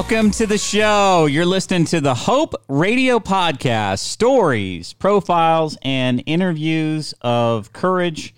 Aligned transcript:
Welcome 0.00 0.30
to 0.30 0.46
the 0.46 0.56
show. 0.56 1.26
You're 1.26 1.44
listening 1.44 1.84
to 1.84 2.00
the 2.00 2.14
Hope 2.14 2.54
Radio 2.68 3.18
Podcast 3.18 3.98
stories, 3.98 4.94
profiles, 4.94 5.76
and 5.82 6.22
interviews 6.24 7.12
of 7.20 7.74
courage, 7.74 8.34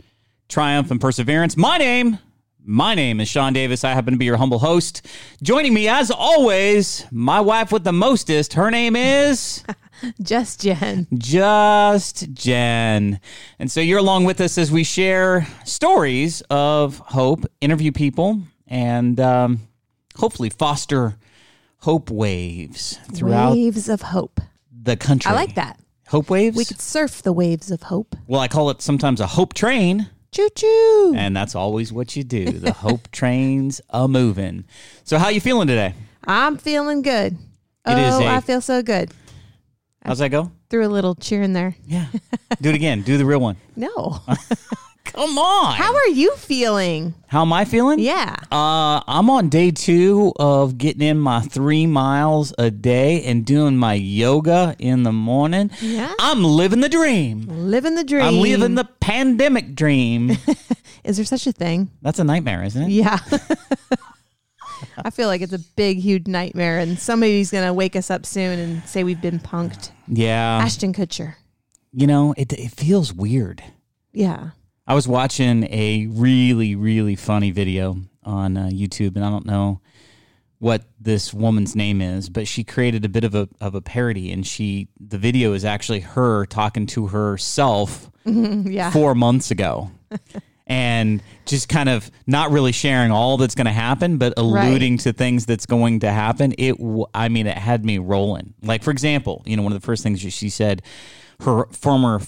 triumph, 0.48 0.90
and 0.90 1.00
perseverance. 1.00 1.56
My 1.56 1.78
name, 1.78 2.18
my 2.64 2.96
name 2.96 3.20
is 3.20 3.28
Sean 3.28 3.52
Davis. 3.52 3.84
I 3.84 3.92
happen 3.92 4.12
to 4.12 4.18
be 4.18 4.24
your 4.24 4.38
humble 4.38 4.58
host. 4.58 5.06
Joining 5.40 5.72
me, 5.72 5.86
as 5.86 6.10
always, 6.10 7.06
my 7.12 7.40
wife 7.40 7.70
with 7.70 7.84
the 7.84 7.92
mostest. 7.92 8.54
Her 8.54 8.68
name 8.68 8.96
is 8.96 9.62
Just 10.20 10.62
Jen. 10.62 11.06
Just 11.14 12.32
Jen. 12.32 13.20
And 13.60 13.70
so 13.70 13.80
you're 13.80 14.00
along 14.00 14.24
with 14.24 14.40
us 14.40 14.58
as 14.58 14.72
we 14.72 14.82
share 14.82 15.46
stories 15.64 16.42
of 16.50 16.98
hope, 16.98 17.46
interview 17.60 17.92
people, 17.92 18.42
and 18.66 19.20
um, 19.20 19.60
hopefully 20.16 20.50
foster 20.50 21.14
hope 21.82 22.10
waves 22.10 22.98
throughout 23.12 23.52
Waves 23.52 23.88
of 23.88 24.02
hope. 24.02 24.40
the 24.72 24.96
country. 24.96 25.30
I 25.30 25.34
like 25.34 25.54
that. 25.56 25.78
Hope 26.08 26.30
waves? 26.30 26.56
We 26.56 26.64
could 26.64 26.80
surf 26.80 27.22
the 27.22 27.32
waves 27.32 27.70
of 27.70 27.82
hope. 27.84 28.14
well, 28.26 28.40
I 28.40 28.48
call 28.48 28.70
it 28.70 28.80
sometimes 28.82 29.20
a 29.20 29.26
hope 29.26 29.54
train, 29.54 30.08
Choo 30.30 30.48
choo. 30.54 31.14
and 31.16 31.36
that's 31.36 31.54
always 31.54 31.92
what 31.92 32.14
you 32.16 32.22
do. 32.24 32.50
The 32.52 32.72
hope 32.72 33.10
train's 33.12 33.80
a 33.90 34.06
moving. 34.06 34.64
So 35.04 35.18
how 35.18 35.28
you 35.28 35.40
feeling 35.40 35.66
today? 35.68 35.94
I'm 36.24 36.56
feeling 36.56 37.02
good. 37.02 37.36
It 37.86 37.98
is 37.98 38.14
oh, 38.14 38.22
a- 38.22 38.26
I 38.36 38.40
feel 38.40 38.60
so 38.60 38.82
good. 38.82 39.10
How's 40.04 40.18
that 40.18 40.28
go? 40.30 40.50
Threw 40.70 40.86
a 40.86 40.88
little 40.88 41.14
cheer 41.14 41.42
in 41.42 41.52
there. 41.52 41.74
Yeah. 41.86 42.06
Do 42.60 42.68
it 42.70 42.74
again. 42.74 43.02
Do 43.02 43.16
the 43.18 43.24
real 43.26 43.40
one. 43.40 43.56
No. 43.76 44.20
Come 45.12 45.38
on. 45.38 45.74
How 45.74 45.94
are 45.94 46.08
you 46.08 46.34
feeling? 46.36 47.14
How 47.26 47.42
am 47.42 47.52
I 47.52 47.64
feeling? 47.64 47.98
Yeah. 47.98 48.34
Uh, 48.50 49.02
I'm 49.06 49.28
on 49.28 49.48
day 49.50 49.70
two 49.70 50.32
of 50.36 50.78
getting 50.78 51.02
in 51.02 51.18
my 51.18 51.40
three 51.40 51.86
miles 51.86 52.54
a 52.58 52.70
day 52.70 53.22
and 53.24 53.44
doing 53.44 53.76
my 53.76 53.94
yoga 53.94 54.74
in 54.78 55.02
the 55.02 55.12
morning. 55.12 55.70
Yeah. 55.80 56.12
I'm 56.18 56.42
living 56.42 56.80
the 56.80 56.88
dream. 56.88 57.46
Living 57.46 57.94
the 57.94 58.04
dream. 58.04 58.24
I'm 58.24 58.36
living 58.36 58.74
the 58.74 58.88
pandemic 59.00 59.74
dream. 59.74 60.30
Is 61.04 61.16
there 61.16 61.26
such 61.26 61.46
a 61.46 61.52
thing? 61.52 61.90
That's 62.00 62.18
a 62.18 62.24
nightmare, 62.24 62.62
isn't 62.64 62.82
it? 62.82 62.90
Yeah. 62.90 63.18
I 64.98 65.10
feel 65.10 65.28
like 65.28 65.42
it's 65.42 65.52
a 65.52 65.58
big, 65.58 65.98
huge 65.98 66.26
nightmare, 66.26 66.78
and 66.78 66.98
somebody's 66.98 67.50
going 67.50 67.66
to 67.66 67.72
wake 67.72 67.96
us 67.96 68.10
up 68.10 68.26
soon 68.26 68.58
and 68.58 68.84
say 68.84 69.04
we've 69.04 69.20
been 69.20 69.38
punked. 69.40 69.90
Yeah. 70.08 70.58
Ashton 70.62 70.92
Kutcher. 70.92 71.34
You 71.92 72.06
know, 72.06 72.34
it, 72.36 72.52
it 72.52 72.70
feels 72.70 73.12
weird. 73.12 73.62
Yeah. 74.12 74.50
I 74.86 74.94
was 74.94 75.06
watching 75.06 75.64
a 75.64 76.06
really, 76.10 76.74
really 76.74 77.14
funny 77.16 77.50
video 77.50 77.96
on 78.24 78.56
uh, 78.56 78.68
YouTube, 78.72 79.14
and 79.16 79.24
I 79.24 79.30
don't 79.30 79.46
know 79.46 79.80
what 80.58 80.84
this 81.00 81.32
woman's 81.34 81.74
name 81.74 82.00
is, 82.00 82.28
but 82.28 82.46
she 82.46 82.62
created 82.64 83.04
a 83.04 83.08
bit 83.08 83.24
of 83.24 83.34
a 83.34 83.48
of 83.60 83.74
a 83.74 83.80
parody, 83.80 84.30
and 84.32 84.46
she 84.46 84.88
the 85.00 85.18
video 85.18 85.52
is 85.52 85.64
actually 85.64 86.00
her 86.00 86.46
talking 86.46 86.86
to 86.88 87.08
herself 87.08 88.10
Yeah. 88.24 88.90
four 88.90 89.14
months 89.14 89.50
ago. 89.50 89.90
And 90.64 91.22
just 91.44 91.68
kind 91.68 91.88
of 91.88 92.08
not 92.26 92.50
really 92.52 92.70
sharing 92.72 93.10
all 93.10 93.36
that's 93.36 93.56
going 93.56 93.66
to 93.66 93.72
happen, 93.72 94.16
but 94.16 94.32
alluding 94.38 94.98
to 94.98 95.12
things 95.12 95.44
that's 95.44 95.66
going 95.66 96.00
to 96.00 96.10
happen. 96.10 96.54
It, 96.56 96.76
I 97.12 97.28
mean, 97.28 97.48
it 97.48 97.58
had 97.58 97.84
me 97.84 97.98
rolling. 97.98 98.54
Like, 98.62 98.82
for 98.84 98.92
example, 98.92 99.42
you 99.44 99.56
know, 99.56 99.64
one 99.64 99.72
of 99.72 99.80
the 99.80 99.84
first 99.84 100.04
things 100.04 100.20
she 100.20 100.48
said, 100.48 100.80
her 101.40 101.66
former 101.72 102.20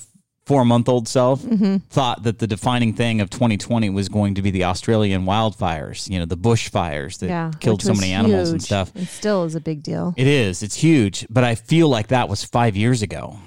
four 0.47 0.65
month 0.65 0.89
old 0.89 1.09
self 1.09 1.43
Mm-hmm. 1.43 1.77
thought 1.89 2.23
that 2.25 2.39
the 2.39 2.47
defining 2.47 2.95
thing 2.95 3.21
of 3.21 3.31
2020 3.31 3.91
was 3.91 4.09
going 4.09 4.35
to 4.35 4.43
be 4.43 4.51
the 4.51 4.65
Australian 4.65 5.25
wildfires, 5.25 6.09
you 6.09 6.19
know, 6.19 6.25
the 6.25 6.37
bushfires 6.37 7.19
that 7.19 7.29
yeah. 7.29 7.51
killed 7.61 7.83
so 7.83 7.95
many 7.95 8.13
animals 8.13 8.51
and 8.51 8.63
stuff. 8.63 8.93
It 8.95 9.07
still 9.07 9.45
is 9.45 9.55
a 9.55 9.61
big 9.61 9.83
deal. 9.83 10.15
It 10.17 10.27
is, 10.27 10.63
it's 10.63 10.77
huge, 10.77 11.27
but 11.31 11.45
I 11.45 11.55
feel 11.55 11.89
like 11.89 12.09
that 12.09 12.29
was 12.29 12.45
five 12.45 12.77
years 12.77 13.03
ago. 13.03 13.39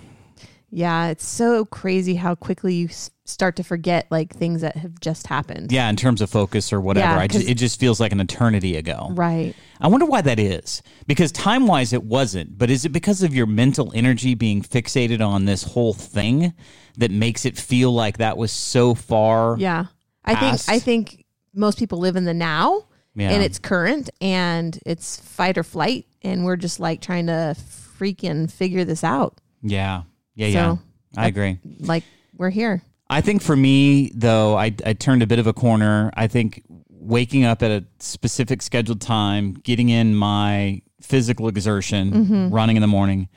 Yeah, 0.70 1.08
it's 1.08 1.28
so 1.28 1.66
crazy 1.66 2.16
how 2.16 2.36
quickly 2.36 2.74
you 2.76 2.90
start 3.28 3.58
to 3.58 3.64
forget 3.64 4.08
like 4.10 4.34
things 4.34 4.62
that 4.62 4.78
have 4.78 5.00
just 5.02 5.28
happened. 5.28 5.70
Yeah, 5.72 5.90
in 5.90 5.98
terms 5.98 6.22
of 6.22 6.30
focus 6.30 6.72
or 6.72 6.80
whatever. 6.80 7.14
Yeah, 7.14 7.20
I 7.20 7.28
just, 7.28 7.48
it 7.48 7.56
just 7.56 7.78
feels 7.80 8.00
like 8.00 8.14
an 8.14 8.22
eternity 8.22 8.78
ago. 8.78 9.10
Right. 9.12 9.54
I 9.82 9.88
wonder 9.90 10.06
why 10.06 10.22
that 10.22 10.40
is. 10.40 10.82
Because 11.08 11.32
time 11.34 11.68
wise, 11.68 11.92
it 11.92 12.04
wasn't. 12.04 12.58
But 12.58 12.70
is 12.70 12.86
it 12.86 12.90
because 12.90 13.24
of 13.24 13.36
your 13.36 13.46
mental 13.46 13.92
energy 13.94 14.34
being 14.34 14.62
fixated 14.62 15.20
on 15.20 15.44
this 15.44 15.64
whole 15.64 15.94
thing 15.94 16.54
that 16.98 17.12
makes 17.12 17.46
it 17.46 17.58
feel 17.58 17.92
like 17.92 18.18
that 18.18 18.38
was 18.38 18.52
so 18.52 18.96
far? 18.96 19.58
Yeah. 19.60 19.88
I 20.24 20.34
Past. 20.36 20.66
think 20.66 20.76
I 20.76 20.80
think 20.80 21.26
most 21.54 21.78
people 21.78 22.00
live 22.00 22.16
in 22.16 22.24
the 22.24 22.34
now 22.34 22.86
Yeah. 23.14 23.32
and 23.32 23.44
it's 23.44 23.60
current 23.60 24.10
and 24.22 24.80
it's 24.86 25.20
fight 25.20 25.58
or 25.58 25.64
flight 25.64 26.06
and 26.22 26.46
we're 26.46 26.56
just 26.56 26.80
like 26.80 27.02
trying 27.02 27.28
to 27.28 27.56
freaking 28.00 28.50
figure 28.50 28.86
this 28.86 29.04
out. 29.04 29.40
Yeah. 29.62 30.04
Yeah. 30.36 30.48
So, 30.48 30.80
Yeah. 31.14 31.22
I 31.24 31.28
agree. 31.28 31.60
Like 31.80 32.04
we're 32.38 32.52
here. 32.52 32.82
I 33.10 33.22
think 33.22 33.42
for 33.42 33.56
me, 33.56 34.12
though, 34.14 34.58
I, 34.58 34.74
I 34.86 34.94
turned 34.94 35.24
a 35.24 35.28
bit 35.28 35.40
of 35.40 35.48
a 35.48 35.54
corner. 35.54 36.12
I 36.16 36.28
think 36.28 36.64
waking 36.90 37.46
up 37.46 37.64
at 37.64 37.72
a 37.72 37.86
specific 38.00 38.62
scheduled 38.62 39.00
time, 39.02 39.54
getting 39.54 39.90
in 39.90 40.14
my 40.16 40.82
physical 41.02 41.48
exertion, 41.48 42.12
Mm-hmm. 42.12 42.50
running 42.54 42.76
in 42.76 42.82
the 42.82 42.88
morning, 42.88 43.30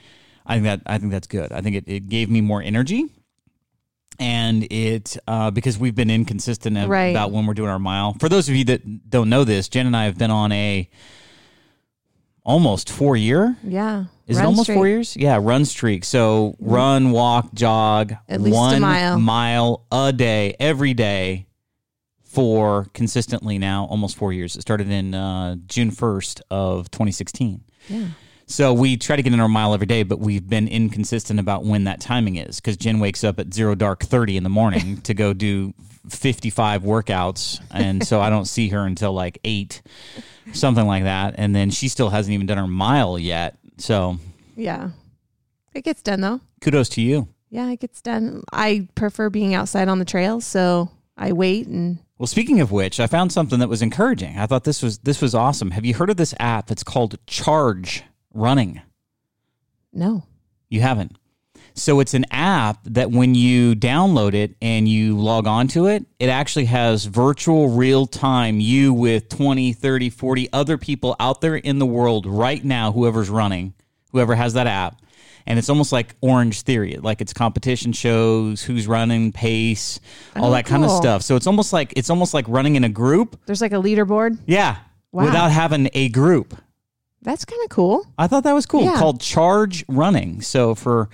I 0.46 0.54
think 0.54 0.64
that 0.64 0.82
I 0.86 0.98
think 0.98 1.12
that's 1.12 1.28
good. 1.28 1.52
I 1.52 1.60
think 1.60 1.76
it, 1.76 1.84
it 1.86 2.08
gave 2.08 2.28
me 2.30 2.40
more 2.40 2.60
energy. 2.62 3.04
And 4.18 4.64
it 4.70 5.16
uh, 5.28 5.50
because 5.50 5.78
we've 5.78 5.94
been 5.94 6.10
inconsistent 6.10 6.76
Right. 6.88 7.06
about 7.06 7.30
when 7.30 7.46
we're 7.46 7.54
doing 7.54 7.70
our 7.70 7.78
mile. 7.78 8.14
For 8.20 8.28
those 8.28 8.48
of 8.48 8.56
you 8.56 8.64
that 8.64 9.08
don't 9.08 9.30
know 9.30 9.44
this, 9.44 9.68
Jen 9.68 9.86
and 9.86 9.96
I 9.96 10.04
have 10.04 10.18
been 10.18 10.30
on 10.30 10.52
a 10.52 10.90
almost 12.44 12.90
four 12.90 13.16
year 13.16 13.56
Yeah. 13.62 14.04
is 14.26 14.38
it 14.38 14.44
almost 14.44 14.64
straight. 14.64 14.74
four 14.76 14.88
years? 14.88 15.16
Yeah, 15.16 15.38
run 15.40 15.64
streak. 15.64 16.04
So 16.04 16.56
run, 16.60 17.10
walk, 17.10 17.52
jog, 17.54 18.14
At 18.28 18.40
least 18.40 18.54
a 18.56 18.58
one 18.58 18.80
mile. 18.80 19.18
mile 19.20 19.86
a 19.92 20.12
day, 20.12 20.56
every 20.60 20.94
day 20.94 21.46
for 22.24 22.86
consistently 22.94 23.58
now 23.58 23.86
almost 23.86 24.16
four 24.16 24.32
years. 24.32 24.56
It 24.56 24.62
started 24.62 24.88
in 24.90 25.14
uh, 25.14 25.56
June 25.66 25.90
1st 25.90 26.40
of 26.50 26.90
2016. 26.90 27.62
Yeah. 27.88 28.06
So 28.46 28.72
we 28.72 28.96
try 28.96 29.16
to 29.16 29.22
get 29.22 29.32
in 29.32 29.38
our 29.40 29.48
mile 29.48 29.74
every 29.74 29.86
day, 29.86 30.02
but 30.02 30.18
we've 30.18 30.48
been 30.48 30.66
inconsistent 30.68 31.38
about 31.38 31.64
when 31.64 31.84
that 31.84 32.00
timing 32.00 32.36
is 32.36 32.56
because 32.60 32.76
Jen 32.76 32.98
wakes 32.98 33.22
up 33.22 33.38
at 33.38 33.52
zero 33.54 33.74
dark 33.74 34.02
30 34.02 34.36
in 34.36 34.42
the 34.42 34.48
morning 34.48 34.96
to 35.02 35.14
go 35.14 35.32
do 35.32 35.72
55 36.12 36.82
workouts. 36.82 37.60
And 37.70 38.06
so 38.06 38.20
I 38.20 38.30
don't 38.30 38.44
see 38.46 38.68
her 38.68 38.80
until 38.86 39.12
like 39.12 39.38
eight, 39.44 39.82
something 40.52 40.86
like 40.86 41.04
that. 41.04 41.34
And 41.38 41.54
then 41.54 41.70
she 41.70 41.88
still 41.88 42.10
hasn't 42.10 42.32
even 42.34 42.46
done 42.46 42.58
her 42.58 42.66
mile 42.66 43.18
yet. 43.18 43.56
So 43.78 44.18
Yeah. 44.56 44.90
It 45.74 45.84
gets 45.84 46.02
done 46.02 46.20
though. 46.20 46.40
kudos 46.60 46.88
to 46.90 47.00
you. 47.02 47.28
Yeah, 47.50 47.68
it 47.70 47.80
gets 47.80 48.00
done. 48.00 48.42
I 48.52 48.88
prefer 48.94 49.28
being 49.30 49.54
outside 49.54 49.88
on 49.88 49.98
the 49.98 50.04
trails, 50.04 50.44
so 50.44 50.90
I 51.16 51.32
wait 51.32 51.66
and 51.66 51.98
Well, 52.18 52.26
speaking 52.28 52.60
of 52.60 52.70
which, 52.70 53.00
I 53.00 53.06
found 53.08 53.32
something 53.32 53.58
that 53.60 53.68
was 53.68 53.82
encouraging. 53.82 54.38
I 54.38 54.46
thought 54.46 54.64
this 54.64 54.82
was 54.82 54.98
this 54.98 55.20
was 55.20 55.34
awesome. 55.34 55.70
Have 55.72 55.84
you 55.84 55.94
heard 55.94 56.10
of 56.10 56.16
this 56.16 56.34
app? 56.38 56.70
It's 56.70 56.82
called 56.84 57.18
Charge 57.26 58.04
Running. 58.34 58.80
no. 59.92 60.24
You 60.68 60.80
haven't. 60.82 61.16
So 61.80 62.00
it's 62.00 62.12
an 62.12 62.26
app 62.30 62.78
that 62.84 63.10
when 63.10 63.34
you 63.34 63.74
download 63.74 64.34
it 64.34 64.54
and 64.60 64.86
you 64.86 65.16
log 65.16 65.46
on 65.46 65.66
to 65.68 65.86
it, 65.86 66.04
it 66.18 66.28
actually 66.28 66.66
has 66.66 67.06
virtual 67.06 67.70
real 67.70 68.06
time 68.06 68.60
you 68.60 68.92
with 68.92 69.30
20, 69.30 69.72
30, 69.72 70.10
40 70.10 70.52
other 70.52 70.76
people 70.76 71.16
out 71.18 71.40
there 71.40 71.56
in 71.56 71.78
the 71.78 71.86
world 71.86 72.26
right 72.26 72.62
now, 72.62 72.92
whoever's 72.92 73.30
running, 73.30 73.72
whoever 74.12 74.34
has 74.34 74.52
that 74.52 74.66
app. 74.66 75.00
And 75.46 75.58
it's 75.58 75.70
almost 75.70 75.90
like 75.90 76.14
Orange 76.20 76.60
Theory. 76.62 76.98
Like 77.00 77.22
it's 77.22 77.32
competition 77.32 77.94
shows, 77.94 78.62
who's 78.62 78.86
running, 78.86 79.32
pace, 79.32 80.00
all 80.36 80.48
Oh, 80.48 80.50
that 80.50 80.66
kind 80.66 80.84
of 80.84 80.90
stuff. 80.90 81.22
So 81.22 81.34
it's 81.34 81.46
almost 81.46 81.72
like 81.72 81.94
it's 81.96 82.10
almost 82.10 82.34
like 82.34 82.44
running 82.46 82.76
in 82.76 82.84
a 82.84 82.90
group. 82.90 83.40
There's 83.46 83.62
like 83.62 83.72
a 83.72 83.76
leaderboard. 83.76 84.38
Yeah. 84.44 84.76
Wow. 85.12 85.24
Without 85.24 85.50
having 85.50 85.88
a 85.94 86.10
group. 86.10 86.54
That's 87.22 87.46
kind 87.46 87.62
of 87.64 87.70
cool. 87.70 88.04
I 88.18 88.26
thought 88.26 88.44
that 88.44 88.52
was 88.52 88.66
cool. 88.66 88.84
Yeah. 88.84 88.98
Called 88.98 89.20
Charge 89.20 89.82
Running. 89.88 90.42
So 90.42 90.74
for 90.74 91.08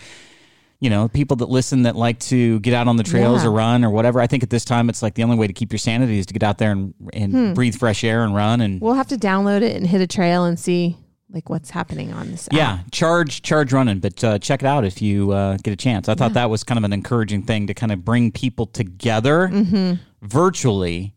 you 0.81 0.91
know 0.91 1.09
people 1.09 1.37
that 1.39 1.49
listen 1.49 1.83
that 1.83 1.97
like 1.97 2.19
to 2.21 2.61
get 2.61 2.75
out 2.75 2.87
on 2.89 2.97
the 2.97 3.03
trails 3.03 3.43
Yeah. 3.43 3.49
or 3.49 3.53
run 3.53 3.85
or 3.85 3.91
whatever, 3.91 4.21
I 4.21 4.27
think 4.27 4.43
at 4.43 4.51
this 4.51 4.65
time 4.65 4.89
it's 4.89 5.03
like 5.03 5.15
the 5.15 5.23
only 5.23 5.37
way 5.37 5.47
to 5.47 5.53
keep 5.53 5.73
your 5.73 5.79
sanity 5.79 6.19
is 6.19 6.27
to 6.27 6.35
get 6.35 6.43
out 6.43 6.59
there 6.59 6.73
and, 6.73 6.95
and 7.13 7.33
Hmm. 7.33 7.53
breathe 7.55 7.75
fresh 7.77 8.05
air 8.05 8.23
and 8.25 8.35
run 8.35 8.61
and 8.61 8.81
We'll 8.81 8.95
have 8.95 9.09
to 9.09 9.17
download 9.17 9.63
it 9.63 9.77
and 9.77 9.87
hit 9.87 10.01
a 10.01 10.07
trail 10.07 10.45
and 10.45 10.59
see 10.59 10.97
like 11.31 11.49
what's 11.51 11.71
happening 11.71 12.13
on 12.13 12.31
this 12.31 12.47
app. 12.49 12.53
yeah, 12.53 12.79
charge 12.93 13.43
charge 13.43 13.73
running. 13.73 13.99
But 13.99 14.23
uh, 14.23 14.39
check 14.39 14.63
it 14.63 14.67
out 14.67 14.85
if 14.85 15.03
you 15.03 15.33
uh, 15.33 15.57
get 15.63 15.73
a 15.73 15.77
chance. 15.77 16.09
I 16.09 16.15
thought 16.15 16.35
that 16.35 16.49
was 16.51 16.63
kind 16.63 16.79
of 16.79 16.85
an 16.85 16.93
encouraging 16.93 17.43
thing 17.43 17.67
to 17.67 17.75
kind 17.75 17.91
of 17.91 18.05
bring 18.05 18.31
people 18.31 18.67
together 18.67 19.49
Mm-hmm. 19.53 19.95
virtually 20.23 21.15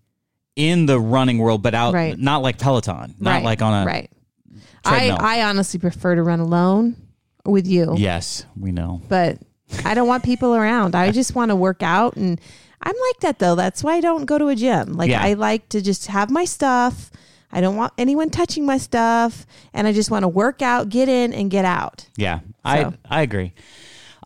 in 0.55 0.85
the 0.87 0.99
running 0.99 1.37
world, 1.37 1.61
but 1.61 1.73
out 1.73 1.93
Right. 1.93 2.17
not 2.17 2.41
like 2.41 2.57
Peloton, 2.57 3.13
not 3.19 3.31
right. 3.35 3.43
like 3.43 3.61
on 3.61 3.83
a 3.83 3.85
right. 3.85 4.11
I. 4.83 5.09
I 5.09 5.43
honestly 5.43 5.79
prefer 5.79 6.15
to 6.15 6.23
run 6.23 6.39
alone 6.39 6.95
with 7.45 7.67
you, 7.67 7.93
yes, 7.97 8.45
we 8.57 8.71
know. 8.71 9.01
but 9.09 9.37
I 9.85 9.93
don't 9.93 10.07
want 10.07 10.23
people 10.23 10.55
around. 10.55 10.95
I 10.95 11.11
just 11.11 11.35
want 11.35 11.49
to 11.49 11.55
work 11.55 11.83
out, 11.83 12.15
and 12.15 12.39
I'm 12.81 12.95
like 13.07 13.19
that 13.21 13.39
though. 13.39 13.55
That's 13.55 13.83
why 13.83 13.95
I 13.95 14.01
don't 14.01 14.25
go 14.25 14.37
to 14.37 14.47
a 14.47 14.55
gym. 14.55 14.93
Like 14.93 15.09
Yeah. 15.09 15.21
I 15.23 15.33
like 15.33 15.69
to 15.69 15.81
just 15.81 16.07
have 16.07 16.29
my 16.29 16.45
stuff. 16.45 17.11
I 17.51 17.61
don't 17.61 17.75
want 17.75 17.93
anyone 17.97 18.29
touching 18.29 18.65
my 18.65 18.77
stuff, 18.77 19.45
and 19.73 19.87
I 19.87 19.93
just 19.93 20.11
want 20.11 20.23
to 20.23 20.27
work 20.27 20.61
out, 20.61 20.89
get 20.89 21.09
in, 21.09 21.33
and 21.33 21.49
get 21.49 21.65
out. 21.65 22.07
Yeah, 22.15 22.39
I 22.63 22.93
I 23.09 23.21
agree. 23.21 23.53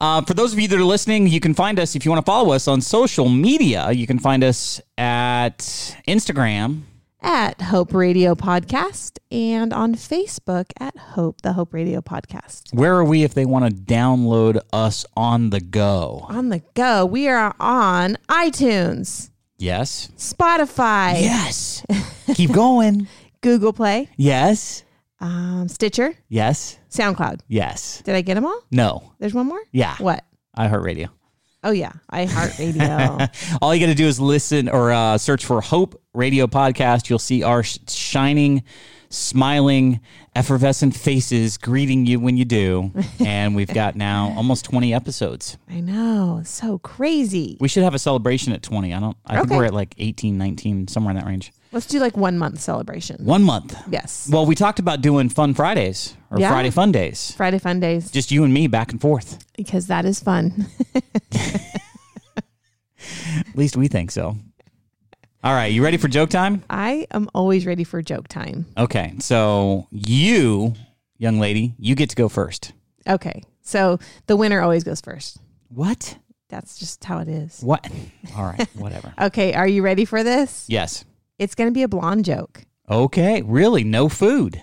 Uh, 0.01 0.21
for 0.21 0.33
those 0.33 0.51
of 0.51 0.59
you 0.59 0.67
that 0.67 0.77
are 0.77 0.83
listening, 0.83 1.27
you 1.27 1.39
can 1.39 1.53
find 1.53 1.79
us 1.79 1.95
if 1.95 2.03
you 2.03 2.11
want 2.11 2.25
to 2.25 2.29
follow 2.29 2.51
us 2.51 2.67
on 2.67 2.81
social 2.81 3.29
media. 3.29 3.91
You 3.91 4.05
can 4.05 4.19
find 4.19 4.43
us 4.43 4.81
at 4.97 5.59
Instagram. 6.07 6.81
At 7.25 7.61
Hope 7.61 7.93
Radio 7.93 8.35
Podcast 8.35 9.17
and 9.31 9.71
on 9.73 9.95
Facebook 9.95 10.65
at 10.79 10.97
Hope, 10.97 11.41
the 11.41 11.53
Hope 11.53 11.73
Radio 11.73 12.01
Podcast. 12.01 12.73
Where 12.73 12.93
are 12.95 13.05
we 13.05 13.23
if 13.23 13.33
they 13.33 13.45
want 13.45 13.65
to 13.65 13.71
download 13.81 14.59
us 14.73 15.05
on 15.15 15.49
the 15.49 15.61
go? 15.61 16.25
On 16.27 16.49
the 16.49 16.61
go, 16.73 17.05
we 17.05 17.29
are 17.29 17.55
on 17.59 18.17
iTunes, 18.27 19.29
Yes. 19.57 20.09
Spotify, 20.17 21.21
Yes. 21.21 21.85
Keep 22.33 22.51
going. 22.51 23.07
Google 23.41 23.71
Play, 23.71 24.09
Yes. 24.17 24.83
um, 25.21 25.69
Stitcher, 25.69 26.13
Yes. 26.27 26.77
SoundCloud. 26.89 27.39
Yes. 27.47 28.01
Did 28.03 28.15
I 28.15 28.21
get 28.21 28.33
them 28.35 28.45
all? 28.45 28.61
No. 28.69 29.13
There's 29.19 29.33
one 29.33 29.47
more? 29.47 29.61
Yeah. 29.71 29.95
What? 29.99 30.25
iHeartRadio. 30.57 31.07
Oh, 31.63 31.71
yeah. 31.71 31.92
iHeartRadio. 32.12 33.57
All 33.62 33.74
you 33.74 33.80
got 33.80 33.92
to 33.92 33.95
do 33.95 34.06
is 34.07 34.19
listen 34.19 34.68
or 34.69 34.92
uh, 34.92 35.18
search 35.18 35.45
for 35.45 35.62
Hope 35.62 36.01
Radio 36.13 36.48
Podcast. 36.48 37.10
You'll 37.10 37.19
see 37.19 37.44
our 37.44 37.63
sh- 37.63 37.80
shining, 37.88 38.63
smiling, 39.10 40.00
effervescent 40.36 40.95
faces 40.95 41.57
greeting 41.57 42.06
you 42.06 42.19
when 42.19 42.36
you 42.38 42.45
do. 42.45 42.92
And 43.25 43.56
we've 43.56 43.74
got 43.74 43.95
now 43.95 44.33
almost 44.36 44.65
20 44.65 44.94
episodes. 44.94 45.57
I 45.69 45.80
know. 45.80 46.42
So 46.45 46.80
crazy. 46.80 47.57
We 47.62 47.68
should 47.69 47.83
have 47.83 47.94
a 47.94 48.00
celebration 48.00 48.51
at 48.51 48.62
20. 48.62 48.94
I 48.94 49.00
don't, 49.00 49.15
I 49.25 49.38
think 49.38 49.51
we're 49.51 49.65
at 49.65 49.74
like 49.74 49.95
18, 49.98 50.38
19, 50.38 50.88
somewhere 50.89 51.12
in 51.12 51.18
that 51.18 51.25
range. 51.25 51.54
Let's 51.73 51.87
do 51.87 51.99
like 51.99 52.15
one 52.15 52.37
month 52.37 52.59
celebration. 52.59 53.25
One 53.25 53.43
month. 53.43 53.75
Yes. 53.89 54.29
Well, 54.31 54.45
we 54.45 54.53
talked 54.55 54.77
about 54.79 55.01
doing 55.01 55.27
Fun 55.29 55.53
Fridays 55.55 56.15
or 56.29 56.39
Yeah. 56.39 56.49
Friday 56.49 56.69
Fun 56.69 56.91
Days. 56.91 57.31
Friday 57.35 57.57
Fun 57.59 57.79
Days 57.79 58.11
Just 58.11 58.31
you 58.31 58.43
and 58.43 58.53
me 58.53 58.67
back 58.67 58.91
and 58.91 59.01
forth. 59.01 59.43
because 59.57 59.87
that 59.87 60.05
is 60.05 60.19
fun. 60.19 60.67
At 63.39 63.55
least 63.55 63.75
we 63.75 63.87
think 63.87 64.11
so. 64.11 64.37
All 65.43 65.53
right, 65.53 65.71
you 65.73 65.83
ready 65.83 65.97
for 65.97 66.07
joke 66.07 66.29
time? 66.29 66.63
I 66.69 67.05
am 67.11 67.29
always 67.33 67.65
ready 67.65 67.83
for 67.83 68.01
joke 68.01 68.27
time. 68.29 68.65
Okay, 68.77 69.13
so 69.19 69.87
you, 69.91 70.73
young 71.17 71.39
lady, 71.39 71.73
you 71.77 71.95
get 71.95 72.09
to 72.11 72.15
go 72.15 72.29
first. 72.29 72.71
Okay. 73.09 73.43
So 73.61 73.99
the 74.27 74.37
winner 74.37 74.61
always 74.61 74.83
goes 74.85 75.01
first. 75.01 75.37
What? 75.67 76.17
That's 76.49 76.77
just 76.77 77.03
how 77.03 77.17
it 77.19 77.27
is. 77.27 77.59
What? 77.61 77.85
All 78.37 78.45
right, 78.45 78.67
whatever. 78.75 79.13
Okay. 79.19 79.53
Are 79.53 79.67
you 79.67 79.81
ready 79.81 80.05
for 80.05 80.23
this? 80.23 80.65
yes. 80.69 81.03
It's 81.39 81.56
going 81.56 81.68
to 81.69 81.74
be 81.74 81.83
a 81.83 81.88
blonde 81.88 82.25
joke 82.25 82.63
Okay, 82.89 83.41
really? 83.44 83.83
No 83.83 84.09
food? 84.09 84.62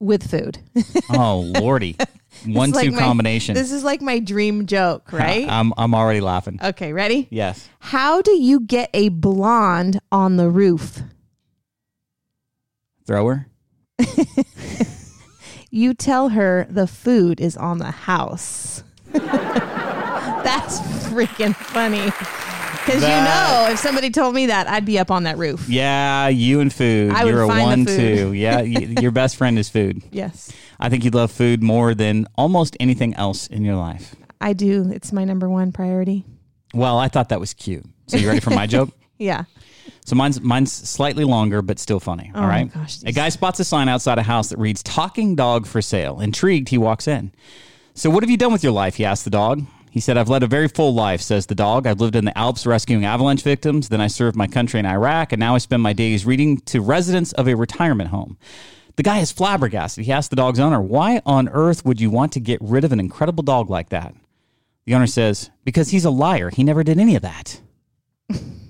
with 0.00 0.28
food. 0.30 0.58
Oh, 1.10 1.40
lordy. 1.60 1.96
One 2.46 2.70
It's 2.70 2.76
like 2.76 2.86
two 2.86 2.92
my- 2.92 2.98
combination. 2.98 3.54
This 3.54 3.70
is 3.70 3.84
like 3.84 4.00
my 4.02 4.18
dream 4.18 4.66
joke, 4.66 5.12
right? 5.12 5.48
I'm, 5.48 5.72
I'm 5.76 5.94
already 5.94 6.20
laughing. 6.20 6.58
Okay. 6.62 6.92
Ready? 6.92 7.28
Yes. 7.30 7.68
How 7.78 8.20
do 8.20 8.32
you 8.32 8.60
get 8.60 8.90
a 8.94 9.10
blonde 9.10 10.00
on 10.10 10.36
the 10.38 10.48
roof? 10.50 11.00
Thrower? 13.06 13.46
You 15.74 15.94
tell 15.94 16.28
her 16.30 16.66
the 16.68 16.86
food 16.86 17.40
is 17.40 17.56
on 17.56 17.78
the 17.78 17.90
house. 17.92 18.84
That's 19.12 20.80
freaking 21.08 21.56
funny. 21.56 22.12
Because 22.84 23.02
you 23.02 23.08
know, 23.08 23.68
if 23.70 23.78
somebody 23.78 24.10
told 24.10 24.34
me 24.34 24.46
that, 24.46 24.68
I'd 24.68 24.84
be 24.84 24.98
up 24.98 25.10
on 25.10 25.22
that 25.24 25.38
roof. 25.38 25.68
Yeah, 25.68 26.28
you 26.28 26.60
and 26.60 26.72
food. 26.72 27.12
I 27.12 27.24
would 27.24 27.30
You're 27.32 27.44
a 27.44 27.46
find 27.48 27.60
the 27.60 27.64
one 27.64 27.86
food. 27.86 28.16
two. 28.18 28.32
Yeah, 28.34 28.56
y- 28.62 28.94
your 29.00 29.10
best 29.12 29.36
friend 29.36 29.58
is 29.58 29.68
food. 29.68 30.02
Yes, 30.10 30.50
I 30.80 30.88
think 30.88 31.04
you 31.04 31.10
love 31.10 31.30
food 31.30 31.62
more 31.62 31.94
than 31.94 32.26
almost 32.36 32.76
anything 32.80 33.14
else 33.14 33.46
in 33.46 33.64
your 33.64 33.76
life. 33.76 34.14
I 34.40 34.52
do. 34.52 34.90
It's 34.92 35.12
my 35.12 35.24
number 35.24 35.48
one 35.48 35.70
priority. 35.72 36.24
Well, 36.74 36.98
I 36.98 37.08
thought 37.08 37.28
that 37.28 37.38
was 37.38 37.54
cute. 37.54 37.84
So 38.08 38.16
you 38.16 38.26
ready 38.26 38.40
for 38.40 38.50
my 38.50 38.66
joke? 38.66 38.90
Yeah. 39.18 39.44
So 40.04 40.16
mine's 40.16 40.40
mine's 40.40 40.72
slightly 40.72 41.22
longer, 41.22 41.62
but 41.62 41.78
still 41.78 42.00
funny. 42.00 42.32
All 42.34 42.42
Oh, 42.42 42.46
right. 42.48 42.72
gosh, 42.74 42.98
a 43.04 43.12
guy 43.12 43.28
spots 43.28 43.60
a 43.60 43.64
sign 43.64 43.88
outside 43.88 44.18
a 44.18 44.22
house 44.24 44.48
that 44.48 44.58
reads 44.58 44.82
"Talking 44.82 45.36
Dog 45.36 45.64
for 45.64 45.80
Sale." 45.80 46.18
Intrigued, 46.18 46.70
he 46.70 46.78
walks 46.78 47.06
in. 47.06 47.30
So, 47.94 48.10
what 48.10 48.24
have 48.24 48.30
you 48.30 48.36
done 48.36 48.52
with 48.52 48.64
your 48.64 48.72
life? 48.72 48.96
He 48.96 49.04
asked 49.04 49.22
the 49.22 49.30
dog. 49.30 49.62
He 49.92 50.00
said, 50.00 50.16
"I've 50.16 50.30
led 50.30 50.42
a 50.42 50.46
very 50.46 50.68
full 50.68 50.94
life," 50.94 51.20
says 51.20 51.44
the 51.44 51.54
dog. 51.54 51.86
"I've 51.86 52.00
lived 52.00 52.16
in 52.16 52.24
the 52.24 52.36
Alps 52.36 52.64
rescuing 52.64 53.04
avalanche 53.04 53.42
victims. 53.42 53.90
Then 53.90 54.00
I 54.00 54.06
served 54.06 54.34
my 54.34 54.46
country 54.46 54.80
in 54.80 54.86
Iraq, 54.86 55.32
and 55.32 55.40
now 55.40 55.54
I 55.54 55.58
spend 55.58 55.82
my 55.82 55.92
days 55.92 56.24
reading 56.24 56.56
to 56.60 56.80
residents 56.80 57.32
of 57.32 57.46
a 57.46 57.54
retirement 57.54 58.08
home." 58.08 58.38
The 58.96 59.02
guy 59.02 59.18
is 59.18 59.32
flabbergasted. 59.32 60.06
He 60.06 60.10
asked 60.10 60.30
the 60.30 60.36
dog's 60.36 60.58
owner, 60.58 60.80
"Why 60.80 61.20
on 61.26 61.50
earth 61.50 61.84
would 61.84 62.00
you 62.00 62.08
want 62.08 62.32
to 62.32 62.40
get 62.40 62.58
rid 62.62 62.84
of 62.84 62.92
an 62.92 63.00
incredible 63.00 63.42
dog 63.42 63.68
like 63.68 63.90
that?" 63.90 64.14
The 64.86 64.94
owner 64.94 65.06
says, 65.06 65.50
"Because 65.62 65.90
he's 65.90 66.06
a 66.06 66.10
liar. 66.10 66.48
He 66.48 66.64
never 66.64 66.82
did 66.82 66.98
any 66.98 67.14
of 67.14 67.20
that." 67.20 67.60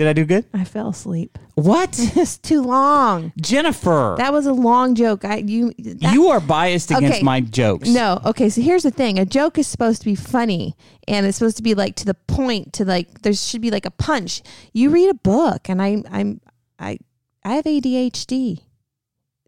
Did 0.00 0.08
I 0.08 0.14
do 0.14 0.24
good? 0.24 0.46
I 0.54 0.64
fell 0.64 0.88
asleep. 0.88 1.38
What? 1.56 1.90
It's 2.16 2.38
too 2.38 2.62
long. 2.62 3.34
Jennifer, 3.38 4.14
That 4.16 4.32
was 4.32 4.46
a 4.46 4.52
long 4.54 4.94
joke. 4.94 5.26
I 5.26 5.36
you 5.36 5.74
that, 5.76 6.14
you 6.14 6.28
are 6.28 6.40
biased 6.40 6.90
against 6.90 7.16
Okay. 7.18 7.22
my 7.22 7.42
jokes. 7.42 7.86
No, 7.86 8.18
okay. 8.24 8.48
So 8.48 8.62
here's 8.62 8.82
the 8.82 8.90
thing: 8.90 9.18
a 9.18 9.26
joke 9.26 9.58
is 9.58 9.66
supposed 9.66 10.00
to 10.00 10.06
be 10.06 10.14
funny, 10.14 10.74
and 11.06 11.26
it's 11.26 11.36
supposed 11.36 11.58
to 11.58 11.62
be 11.62 11.74
like 11.74 11.96
to 11.96 12.06
the 12.06 12.14
point. 12.14 12.72
To 12.74 12.86
like, 12.86 13.20
there 13.20 13.34
should 13.34 13.60
be 13.60 13.70
like 13.70 13.84
a 13.84 13.90
punch. 13.90 14.40
You 14.72 14.88
read 14.88 15.10
a 15.10 15.14
book, 15.14 15.68
and 15.68 15.82
I, 15.82 16.02
I'm, 16.10 16.40
I, 16.78 16.96
I 17.44 17.56
have 17.56 17.66
ADHD. 17.66 18.60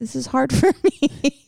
This 0.01 0.15
is 0.15 0.27
hard 0.27 0.53
for 0.61 0.75
me. 0.85 1.47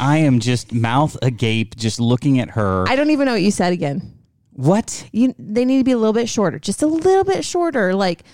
I 0.00 0.16
am 0.16 0.38
just 0.40 0.72
mouth 0.72 1.14
agape, 1.20 1.76
just 1.76 2.00
looking 2.00 2.40
at 2.40 2.48
her. 2.52 2.88
I 2.88 2.96
don't 2.96 3.10
even 3.10 3.26
know 3.26 3.32
what 3.32 3.42
you 3.42 3.50
said 3.50 3.74
again. 3.74 4.14
What? 4.58 5.08
You, 5.12 5.36
they 5.38 5.64
need 5.64 5.78
to 5.78 5.84
be 5.84 5.92
a 5.92 5.96
little 5.96 6.12
bit 6.12 6.28
shorter, 6.28 6.58
just 6.58 6.82
a 6.82 6.86
little 6.88 7.22
bit 7.22 7.44
shorter, 7.44 7.94
like, 7.94 8.24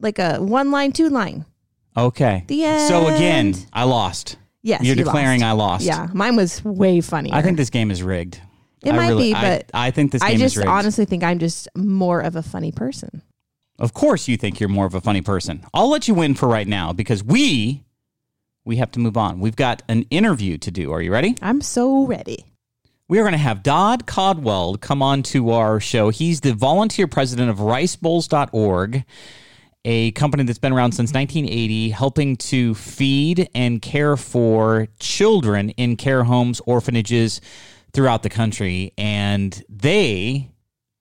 like 0.00 0.18
a 0.18 0.38
one 0.38 0.70
line, 0.70 0.92
two 0.92 1.10
line. 1.10 1.44
Okay. 1.94 2.44
The 2.46 2.64
end. 2.64 2.88
So 2.88 3.08
again. 3.08 3.54
I 3.74 3.84
lost. 3.84 4.38
Yes, 4.62 4.82
You're 4.82 4.96
you 4.96 5.04
declaring 5.04 5.42
lost. 5.42 5.50
I 5.50 5.52
lost. 5.52 5.84
Yeah, 5.84 6.08
mine 6.14 6.34
was 6.34 6.64
way 6.64 7.02
funny. 7.02 7.30
I 7.30 7.42
think 7.42 7.58
this 7.58 7.68
game 7.68 7.90
is 7.90 8.02
rigged. 8.02 8.40
It 8.82 8.94
I 8.94 8.96
might 8.96 9.08
really- 9.08 9.32
be, 9.32 9.34
I- 9.34 9.42
but 9.58 9.70
I, 9.74 9.90
think 9.90 10.12
this 10.12 10.22
game 10.22 10.30
I 10.34 10.36
just 10.36 10.56
honestly 10.56 11.04
think 11.04 11.22
I'm 11.22 11.38
just 11.38 11.68
more 11.76 12.20
of 12.20 12.34
a 12.34 12.42
funny 12.42 12.72
person. 12.72 13.20
Of 13.78 13.92
course, 13.92 14.28
you 14.28 14.38
think 14.38 14.60
you're 14.60 14.70
more 14.70 14.86
of 14.86 14.94
a 14.94 15.00
funny 15.02 15.20
person. 15.20 15.62
I'll 15.74 15.90
let 15.90 16.08
you 16.08 16.14
win 16.14 16.34
for 16.34 16.48
right 16.48 16.66
now 16.66 16.94
because 16.94 17.22
we 17.22 17.84
we 18.64 18.76
have 18.76 18.92
to 18.92 19.00
move 19.00 19.16
on. 19.18 19.40
We've 19.40 19.56
got 19.56 19.82
an 19.88 20.04
interview 20.10 20.56
to 20.58 20.70
do. 20.70 20.90
Are 20.92 21.02
you 21.02 21.12
ready? 21.12 21.36
I'm 21.42 21.60
so 21.60 22.06
ready. 22.06 22.46
We 23.12 23.18
are 23.18 23.24
going 23.24 23.32
to 23.32 23.38
have 23.38 23.62
Dodd 23.62 24.06
Caldwell 24.06 24.78
come 24.78 25.02
on 25.02 25.22
to 25.24 25.50
our 25.50 25.80
show. 25.80 26.08
He's 26.08 26.40
the 26.40 26.54
volunteer 26.54 27.06
president 27.06 27.50
of 27.50 27.58
ricebowls.org, 27.58 29.04
a 29.84 30.12
company 30.12 30.44
that's 30.44 30.58
been 30.58 30.72
around 30.72 30.92
since 30.92 31.12
1980, 31.12 31.90
helping 31.90 32.36
to 32.36 32.74
feed 32.74 33.50
and 33.54 33.82
care 33.82 34.16
for 34.16 34.88
children 34.98 35.68
in 35.76 35.96
care 35.96 36.24
homes, 36.24 36.62
orphanages 36.64 37.42
throughout 37.92 38.22
the 38.22 38.30
country. 38.30 38.94
And 38.96 39.62
they 39.68 40.48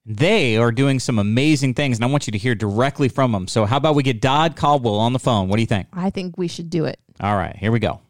they 0.05 0.57
are 0.57 0.73
doing 0.73 0.99
some 0.99 1.17
amazing 1.17 1.75
things, 1.75 1.97
and 1.97 2.03
I 2.03 2.09
want 2.09 2.27
you 2.27 2.31
to 2.31 2.37
hear 2.37 2.55
directly 2.55 3.07
from 3.07 3.31
them. 3.31 3.47
So, 3.47 3.63
how 3.63 3.77
about 3.77 3.95
we 3.95 4.03
get 4.03 4.19
Dodd 4.19 4.57
Caldwell 4.57 4.95
on 4.99 5.13
the 5.13 5.19
phone? 5.19 5.47
What 5.47 5.55
do 5.55 5.61
you 5.61 5.67
think? 5.67 5.87
I 5.93 6.09
think 6.09 6.37
we 6.37 6.49
should 6.49 6.69
do 6.69 6.83
it. 6.83 6.99
All 7.21 7.37
right, 7.37 7.55
here 7.55 7.71
we 7.71 7.79
go. 7.79 8.01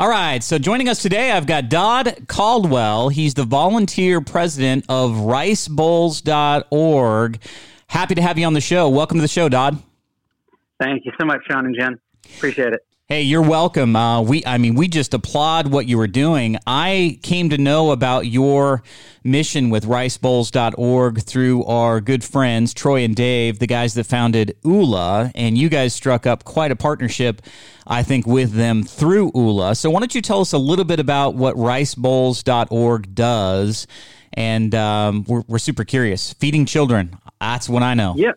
All 0.00 0.08
right, 0.08 0.44
so 0.44 0.58
joining 0.58 0.88
us 0.88 1.02
today, 1.02 1.32
I've 1.32 1.48
got 1.48 1.68
Dodd 1.68 2.28
Caldwell. 2.28 3.08
He's 3.08 3.34
the 3.34 3.42
volunteer 3.42 4.20
president 4.20 4.84
of 4.88 5.10
ricebowls.org. 5.10 7.40
Happy 7.88 8.14
to 8.14 8.22
have 8.22 8.38
you 8.38 8.46
on 8.46 8.52
the 8.52 8.60
show. 8.60 8.88
Welcome 8.88 9.16
to 9.16 9.22
the 9.22 9.26
show, 9.26 9.48
Dodd. 9.48 9.82
Thank 10.80 11.04
you 11.04 11.10
so 11.18 11.26
much, 11.26 11.40
Sean 11.50 11.66
and 11.66 11.74
Jen. 11.76 11.98
Appreciate 12.36 12.74
it. 12.74 12.86
Hey, 13.10 13.22
you're 13.22 13.40
welcome. 13.40 13.96
Uh, 13.96 14.20
we, 14.20 14.44
I 14.44 14.58
mean, 14.58 14.74
we 14.74 14.86
just 14.86 15.14
applaud 15.14 15.68
what 15.68 15.86
you 15.86 15.96
were 15.96 16.06
doing. 16.06 16.58
I 16.66 17.18
came 17.22 17.48
to 17.48 17.56
know 17.56 17.90
about 17.90 18.26
your 18.26 18.82
mission 19.24 19.70
with 19.70 19.86
ricebowls.org 19.86 21.22
through 21.22 21.64
our 21.64 22.02
good 22.02 22.22
friends, 22.22 22.74
Troy 22.74 23.04
and 23.04 23.16
Dave, 23.16 23.60
the 23.60 23.66
guys 23.66 23.94
that 23.94 24.04
founded 24.04 24.58
Oola, 24.62 25.32
and 25.34 25.56
you 25.56 25.70
guys 25.70 25.94
struck 25.94 26.26
up 26.26 26.44
quite 26.44 26.70
a 26.70 26.76
partnership, 26.76 27.40
I 27.86 28.02
think, 28.02 28.26
with 28.26 28.52
them 28.52 28.82
through 28.82 29.32
Oola. 29.34 29.74
So 29.74 29.88
why 29.88 30.00
don't 30.00 30.14
you 30.14 30.20
tell 30.20 30.42
us 30.42 30.52
a 30.52 30.58
little 30.58 30.84
bit 30.84 31.00
about 31.00 31.34
what 31.34 31.56
ricebowls.org 31.56 33.14
does? 33.14 33.86
And 34.34 34.74
um, 34.74 35.24
we're, 35.26 35.44
we're 35.48 35.58
super 35.58 35.84
curious. 35.84 36.34
Feeding 36.34 36.66
children, 36.66 37.16
that's 37.40 37.70
what 37.70 37.82
I 37.82 37.94
know. 37.94 38.16
Yeah, 38.18 38.32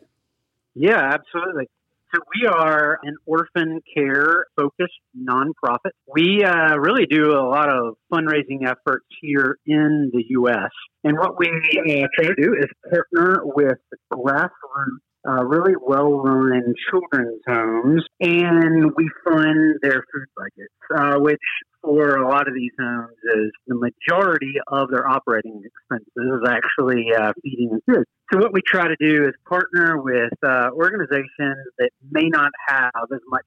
yeah, 0.75 1.11
absolutely. 1.13 1.67
So 2.13 2.19
we 2.35 2.47
are 2.47 2.99
an 3.03 3.15
orphan 3.25 3.79
care 3.95 4.45
focused 4.57 4.99
nonprofit. 5.17 5.91
We 6.13 6.43
uh, 6.43 6.77
really 6.77 7.05
do 7.05 7.31
a 7.31 7.47
lot 7.47 7.69
of 7.69 7.95
fundraising 8.11 8.65
efforts 8.65 9.05
here 9.21 9.57
in 9.65 10.11
the 10.13 10.23
U.S. 10.29 10.71
And 11.05 11.17
what 11.17 11.39
we 11.39 11.47
uh, 11.47 12.07
try 12.15 12.27
to 12.27 12.35
do 12.35 12.53
is 12.53 12.67
partner 12.89 13.43
with 13.45 13.77
grassroots 14.11 14.99
uh, 15.27 15.43
really 15.43 15.73
well 15.81 16.11
run 16.11 16.73
children's 16.89 17.41
homes, 17.47 18.03
and 18.19 18.91
we 18.95 19.09
fund 19.23 19.75
their 19.81 20.03
food 20.11 20.27
budgets, 20.35 20.73
uh, 20.95 21.19
which 21.19 21.39
for 21.81 22.17
a 22.17 22.29
lot 22.29 22.47
of 22.47 22.53
these 22.53 22.71
homes 22.79 23.17
is 23.35 23.51
the 23.67 23.75
majority 23.75 24.53
of 24.67 24.89
their 24.89 25.07
operating 25.07 25.63
expenses 25.63 26.07
is 26.15 26.47
actually 26.47 27.07
uh, 27.17 27.33
feeding 27.41 27.69
the 27.69 27.93
kids. 27.93 28.05
So 28.31 28.39
what 28.39 28.53
we 28.53 28.61
try 28.61 28.87
to 28.87 28.95
do 28.99 29.25
is 29.25 29.33
partner 29.47 30.01
with 30.01 30.31
uh, 30.43 30.69
organizations 30.73 31.57
that 31.79 31.89
may 32.09 32.29
not 32.29 32.51
have 32.67 32.91
as 33.11 33.19
much 33.27 33.45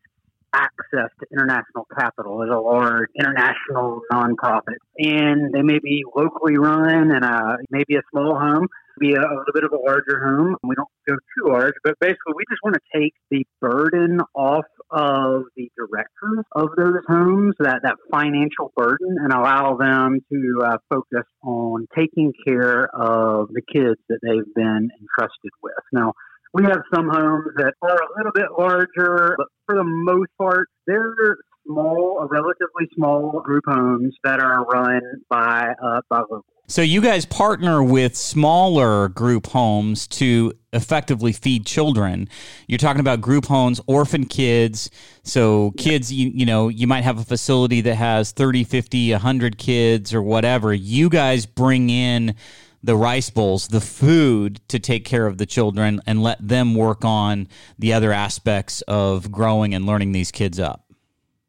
access 0.53 1.11
to 1.21 1.27
international 1.33 1.87
capital 1.97 2.43
as 2.43 2.49
a 2.51 2.59
large 2.59 3.09
international 3.19 4.03
nonprofit. 4.13 4.79
And 4.99 5.53
they 5.53 5.63
may 5.63 5.79
be 5.81 6.05
locally 6.15 6.57
run 6.57 7.11
and 7.11 7.25
uh, 7.25 7.57
maybe 7.71 7.97
a 7.97 8.03
small 8.11 8.39
home, 8.39 8.69
be 8.99 9.15
a, 9.15 9.21
a 9.21 9.35
little 9.35 9.53
bit 9.53 9.65
of 9.65 9.73
a 9.73 9.77
larger 9.77 10.21
home. 10.25 10.57
We 10.63 10.75
don't 10.75 10.89
go 11.09 11.15
too 11.15 11.53
large, 11.53 11.75
but 11.83 11.95
basically 12.01 12.35
we 12.37 12.45
just 12.51 12.61
want 12.63 12.77
to 12.77 13.01
take 13.01 13.15
the 13.31 13.45
burden 13.61 14.21
off 14.35 14.67
of 14.91 15.45
the 15.57 15.71
directors 15.77 16.45
of 16.53 16.69
those 16.77 17.03
homes, 17.09 17.55
that, 17.59 17.81
that 17.83 17.97
financial 18.11 18.73
burden, 18.77 19.17
and 19.21 19.33
allow 19.33 19.77
them 19.77 20.21
to 20.33 20.63
uh, 20.65 20.77
focus 20.89 21.27
on 21.43 21.87
taking 21.97 22.33
care 22.47 22.89
of 22.95 23.49
the 23.49 23.63
kids 23.73 24.01
that 24.09 24.19
they've 24.23 24.55
been 24.55 24.91
entrusted 25.01 25.51
with. 25.63 25.73
Now, 25.93 26.13
we 26.53 26.63
have 26.65 26.83
some 26.95 27.09
homes 27.09 27.49
that 27.57 27.75
are 27.83 27.97
a 27.97 28.17
little 28.17 28.33
bit 28.33 28.47
larger, 28.57 29.35
but 29.37 29.49
for 29.67 29.75
the 29.75 29.85
most 29.85 30.31
part, 30.39 30.69
they're 30.87 31.37
small, 31.67 32.27
relatively 32.31 32.87
small 32.95 33.41
group 33.41 33.65
homes 33.67 34.15
that 34.23 34.41
are 34.41 34.65
run 34.65 35.01
by 35.29 35.73
uh, 35.83 36.01
by 36.09 36.21
locals. 36.21 36.54
So 36.67 36.81
you 36.81 37.03
guys 37.03 37.27
partner 37.27 37.83
with 37.83 38.17
smaller 38.17 39.09
group 39.09 39.49
homes 39.49 40.07
to 40.09 40.55
effectively 40.73 41.33
feed 41.33 41.67
children. 41.67 42.27
You're 42.67 42.79
talking 42.79 43.01
about 43.01 43.21
group 43.21 43.45
homes, 43.45 43.83
orphan 43.87 44.25
kids. 44.25 44.91
So 45.25 45.73
kids, 45.73 46.11
you, 46.11 46.31
you 46.35 46.47
know, 46.47 46.69
you 46.69 46.87
might 46.87 47.03
have 47.03 47.19
a 47.19 47.25
facility 47.25 47.83
that 47.83 47.97
has 47.97 48.33
30, 48.33 48.65
50, 48.65 49.13
100 49.13 49.59
kids 49.59 50.15
or 50.15 50.23
whatever. 50.23 50.73
You 50.73 51.11
guys 51.11 51.45
bring 51.45 51.91
in 51.91 52.35
the 52.83 52.97
rice 52.97 53.29
bowls, 53.29 53.69
the 53.69 53.81
food 53.81 54.61
to 54.69 54.79
take 54.79 55.05
care 55.05 55.27
of 55.27 55.37
the 55.37 55.47
children 55.47 56.01
and 56.07 56.23
let 56.23 56.47
them 56.47 56.75
work 56.75 57.05
on 57.05 57.47
the 57.79 57.93
other 57.93 58.13
aspects 58.13 58.81
of 58.83 59.31
growing 59.31 59.75
and 59.75 59.85
learning 59.85 60.13
these 60.13 60.31
kids 60.31 60.59
up. 60.59 60.87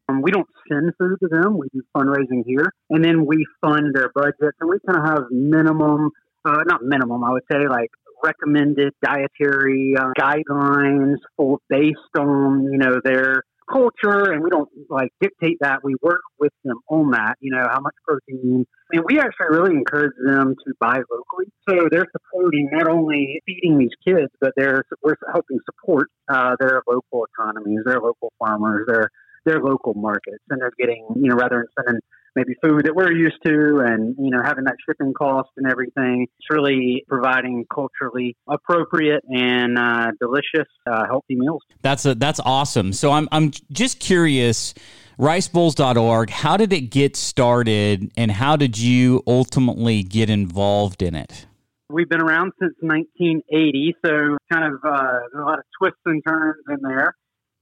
Um, 0.10 0.22
we 0.22 0.32
don't 0.32 0.48
send 0.70 0.92
food 1.00 1.18
to 1.22 1.28
them. 1.28 1.58
We 1.58 1.68
do 1.74 1.82
fundraising 1.96 2.44
here, 2.46 2.72
and 2.90 3.04
then 3.04 3.26
we 3.26 3.46
fund 3.62 3.94
their 3.94 4.12
budgets, 4.14 4.58
and 4.60 4.70
we 4.70 4.78
kind 4.86 5.00
of 5.00 5.06
have 5.06 5.24
minimum, 5.32 6.12
uh, 6.46 6.64
not 6.66 6.84
minimum, 6.84 7.24
I 7.24 7.32
would 7.32 7.44
say, 7.52 7.68
like 7.68 7.90
recommended 8.24 8.94
dietary 9.04 9.96
uh, 9.98 10.12
guidelines 10.18 11.18
for 11.38 11.60
based 11.70 12.00
on 12.18 12.68
you 12.72 12.78
know 12.78 13.00
their 13.04 13.44
culture, 13.72 14.32
and 14.32 14.44
we 14.44 14.50
don't 14.50 14.70
like 14.90 15.10
dictate 15.22 15.58
that. 15.62 15.84
We 15.84 15.96
work 16.02 16.22
with 16.40 16.54
them 16.64 16.78
on 16.90 17.12
that. 17.12 17.36
You 17.40 17.56
know 17.56 17.68
how 17.70 17.80
much 17.82 17.94
protein, 18.08 18.66
and 18.92 19.04
we 19.06 19.20
actually 19.20 19.58
really 19.58 19.76
encourage 19.76 20.14
them 20.26 20.56
to 20.66 20.74
buy 20.80 20.98
locally. 20.98 21.52
So 21.68 21.88
they're 21.92 22.08
supporting 22.12 22.70
not 22.72 22.88
only 22.88 23.42
feeding 23.46 23.78
these 23.78 23.96
kids, 24.06 24.32
but 24.40 24.54
they're 24.56 24.84
we're 25.04 25.16
helping 25.32 25.60
support 25.66 26.10
uh, 26.30 26.56
their 26.60 26.82
local 26.88 27.26
economies, 27.34 27.80
their 27.86 28.00
local 28.00 28.34
farmers, 28.40 28.88
their 28.88 29.10
their 29.46 29.62
local 29.62 29.94
markets, 29.94 30.44
and 30.50 30.62
they're 30.62 30.72
getting 30.78 31.06
you 31.16 31.30
know 31.30 31.36
rather 31.36 31.68
than 31.76 31.86
sending 31.86 32.02
maybe 32.36 32.54
food 32.62 32.86
that 32.86 32.96
we're 32.96 33.12
used 33.12 33.38
to, 33.46 33.80
and 33.86 34.16
you 34.20 34.30
know 34.30 34.42
having 34.44 34.66
that 34.66 34.76
shipping 34.88 35.14
cost 35.14 35.50
and 35.58 35.68
everything. 35.70 36.28
It's 36.40 36.50
really 36.50 37.06
providing 37.08 37.66
culturally 37.74 38.36
appropriate 38.48 39.24
and 39.30 39.78
uh, 39.78 40.12
delicious, 40.20 40.72
uh, 40.86 41.06
healthy 41.06 41.36
meals. 41.36 41.64
That's 41.82 42.06
a 42.06 42.16
that's 42.16 42.40
awesome. 42.44 42.94
So 42.94 43.12
I'm 43.12 43.28
I'm 43.32 43.52
just 43.72 44.00
curious. 44.00 44.74
Ricebowls.org, 45.18 46.30
how 46.30 46.58
did 46.58 46.74
it 46.74 46.90
get 46.90 47.16
started 47.16 48.12
and 48.18 48.30
how 48.30 48.58
did 48.58 48.78
you 48.78 49.24
ultimately 49.26 50.04
get 50.04 50.30
involved 50.30 51.02
in 51.02 51.16
it? 51.16 51.48
We've 51.90 52.10
been 52.10 52.22
around 52.22 52.52
since 52.60 52.74
1980, 52.82 53.96
so 54.06 54.38
kind 54.52 54.74
of 54.74 54.80
uh, 54.84 55.40
a 55.40 55.42
lot 55.42 55.60
of 55.60 55.66
twists 55.80 56.02
and 56.06 56.22
turns 56.28 56.58
in 56.68 56.80
there. 56.82 57.16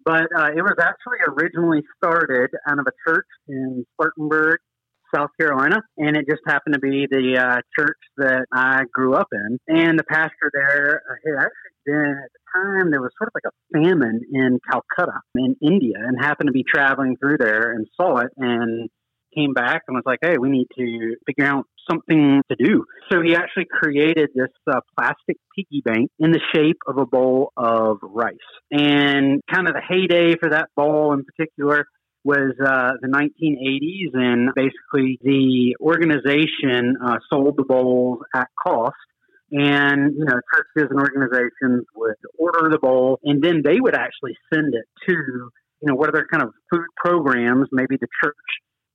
But 0.05 0.27
uh, 0.36 0.50
it 0.55 0.62
was 0.62 0.75
actually 0.81 1.19
originally 1.27 1.81
started 1.98 2.50
out 2.67 2.79
of 2.79 2.86
a 2.88 2.91
church 3.07 3.27
in 3.48 3.86
Spartanburg, 3.93 4.60
South 5.15 5.29
Carolina, 5.39 5.81
and 5.98 6.17
it 6.17 6.25
just 6.27 6.41
happened 6.45 6.74
to 6.74 6.79
be 6.79 7.07
the 7.10 7.38
uh, 7.38 7.62
church 7.77 7.98
that 8.17 8.45
I 8.51 8.83
grew 8.91 9.13
up 9.13 9.27
in. 9.31 9.60
And 9.67 9.98
the 9.98 10.03
pastor 10.03 10.51
there 10.51 11.01
uh, 11.10 11.15
had 11.25 11.45
actually 11.45 11.74
been 11.86 12.15
at 12.24 12.31
the 12.31 12.60
time 12.60 12.91
there 12.91 13.01
was 13.01 13.12
sort 13.17 13.29
of 13.29 13.33
like 13.36 13.51
a 13.51 13.77
famine 13.77 14.22
in 14.33 14.60
Calcutta 14.69 15.19
in 15.36 15.55
India, 15.62 15.98
and 15.98 16.17
happened 16.19 16.48
to 16.48 16.53
be 16.53 16.65
traveling 16.67 17.15
through 17.17 17.38
there 17.39 17.74
and 17.74 17.88
saw 17.95 18.17
it 18.17 18.31
and 18.38 18.89
came 19.35 19.53
back 19.53 19.83
and 19.87 19.95
was 19.95 20.03
like, 20.05 20.19
"Hey, 20.21 20.37
we 20.39 20.49
need 20.49 20.67
to 20.77 21.15
figure 21.25 21.45
out 21.45 21.65
something 21.89 22.41
to 22.49 22.55
do." 22.55 22.85
So 23.11 23.21
he 23.21 23.35
actually 23.35 23.65
created 23.71 24.29
this 24.35 24.51
uh, 24.67 24.81
plastic 24.97 25.37
piggy 25.55 25.81
bank 25.83 26.11
in 26.19 26.31
the 26.31 26.41
shape 26.53 26.77
of 26.87 26.97
a 26.97 27.05
bowl 27.05 27.51
of 27.57 27.97
rice. 28.01 28.37
And 28.71 29.41
kind 29.51 29.67
of 29.67 29.73
the 29.73 29.81
heyday 29.87 30.35
for 30.37 30.49
that 30.49 30.69
bowl 30.75 31.13
in 31.13 31.23
particular 31.25 31.85
was 32.23 32.53
uh, 32.65 32.93
the 33.01 33.07
1980s, 33.07 34.13
and 34.13 34.49
basically 34.55 35.19
the 35.21 35.75
organization 35.81 36.95
uh, 37.03 37.17
sold 37.29 37.55
the 37.57 37.65
bowls 37.65 38.19
at 38.33 38.47
cost. 38.61 38.95
And 39.51 40.15
you 40.17 40.25
know, 40.25 40.39
churches 40.51 40.89
and 40.89 40.99
organizations 40.99 41.85
would 41.95 42.15
order 42.39 42.69
the 42.71 42.79
bowl, 42.79 43.19
and 43.23 43.43
then 43.43 43.61
they 43.63 43.79
would 43.79 43.93
actually 43.93 44.35
send 44.51 44.73
it 44.73 44.85
to 45.07 45.51
you 45.83 45.89
know 45.91 45.95
what 45.95 46.09
other 46.09 46.25
kind 46.31 46.41
of 46.41 46.53
food 46.71 46.87
programs 46.95 47.67
maybe 47.71 47.97
the 47.99 48.07
church 48.23 48.35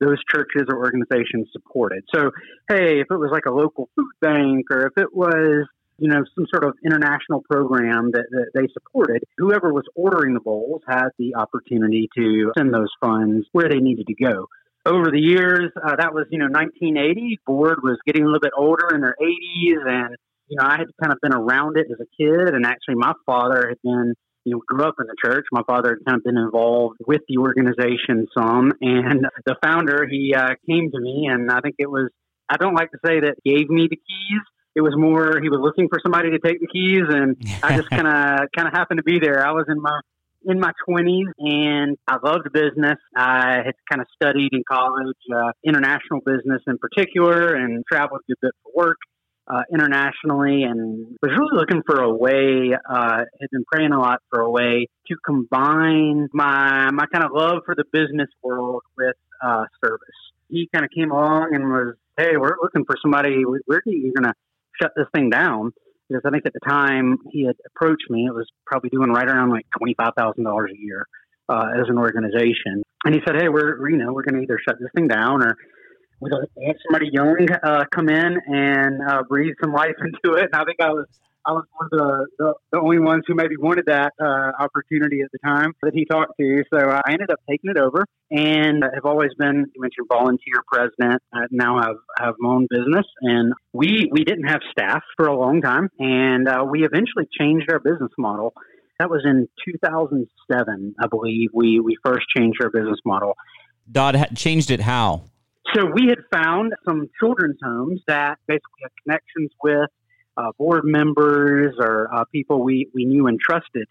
those 0.00 0.18
churches 0.32 0.66
or 0.68 0.78
organizations 0.78 1.48
supported. 1.52 2.04
So, 2.14 2.30
hey, 2.68 3.00
if 3.00 3.06
it 3.10 3.16
was 3.16 3.30
like 3.32 3.46
a 3.46 3.52
local 3.52 3.88
food 3.96 4.12
bank 4.20 4.66
or 4.70 4.86
if 4.86 4.92
it 4.96 5.14
was, 5.14 5.66
you 5.98 6.08
know, 6.08 6.22
some 6.34 6.46
sort 6.52 6.64
of 6.64 6.74
international 6.84 7.42
program 7.50 8.12
that, 8.12 8.26
that 8.30 8.50
they 8.54 8.68
supported, 8.72 9.24
whoever 9.36 9.72
was 9.72 9.84
ordering 9.96 10.34
the 10.34 10.40
bowls 10.40 10.82
had 10.86 11.08
the 11.18 11.34
opportunity 11.34 12.08
to 12.16 12.52
send 12.56 12.72
those 12.72 12.90
funds 13.00 13.46
where 13.52 13.68
they 13.68 13.78
needed 13.78 14.06
to 14.06 14.14
go. 14.14 14.46
Over 14.86 15.10
the 15.10 15.20
years, 15.20 15.70
uh, 15.76 15.96
that 15.96 16.14
was, 16.14 16.26
you 16.30 16.38
know, 16.38 16.46
1980. 16.46 17.40
Board 17.46 17.80
was 17.82 17.98
getting 18.06 18.22
a 18.22 18.26
little 18.26 18.40
bit 18.40 18.52
older 18.56 18.94
in 18.94 19.00
their 19.00 19.16
80s, 19.20 19.84
and, 19.84 20.16
you 20.46 20.56
know, 20.56 20.64
I 20.64 20.78
had 20.78 20.86
kind 21.02 21.12
of 21.12 21.18
been 21.20 21.34
around 21.34 21.76
it 21.76 21.88
as 21.90 21.98
a 22.00 22.06
kid, 22.16 22.54
and 22.54 22.64
actually 22.64 22.94
my 22.94 23.12
father 23.26 23.68
had 23.68 23.78
been 23.82 24.14
you 24.48 24.54
know, 24.54 24.62
grew 24.66 24.84
up 24.84 24.94
in 24.98 25.06
the 25.06 25.16
church. 25.22 25.46
My 25.52 25.62
father 25.66 25.90
had 25.90 26.04
kind 26.06 26.18
of 26.18 26.24
been 26.24 26.36
involved 26.36 26.98
with 27.06 27.22
the 27.28 27.38
organization 27.38 28.26
some, 28.36 28.72
and 28.80 29.26
the 29.44 29.56
founder, 29.62 30.06
he 30.10 30.34
uh, 30.34 30.54
came 30.68 30.90
to 30.90 31.00
me, 31.00 31.28
and 31.30 31.50
I 31.50 31.60
think 31.60 31.76
it 31.78 31.90
was, 31.90 32.10
I 32.48 32.56
don't 32.56 32.74
like 32.74 32.90
to 32.92 32.98
say 33.04 33.20
that 33.20 33.36
gave 33.44 33.68
me 33.68 33.88
the 33.90 33.96
keys. 33.96 34.42
It 34.74 34.80
was 34.80 34.94
more 34.96 35.40
he 35.42 35.48
was 35.48 35.60
looking 35.60 35.88
for 35.88 35.98
somebody 36.02 36.30
to 36.30 36.38
take 36.38 36.60
the 36.60 36.68
keys, 36.68 37.02
and 37.08 37.36
I 37.62 37.76
just 37.76 37.90
kind 37.90 38.06
of 38.06 38.48
kind 38.56 38.68
of 38.68 38.72
happened 38.72 38.98
to 38.98 39.02
be 39.02 39.18
there. 39.18 39.44
I 39.46 39.52
was 39.52 39.66
in 39.68 39.80
my 39.80 40.00
in 40.44 40.60
my 40.60 40.70
20s 40.88 41.26
and 41.38 41.96
I 42.06 42.16
loved 42.22 42.52
business. 42.52 42.98
I 43.16 43.56
had 43.56 43.74
kind 43.90 44.00
of 44.00 44.06
studied 44.14 44.50
in 44.52 44.62
college 44.70 45.16
uh, 45.34 45.50
international 45.66 46.20
business 46.24 46.62
in 46.68 46.78
particular 46.78 47.54
and 47.54 47.84
traveled 47.90 48.20
a 48.20 48.32
good 48.32 48.38
bit 48.40 48.52
for 48.62 48.86
work 48.86 48.98
uh, 49.48 49.62
internationally 49.72 50.64
and 50.64 51.16
was 51.22 51.32
really 51.32 51.58
looking 51.58 51.82
for 51.86 52.00
a 52.00 52.12
way, 52.12 52.74
uh, 52.74 53.18
had 53.40 53.50
been 53.50 53.64
praying 53.70 53.92
a 53.92 53.98
lot 53.98 54.20
for 54.30 54.40
a 54.40 54.50
way 54.50 54.86
to 55.06 55.16
combine 55.24 56.28
my, 56.32 56.90
my 56.90 57.06
kind 57.12 57.24
of 57.24 57.30
love 57.32 57.62
for 57.64 57.74
the 57.74 57.84
business 57.92 58.28
world 58.42 58.82
with 58.96 59.16
uh, 59.42 59.64
service. 59.82 60.08
He 60.48 60.68
kind 60.72 60.84
of 60.84 60.90
came 60.90 61.10
along 61.10 61.54
and 61.54 61.64
was, 61.64 61.94
hey, 62.18 62.36
we're 62.36 62.56
looking 62.62 62.84
for 62.84 62.96
somebody, 63.00 63.30
you 63.30 64.12
going 64.14 64.24
to 64.24 64.34
shut 64.80 64.92
this 64.96 65.06
thing 65.14 65.30
down? 65.30 65.72
Because 66.08 66.22
I 66.26 66.30
think 66.30 66.44
at 66.46 66.52
the 66.52 66.60
time 66.66 67.18
he 67.32 67.46
had 67.46 67.56
approached 67.66 68.10
me, 68.10 68.26
it 68.26 68.34
was 68.34 68.48
probably 68.66 68.90
doing 68.90 69.10
right 69.10 69.28
around 69.28 69.50
like 69.50 69.66
$25,000 69.80 70.36
a 70.36 70.78
year. 70.78 71.06
Uh, 71.50 71.70
as 71.80 71.88
an 71.88 71.96
organization, 71.96 72.82
and 73.06 73.14
he 73.14 73.22
said, 73.26 73.34
"Hey, 73.40 73.48
we're 73.48 73.88
you 73.88 73.96
know 73.96 74.12
we're 74.12 74.22
going 74.22 74.34
to 74.34 74.42
either 74.42 74.58
shut 74.68 74.76
this 74.78 74.90
thing 74.94 75.08
down 75.08 75.42
or 75.42 75.56
we 76.20 76.30
had 76.66 76.76
somebody 76.86 77.10
young 77.12 77.46
uh, 77.62 77.84
come 77.94 78.08
in 78.08 78.38
and 78.46 79.00
uh, 79.08 79.22
breathe 79.28 79.54
some 79.62 79.72
life 79.72 79.94
into 80.00 80.36
it. 80.36 80.48
And 80.52 80.54
I 80.54 80.64
think 80.64 80.80
I 80.80 80.90
was 80.90 81.06
I 81.46 81.52
was 81.52 81.64
one 81.72 81.88
of 81.90 81.98
the, 81.98 82.26
the, 82.38 82.54
the 82.72 82.80
only 82.80 82.98
ones 82.98 83.24
who 83.26 83.34
maybe 83.34 83.56
wanted 83.56 83.86
that 83.86 84.12
uh, 84.20 84.52
opportunity 84.62 85.22
at 85.22 85.32
the 85.32 85.38
time 85.38 85.72
that 85.80 85.94
he 85.94 86.04
talked 86.04 86.32
to. 86.38 86.62
So 86.68 86.78
I 86.78 87.00
ended 87.10 87.30
up 87.30 87.38
taking 87.48 87.70
it 87.70 87.78
over 87.78 88.04
and 88.30 88.82
have 88.82 89.06
always 89.06 89.30
been, 89.38 89.64
you 89.74 89.80
mentioned 89.80 90.08
volunteer 90.12 90.62
president. 90.70 91.22
I 91.32 91.44
now 91.50 91.80
have, 91.80 91.96
have 92.18 92.34
my 92.38 92.50
own 92.50 92.66
business 92.68 93.06
and 93.22 93.54
we, 93.72 94.10
we 94.12 94.24
didn't 94.24 94.44
have 94.44 94.60
staff 94.72 95.02
for 95.16 95.26
a 95.26 95.34
long 95.34 95.62
time 95.62 95.88
and 95.98 96.48
uh, 96.48 96.66
we 96.70 96.84
eventually 96.84 97.26
changed 97.40 97.72
our 97.72 97.78
business 97.78 98.12
model 98.18 98.52
That 98.98 99.08
was 99.08 99.22
in 99.24 99.48
2007, 99.64 100.94
I 101.00 101.06
believe. 101.06 101.50
We 101.54 101.80
we 101.80 101.96
first 102.04 102.26
changed 102.36 102.58
our 102.62 102.68
business 102.68 102.98
model. 103.06 103.36
Dodd 103.90 104.16
ha- 104.16 104.26
changed 104.34 104.70
it 104.70 104.80
how? 104.80 105.22
So 105.74 105.84
we 105.84 106.06
had 106.06 106.20
found 106.32 106.72
some 106.84 107.08
children's 107.20 107.58
homes 107.62 108.00
that 108.06 108.38
basically 108.46 108.82
had 108.82 108.90
connections 109.04 109.50
with 109.62 109.90
uh, 110.36 110.52
board 110.56 110.84
members 110.84 111.74
or 111.78 112.08
uh, 112.12 112.24
people 112.32 112.62
we, 112.62 112.88
we 112.94 113.04
knew 113.04 113.26
and 113.26 113.38
trusted. 113.38 113.86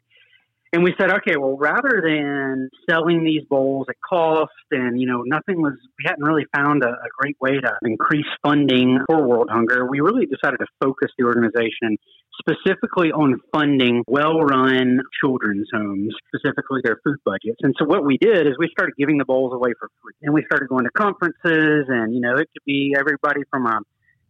And 0.73 0.83
we 0.83 0.93
said, 0.99 1.09
okay, 1.09 1.37
well, 1.37 1.55
rather 1.57 2.01
than 2.03 2.69
selling 2.89 3.23
these 3.23 3.43
bowls 3.49 3.87
at 3.89 3.95
cost 4.07 4.51
and, 4.71 4.99
you 4.99 5.07
know, 5.07 5.23
nothing 5.25 5.61
was, 5.61 5.73
we 5.97 6.03
hadn't 6.05 6.25
really 6.25 6.45
found 6.53 6.83
a, 6.83 6.89
a 6.89 7.09
great 7.17 7.37
way 7.39 7.57
to 7.59 7.71
increase 7.83 8.25
funding 8.43 8.99
for 9.07 9.25
World 9.25 9.49
Hunger, 9.49 9.87
we 9.89 10.01
really 10.01 10.25
decided 10.25 10.57
to 10.57 10.67
focus 10.83 11.11
the 11.17 11.23
organization 11.23 11.95
specifically 12.39 13.11
on 13.11 13.39
funding 13.53 14.03
well 14.07 14.41
run 14.41 14.99
children's 15.21 15.67
homes, 15.73 16.13
specifically 16.27 16.81
their 16.83 16.99
food 17.03 17.17
budgets. 17.23 17.59
And 17.61 17.73
so 17.79 17.85
what 17.85 18.05
we 18.05 18.17
did 18.17 18.45
is 18.45 18.53
we 18.59 18.69
started 18.71 18.93
giving 18.97 19.17
the 19.17 19.25
bowls 19.25 19.53
away 19.53 19.71
for 19.79 19.89
free. 20.03 20.13
And 20.21 20.33
we 20.33 20.43
started 20.45 20.67
going 20.67 20.83
to 20.83 20.91
conferences, 20.91 21.85
and, 21.87 22.13
you 22.13 22.19
know, 22.19 22.35
it 22.35 22.49
could 22.53 22.65
be 22.65 22.93
everybody 22.97 23.41
from 23.49 23.65
a 23.65 23.79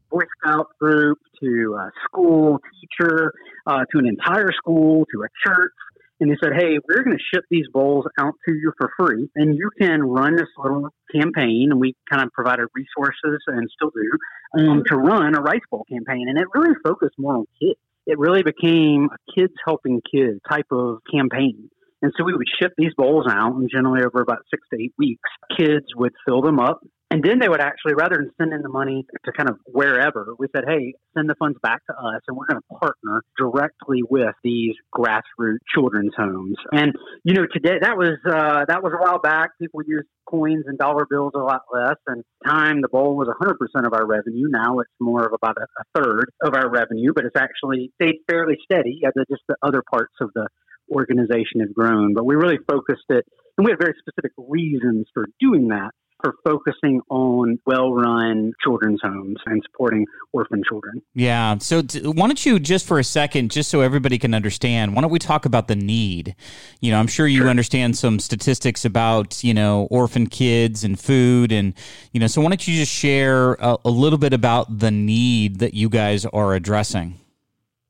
Boy 0.10 0.24
Scout 0.40 0.68
group 0.80 1.18
to 1.44 1.76
a 1.78 1.92
school 2.06 2.60
teacher 2.80 3.34
uh, 3.66 3.84
to 3.92 4.00
an 4.00 4.08
entire 4.08 4.52
school 4.54 5.06
to 5.14 5.24
a 5.24 5.28
church 5.46 5.74
and 6.20 6.32
they 6.32 6.38
said, 6.42 6.54
"Hey, 6.58 6.80
we're 6.88 7.04
going 7.04 7.18
to 7.18 7.24
ship 7.34 7.44
these 7.50 7.66
bowls 7.72 8.06
out 8.20 8.34
to 8.48 8.54
you 8.54 8.72
for 8.78 8.92
free, 8.98 9.30
and 9.36 9.56
you 9.56 9.70
can 9.80 10.04
run 10.04 10.36
this 10.36 10.50
little 10.58 10.90
campaign." 11.14 11.70
And 11.72 11.80
we 11.80 11.96
kind 12.10 12.24
of 12.24 12.32
provided 12.34 12.68
resources 12.74 13.42
and 13.48 13.68
still 13.76 13.92
do 13.92 14.62
um, 14.62 14.84
to 14.88 14.96
run 14.96 15.36
a 15.36 15.42
rice 15.42 15.62
bowl 15.70 15.86
campaign, 15.90 16.28
and 16.28 16.38
it 16.38 16.48
really 16.54 16.76
focused 16.84 17.16
more 17.18 17.36
on 17.36 17.46
kids. 17.62 17.80
It 18.06 18.18
really 18.18 18.44
became 18.44 19.10
a 19.12 19.40
kids 19.40 19.54
helping 19.66 20.02
kids 20.12 20.40
type 20.50 20.68
of 20.72 21.00
campaign. 21.12 21.70
And 22.02 22.14
so 22.16 22.24
we 22.24 22.34
would 22.34 22.48
ship 22.62 22.74
these 22.78 22.94
bowls 22.96 23.26
out, 23.30 23.56
and 23.56 23.70
generally 23.72 24.04
over 24.04 24.22
about 24.22 24.44
six 24.50 24.62
to 24.72 24.82
eight 24.82 24.94
weeks, 24.98 25.30
kids 25.58 25.86
would 25.96 26.14
fill 26.26 26.42
them 26.42 26.60
up 26.60 26.80
and 27.10 27.24
then 27.24 27.40
they 27.40 27.48
would 27.48 27.62
actually, 27.62 27.94
rather 27.96 28.18
than 28.18 28.32
sending 28.38 28.62
the 28.62 28.70
money 28.70 29.06
to 29.24 29.32
kind 29.32 29.50
of 29.50 29.58
wherever, 29.66 30.36
we 30.38 30.48
said, 30.54 30.66
hey, 30.68 30.94
send 31.16 31.30
the 31.30 31.36
funds 31.36 31.58
back 31.64 31.86
to 31.86 31.94
us 31.94 32.22
and 32.28 32.36
we're 32.36 32.48
going 32.48 32.60
to 32.60 32.76
partner 32.80 33.24
directly 33.38 34.04
with 34.04 34.36
these 34.44 34.76
grassroots 34.94 35.60
children's 35.74 36.12
homes. 36.18 36.58
And, 36.74 36.94
you 37.24 37.34
know, 37.34 37.46
today 37.52 37.78
that 37.82 37.98
was, 37.98 38.18
uh, 38.28 38.66
that 38.68 38.84
was 38.84 38.92
a 38.94 39.02
while 39.02 39.20
back. 39.20 39.52
People 39.58 39.82
used 39.88 40.08
coins 40.30 40.66
and 40.68 40.78
dollar 40.78 41.08
bills 41.10 41.32
a 41.34 41.40
lot 41.40 41.62
less. 41.74 41.96
And 42.08 42.26
time, 42.46 42.82
the 42.82 42.90
bowl 42.90 43.16
was 43.16 43.30
100% 43.30 43.88
of 43.88 43.94
our 43.94 44.06
revenue. 44.06 44.50
Now 44.50 44.80
it's 44.80 44.92
more 45.00 45.26
of 45.26 45.32
about 45.32 45.56
a, 45.58 45.64
a 45.64 46.02
third 46.04 46.30
of 46.42 46.56
our 46.56 46.70
revenue, 46.70 47.14
but 47.16 47.24
it's 47.24 47.38
actually 47.38 47.94
stayed 47.96 48.18
fairly 48.30 48.58
steady. 48.66 49.00
as 49.06 49.14
Just 49.30 49.44
the 49.48 49.56
other 49.64 49.82
parts 49.90 50.14
of 50.20 50.32
the 50.36 50.50
organization 50.92 51.62
have 51.62 51.74
grown. 51.74 52.14
But 52.14 52.26
we 52.26 52.36
really 52.36 52.60
focused 52.70 53.08
it, 53.10 53.26
and 53.58 53.64
we 53.66 53.72
had 53.72 53.80
very 53.80 53.96
specific 54.00 54.34
reasons 54.38 55.08
for 55.14 55.28
doing 55.40 55.70
that 55.70 55.92
for 56.22 56.34
focusing 56.44 57.02
on 57.10 57.60
well 57.66 57.94
run 57.94 58.54
children's 58.64 59.00
homes 59.04 59.38
and 59.46 59.62
supporting 59.66 60.06
orphan 60.34 60.64
children. 60.68 61.02
Yeah. 61.14 61.58
So, 61.60 61.82
t- 61.82 62.02
why 62.02 62.28
don't 62.28 62.46
you, 62.46 62.60
just 62.60 62.88
for 62.88 63.00
a 63.00 63.04
second, 63.04 63.52
just 63.52 63.70
so 63.70 63.82
everybody 63.82 64.18
can 64.18 64.34
understand, 64.34 64.96
why 64.96 65.02
don't 65.02 65.12
we 65.12 65.20
talk 65.20 65.46
about 65.46 65.68
the 65.68 65.76
need? 65.76 66.36
You 66.82 66.92
know, 66.92 67.00
I'm 67.00 67.08
sure 67.08 67.28
you 67.28 67.42
sure. 67.42 67.50
understand 67.50 67.98
some 67.98 68.20
statistics 68.20 68.86
about, 68.86 69.44
you 69.44 69.54
know, 69.54 69.88
orphan 69.92 70.28
kids 70.28 70.84
and 70.84 71.00
food. 71.00 71.52
And, 71.52 71.74
you 72.12 72.20
know, 72.20 72.28
so 72.28 72.42
why 72.42 72.50
don't 72.50 72.68
you 72.68 72.76
just 72.76 72.92
share 72.92 73.54
a, 73.56 73.78
a 73.86 73.90
little 73.90 74.20
bit 74.20 74.34
about 74.34 74.80
the 74.80 74.92
need 74.92 75.60
that 75.60 75.74
you 75.74 75.90
guys 75.90 76.26
are 76.26 76.54
addressing? 76.54 77.20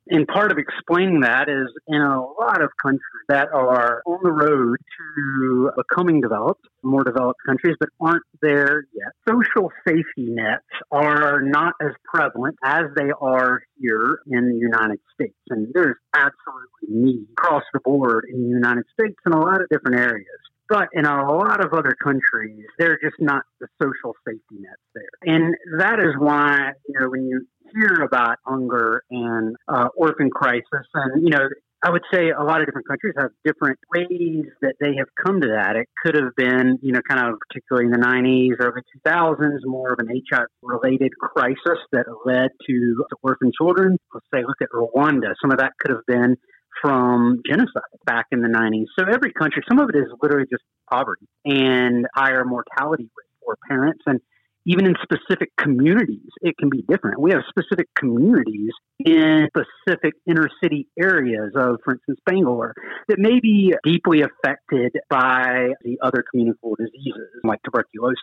And 0.10 0.28
part 0.28 0.52
of 0.52 0.58
explaining 0.58 1.22
that 1.22 1.50
is 1.50 1.68
in 1.88 2.02
a 2.02 2.22
lot 2.22 2.62
of 2.62 2.70
countries 2.82 3.02
that 3.30 3.50
are 3.54 4.02
on 4.06 4.20
the 4.24 4.32
road 4.32 4.78
to 5.16 5.72
becoming 5.76 6.22
developed, 6.22 6.66
more 6.84 7.04
developed 7.04 7.40
countries, 7.46 7.76
but 7.80 7.90
aren't 8.00 8.24
there 8.42 8.86
yet. 8.94 9.12
Social 9.28 9.72
safety 9.88 10.30
nets 10.32 10.64
are 10.92 11.42
not 11.42 11.74
as 11.82 11.92
prevalent 12.06 12.56
as 12.64 12.86
they 12.96 13.12
are 13.20 13.62
here 13.80 14.20
in 14.28 14.50
the 14.50 14.56
United 14.56 15.00
States. 15.14 15.38
And 15.50 15.68
there's 15.74 15.98
absolutely 16.16 16.88
need 16.90 17.28
across 17.38 17.64
the 17.74 17.80
board 17.84 18.26
in 18.32 18.44
the 18.44 18.50
United 18.50 18.86
States 19.00 19.16
in 19.26 19.34
a 19.34 19.40
lot 19.40 19.62
of 19.62 19.68
different 19.70 20.00
areas. 20.00 20.40
But 20.70 20.90
in 20.92 21.06
a 21.06 21.32
lot 21.32 21.64
of 21.64 21.74
other 21.74 21.96
countries, 22.04 22.66
there 22.78 22.92
are 22.92 23.00
just 23.02 23.16
not 23.20 23.44
the 23.62 23.68
social 23.82 24.14
safety 24.28 24.60
nets 24.60 24.82
there. 24.94 25.36
And 25.36 25.56
that 25.80 26.00
is 26.00 26.14
why, 26.20 26.72
you 26.88 27.00
know, 27.00 27.10
when 27.10 27.26
you 27.26 27.48
hear 27.78 28.04
about 28.04 28.38
hunger 28.46 29.04
and 29.10 29.56
uh, 29.68 29.88
orphan 29.96 30.30
crisis. 30.30 30.88
And, 30.94 31.24
you 31.24 31.30
know, 31.30 31.48
I 31.84 31.92
would 31.92 32.02
say 32.12 32.30
a 32.32 32.44
lot 32.44 32.62
of 32.62 32.66
different 32.66 32.88
countries 32.88 33.14
have 33.18 33.30
different 33.46 33.78
ways 33.94 34.46
that 34.62 34.74
they 34.80 34.96
have 34.98 35.08
come 35.24 35.42
to 35.42 35.48
that. 35.48 35.76
It 35.76 35.88
could 36.04 36.16
have 36.16 36.36
been, 36.36 36.80
you 36.82 36.92
know, 36.92 37.02
kind 37.08 37.22
of 37.22 37.40
particularly 37.48 37.86
in 37.86 37.92
the 37.92 38.04
90s, 38.04 38.58
early 38.60 38.82
2000s, 39.06 39.60
more 39.64 39.94
of 39.94 40.00
an 40.00 40.08
HIV 40.10 40.48
related 40.64 41.12
crisis 41.20 41.78
that 41.92 42.06
led 42.26 42.50
to 42.68 43.06
orphan 43.22 43.52
children. 43.56 43.98
Let's 44.12 44.26
say, 44.34 44.42
look 44.42 44.62
at 44.62 44.70
Rwanda. 44.74 45.36
Some 45.40 45.52
of 45.52 45.60
that 45.60 45.74
could 45.80 45.92
have 45.92 46.06
been 46.08 46.38
from 46.82 47.42
genocide 47.48 47.94
back 48.06 48.26
in 48.32 48.42
the 48.42 48.50
90s. 48.50 48.86
So 48.98 49.06
every 49.06 49.32
country, 49.34 49.64
some 49.68 49.80
of 49.80 49.90
it 49.90 49.96
is 49.96 50.08
literally 50.22 50.48
just 50.50 50.64
poverty 50.90 51.28
and 51.46 52.08
higher 52.16 52.44
mortality 52.44 53.04
rate 53.04 53.38
for 53.46 53.58
parents. 53.68 54.02
And 54.08 54.20
even 54.68 54.86
in 54.86 54.96
specific 55.02 55.50
communities, 55.58 56.30
it 56.42 56.58
can 56.58 56.70
be 56.70 56.84
different. 56.90 57.20
We 57.20 57.32
have 57.32 57.42
specific 57.50 57.88
communities 57.96 58.72
in 59.00 59.48
specific 59.56 60.14
inner 60.28 60.50
city 60.62 60.88
areas 61.00 61.54
of, 61.56 61.78
for 61.86 61.94
instance, 61.94 62.20
Bangalore, 62.26 62.74
that 63.08 63.18
may 63.18 63.40
be 63.40 63.74
deeply 63.86 64.22
affected 64.22 64.92
by 65.10 65.70
the 65.84 65.98
other 66.04 66.24
communicable 66.30 66.76
diseases 66.76 67.30
like 67.46 67.60
tuberculosis. 67.64 68.20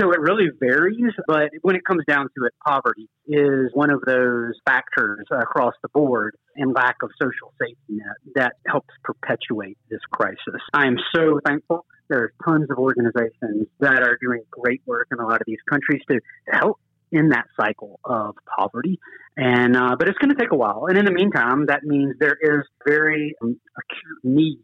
So 0.00 0.10
it 0.12 0.20
really 0.20 0.48
varies, 0.58 1.12
but 1.26 1.50
when 1.60 1.76
it 1.76 1.84
comes 1.84 2.04
down 2.08 2.28
to 2.38 2.46
it, 2.46 2.52
poverty 2.66 3.10
is 3.26 3.70
one 3.74 3.90
of 3.90 4.00
those 4.06 4.54
factors 4.64 5.26
across 5.30 5.74
the 5.82 5.90
board 5.90 6.34
and 6.56 6.72
lack 6.72 6.96
of 7.02 7.10
social 7.20 7.52
safety 7.60 7.76
net 7.90 8.16
that 8.34 8.52
helps 8.66 8.88
perpetuate 9.04 9.76
this 9.90 10.00
crisis. 10.10 10.62
I 10.72 10.86
am 10.86 10.96
so 11.14 11.40
thankful 11.44 11.84
there's 12.08 12.32
tons 12.44 12.68
of 12.70 12.78
organizations 12.78 13.66
that 13.80 14.02
are 14.02 14.18
doing 14.20 14.42
great 14.50 14.82
work 14.86 15.08
in 15.12 15.18
a 15.18 15.26
lot 15.26 15.40
of 15.40 15.46
these 15.46 15.60
countries 15.68 16.02
to, 16.10 16.20
help 16.50 16.78
in 17.10 17.28
that 17.28 17.46
cycle 17.58 18.00
of 18.04 18.34
poverty. 18.56 18.98
And 19.36 19.76
uh, 19.76 19.96
but 19.98 20.08
it's 20.08 20.18
going 20.18 20.34
to 20.34 20.40
take 20.40 20.52
a 20.52 20.56
while. 20.56 20.86
And 20.88 20.98
in 20.98 21.04
the 21.04 21.12
meantime, 21.12 21.66
that 21.66 21.84
means 21.84 22.14
there 22.18 22.36
is 22.40 22.66
very 22.86 23.34
um, 23.42 23.58
acute 23.76 24.24
needs 24.24 24.62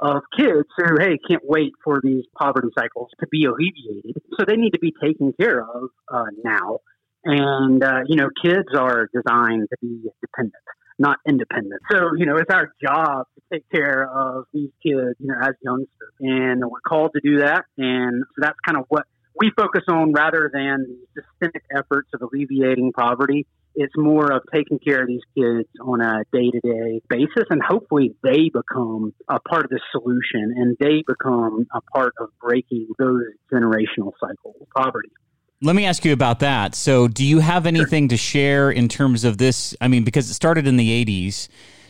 of 0.00 0.22
kids 0.36 0.68
who 0.76 0.84
hey 0.98 1.18
can't 1.28 1.42
wait 1.44 1.72
for 1.82 2.00
these 2.02 2.24
poverty 2.38 2.68
cycles 2.78 3.10
to 3.20 3.26
be 3.26 3.46
alleviated. 3.46 4.22
So 4.38 4.44
they 4.46 4.56
need 4.56 4.70
to 4.70 4.78
be 4.78 4.94
taken 5.02 5.32
care 5.38 5.60
of 5.60 5.90
uh, 6.12 6.24
now. 6.44 6.78
And 7.24 7.82
uh, 7.82 8.00
you 8.06 8.16
know, 8.16 8.28
kids 8.42 8.68
are 8.76 9.08
designed 9.12 9.68
to 9.70 9.76
be 9.82 10.08
dependent 10.20 10.54
not 10.98 11.18
independent. 11.26 11.80
So, 11.90 12.10
you 12.16 12.26
know, 12.26 12.36
it's 12.36 12.52
our 12.52 12.72
job 12.82 13.26
to 13.34 13.42
take 13.52 13.68
care 13.70 14.08
of 14.08 14.44
these 14.52 14.70
kids, 14.82 15.14
you 15.18 15.28
know, 15.28 15.36
as 15.40 15.54
youngsters. 15.62 16.14
And 16.20 16.62
we're 16.64 16.80
called 16.86 17.12
to 17.14 17.20
do 17.22 17.38
that. 17.40 17.64
And 17.76 18.24
so 18.24 18.34
that's 18.38 18.58
kind 18.66 18.78
of 18.78 18.84
what 18.88 19.04
we 19.38 19.52
focus 19.56 19.84
on 19.88 20.12
rather 20.12 20.50
than 20.52 20.98
the 21.14 21.22
systemic 21.22 21.62
efforts 21.76 22.08
of 22.14 22.22
alleviating 22.22 22.92
poverty. 22.92 23.46
It's 23.74 23.94
more 23.96 24.32
of 24.32 24.42
taking 24.52 24.80
care 24.80 25.02
of 25.02 25.06
these 25.06 25.22
kids 25.36 25.68
on 25.80 26.00
a 26.00 26.24
day 26.32 26.50
to 26.50 26.60
day 26.60 27.00
basis, 27.08 27.44
and 27.48 27.62
hopefully 27.62 28.16
they 28.24 28.50
become 28.52 29.14
a 29.28 29.38
part 29.38 29.66
of 29.66 29.70
the 29.70 29.78
solution 29.92 30.52
and 30.56 30.76
they 30.80 31.04
become 31.06 31.66
a 31.72 31.80
part 31.80 32.14
of 32.18 32.30
breaking 32.40 32.88
those 32.98 33.22
generational 33.52 34.12
cycles 34.20 34.56
of 34.60 34.68
poverty. 34.76 35.10
Let 35.60 35.74
me 35.74 35.86
ask 35.86 36.04
you 36.04 36.12
about 36.12 36.38
that. 36.38 36.76
So, 36.76 37.08
do 37.08 37.24
you 37.24 37.40
have 37.40 37.66
anything 37.66 38.04
sure. 38.04 38.10
to 38.10 38.16
share 38.16 38.70
in 38.70 38.88
terms 38.88 39.24
of 39.24 39.38
this? 39.38 39.74
I 39.80 39.88
mean, 39.88 40.04
because 40.04 40.30
it 40.30 40.34
started 40.34 40.68
in 40.68 40.76
the 40.76 41.04
80s. 41.04 41.48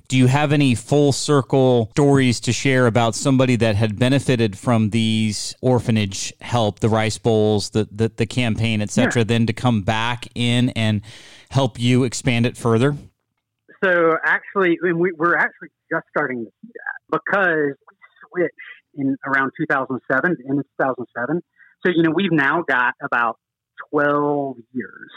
Do 0.09 0.17
you 0.17 0.27
have 0.27 0.53
any 0.53 0.75
full 0.75 1.13
circle 1.13 1.91
stories 1.91 2.41
to 2.41 2.53
share 2.53 2.87
about 2.87 3.15
somebody 3.15 3.57
that 3.57 3.77
had 3.77 3.99
benefited 3.99 4.57
from 4.57 4.89
these 4.89 5.55
orphanage 5.61 6.33
help, 6.41 6.81
the 6.81 6.89
rice 6.89 7.19
bowls, 7.19 7.69
the 7.71 7.87
the, 7.93 8.09
the 8.09 8.25
campaign, 8.25 8.81
etc., 8.81 9.21
yeah. 9.21 9.25
then 9.25 9.45
to 9.45 9.53
come 9.53 9.83
back 9.83 10.29
in 10.35 10.71
and 10.71 11.03
help 11.51 11.79
you 11.79 12.05
expand 12.05 12.47
it 12.47 12.57
further? 12.57 12.97
So 13.85 14.17
actually, 14.25 14.79
we, 14.83 15.13
we're 15.13 15.37
actually 15.37 15.69
just 15.93 16.07
starting 16.09 16.47
to 16.47 16.51
see 16.63 16.73
that 16.73 17.21
because 17.21 17.77
we 18.35 18.43
switched 18.43 18.55
in 18.95 19.17
around 19.27 19.53
2007, 19.61 20.37
in 20.47 20.57
2007. 20.57 21.43
So, 21.85 21.93
you 21.95 22.03
know, 22.03 22.11
we've 22.11 22.33
now 22.33 22.65
got 22.67 22.95
about 23.03 23.39
12 23.91 24.57
years. 24.73 25.11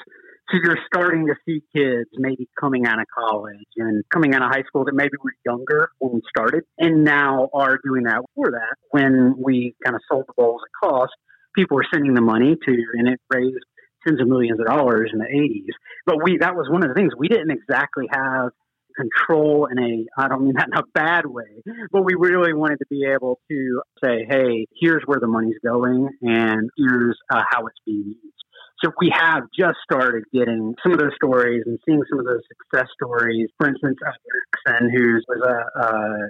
So 0.52 0.58
you're 0.64 0.78
starting 0.94 1.28
to 1.28 1.36
see 1.46 1.62
kids 1.74 2.10
maybe 2.16 2.50
coming 2.60 2.86
out 2.86 3.00
of 3.00 3.06
college 3.16 3.68
and 3.78 4.04
coming 4.12 4.34
out 4.34 4.42
of 4.42 4.50
high 4.52 4.64
school 4.64 4.84
that 4.86 4.94
maybe 4.94 5.14
were 5.24 5.34
younger 5.46 5.92
when 6.00 6.16
we 6.16 6.22
started 6.30 6.64
and 6.78 7.06
now 7.06 7.50
are 7.54 7.80
doing 7.84 8.04
that. 8.04 8.22
Before 8.36 8.52
that, 8.52 8.76
when 8.90 9.36
we 9.38 9.76
kind 9.84 9.96
of 9.96 10.02
sold 10.12 10.26
the 10.28 10.34
bowls 10.36 10.62
at 10.66 10.90
cost, 10.90 11.14
people 11.56 11.76
were 11.76 11.86
sending 11.94 12.14
the 12.14 12.22
money 12.22 12.56
to, 12.56 12.86
and 12.94 13.08
it 13.08 13.20
raised 13.34 13.64
tens 14.06 14.20
of 14.20 14.28
millions 14.28 14.60
of 14.60 14.66
dollars 14.66 15.12
in 15.14 15.20
the 15.20 15.26
80s. 15.26 15.74
But 16.06 16.24
we 16.24 16.38
that 16.40 16.56
was 16.56 16.68
one 16.70 16.84
of 16.84 16.90
the 16.90 16.96
things 16.96 17.14
we 17.18 17.30
didn't 17.30 17.52
exactly 17.52 18.08
have 18.12 18.50
control 18.98 19.68
in 19.72 19.80
a 19.80 20.22
I 20.22 20.28
don't 20.28 20.44
mean 20.44 20.56
that 20.58 20.68
in 20.68 20.78
a 20.78 20.84
bad 20.94 21.26
way, 21.26 21.64
but 21.92 22.04
we 22.04 22.16
really 22.18 22.54
wanted 22.54 22.80
to 22.80 22.86
be 22.90 23.06
able 23.06 23.40
to 23.50 23.82
say, 24.04 24.26
hey, 24.30 24.68
here's 24.80 25.04
where 25.06 25.20
the 25.20 25.28
money's 25.28 25.60
going, 25.64 26.10
and 26.22 26.70
here's 26.78 27.18
uh, 27.34 27.44
how 27.50 27.68
it's 27.68 27.80
being 27.86 28.16
used. 28.22 28.44
So 28.84 28.92
we 29.00 29.14
have 29.14 29.44
just 29.58 29.78
started 29.84 30.24
getting 30.34 30.74
some 30.82 30.94
of 30.94 31.00
those 31.00 31.14
stories 31.16 31.64
and 31.66 31.78
seeing 31.86 32.02
some 32.10 32.20
of 32.20 32.26
those 32.26 32.42
success 32.48 32.88
stories. 32.96 33.48
For 33.58 33.68
instance, 33.68 33.98
uh, 34.06 34.12
Erickson, 34.68 34.90
who 34.90 35.20
was 35.28 35.42
a 35.46 35.80
uh, 35.80 36.28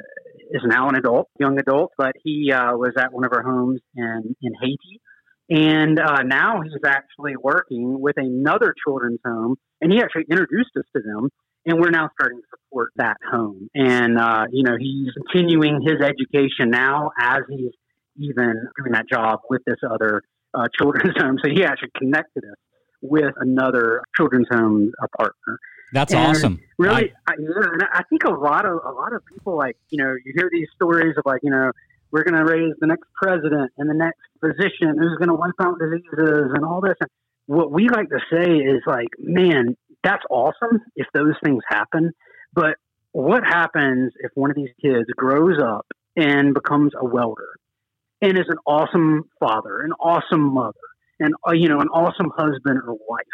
is 0.52 0.62
now 0.66 0.90
an 0.90 0.96
adult, 0.96 1.30
young 1.40 1.58
adult, 1.60 1.92
but 1.98 2.14
he 2.24 2.52
uh, 2.52 2.76
was 2.76 2.92
at 2.98 3.14
one 3.14 3.24
of 3.24 3.32
our 3.34 3.44
homes 3.44 3.80
in 3.96 4.36
in 4.42 4.52
Haiti, 4.62 5.02
and 5.50 6.00
uh, 6.00 6.24
now 6.24 6.62
he's 6.62 6.74
actually 6.86 7.36
working 7.42 8.00
with 8.02 8.16
another 8.18 8.74
children's 8.86 9.20
home, 9.26 9.56
and 9.80 9.92
he 9.92 10.02
actually 10.02 10.26
introduced 10.30 10.72
us 10.78 10.86
to 10.96 11.02
them. 11.02 11.30
And 11.64 11.80
we're 11.80 11.92
now 11.92 12.10
starting 12.20 12.40
to 12.40 12.48
support 12.50 12.90
that 12.96 13.18
home. 13.32 13.70
And, 13.76 14.18
uh, 14.18 14.46
you 14.52 14.64
know, 14.64 14.78
he's 14.80 15.14
continuing 15.14 15.80
his 15.86 16.02
education 16.02 16.72
now 16.72 17.12
as 17.20 17.42
he's 17.48 17.70
even 18.18 18.66
doing 18.78 18.94
that 18.94 19.06
job 19.08 19.42
with 19.48 19.62
this 19.68 19.78
other 19.88 20.24
uh, 20.54 20.68
children's 20.78 21.16
home. 21.18 21.38
So 21.44 21.50
he 21.50 21.64
actually 21.64 21.92
connected 21.98 22.44
us 22.44 22.58
with 23.02 23.34
another 23.38 24.04
children's 24.16 24.48
home 24.52 24.92
a 25.02 25.08
partner. 25.18 25.60
That's 25.94 26.14
And 26.14 26.28
awesome. 26.30 26.60
Really, 26.78 27.14
I, 27.28 27.34
yeah, 27.38 27.68
and 27.74 27.84
I 27.94 28.04
think 28.10 28.24
a 28.24 28.32
lot 28.32 28.66
of 28.66 28.80
a 28.86 28.92
lot 28.92 29.14
of 29.14 29.26
people 29.26 29.58
like 29.58 29.76
you 29.90 30.02
know 30.02 30.16
you 30.24 30.34
hear 30.36 30.50
these 30.52 30.68
stories 30.76 31.16
of 31.18 31.24
like 31.26 31.42
you 31.44 31.52
know 31.52 31.72
we're 32.12 32.24
going 32.24 32.36
to 32.36 32.50
raise 32.50 32.74
the 32.80 32.88
next 32.88 33.08
president 33.22 33.72
and 33.78 33.90
the 33.90 33.94
next 33.94 34.20
physician 34.40 34.98
who's 34.98 35.18
going 35.18 35.30
to 35.30 35.34
wipe 35.34 35.54
out 35.62 35.80
diseases 35.80 36.52
and 36.54 36.66
all 36.66 36.82
this. 36.82 36.96
And 37.00 37.10
what 37.46 37.72
we 37.72 37.90
like 37.90 38.10
to 38.10 38.20
say 38.32 38.52
is 38.52 38.82
like, 38.86 39.08
man, 39.18 39.78
that's 40.04 40.24
awesome 40.30 40.82
if 40.96 41.08
those 41.14 41.36
things 41.44 41.64
happen, 41.70 42.12
but 42.54 42.76
what 43.14 43.44
happens 43.44 44.14
if 44.20 44.32
one 44.36 44.50
of 44.50 44.56
these 44.56 44.72
kids 44.82 45.06
grows 45.16 45.58
up 45.62 45.86
and 46.16 46.54
becomes 46.54 46.92
a 47.00 47.06
welder 47.06 47.48
and 48.22 48.38
is 48.38 48.46
an 48.48 48.58
awesome 48.66 49.30
father, 49.40 49.82
an 49.82 49.94
awesome 49.94 50.54
mother, 50.54 50.78
and 51.20 51.34
uh, 51.48 51.54
you 51.54 51.68
know, 51.68 51.80
an 51.80 51.88
awesome 51.90 52.32
husband 52.36 52.80
or 52.88 52.98
wife, 53.08 53.26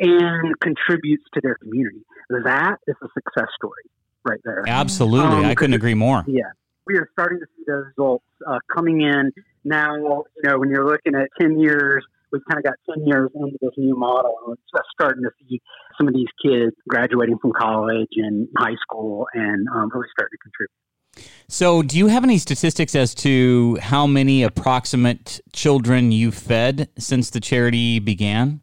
and 0.00 0.58
contributes 0.60 1.24
to 1.34 1.40
their 1.42 1.56
community? 1.56 2.04
That 2.30 2.76
is 2.86 2.96
a 3.02 3.08
success 3.14 3.48
story 3.56 3.82
right 4.24 4.40
there. 4.44 4.64
Absolutely. 4.66 5.26
Um, 5.26 5.44
I 5.44 5.54
couldn't 5.54 5.74
agree 5.74 5.94
more. 5.94 6.24
Yeah, 6.26 6.44
we 6.86 6.96
are 6.96 7.08
starting 7.12 7.40
to 7.40 7.46
see 7.56 7.64
those 7.66 7.84
results 7.96 8.24
uh, 8.46 8.58
coming 8.74 9.02
in 9.02 9.32
now. 9.64 9.94
You 9.96 10.24
know, 10.44 10.58
when 10.58 10.70
you're 10.70 10.86
looking 10.86 11.14
at 11.14 11.28
ten 11.38 11.58
years, 11.58 12.04
we've 12.32 12.42
kind 12.50 12.58
of 12.58 12.64
got 12.64 12.74
ten 12.88 13.06
years 13.06 13.30
into 13.34 13.58
this 13.60 13.72
new 13.76 13.96
model, 13.96 14.34
and 14.40 14.48
we're 14.48 14.78
just 14.78 14.88
starting 14.92 15.22
to 15.24 15.30
see 15.40 15.60
some 15.98 16.08
of 16.08 16.14
these 16.14 16.28
kids 16.44 16.74
graduating 16.88 17.38
from 17.38 17.52
college 17.52 18.08
and 18.16 18.48
high 18.56 18.76
school, 18.82 19.26
and 19.34 19.68
um, 19.68 19.90
really 19.92 20.08
starting 20.12 20.32
to 20.32 20.42
contribute. 20.42 20.81
So, 21.48 21.82
do 21.82 21.98
you 21.98 22.06
have 22.06 22.24
any 22.24 22.38
statistics 22.38 22.94
as 22.94 23.14
to 23.16 23.78
how 23.82 24.06
many 24.06 24.42
approximate 24.42 25.40
children 25.52 26.10
you've 26.10 26.34
fed 26.34 26.88
since 26.98 27.30
the 27.30 27.40
charity 27.40 27.98
began? 27.98 28.62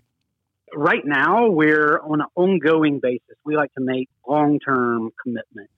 Right 0.74 1.06
now, 1.06 1.50
we're 1.50 2.00
on 2.00 2.22
an 2.22 2.28
ongoing 2.36 3.00
basis. 3.00 3.38
We 3.46 3.56
like 3.56 3.74
to 3.76 3.82
make 3.82 4.10
long-term 4.28 5.12
commitments 5.22 5.74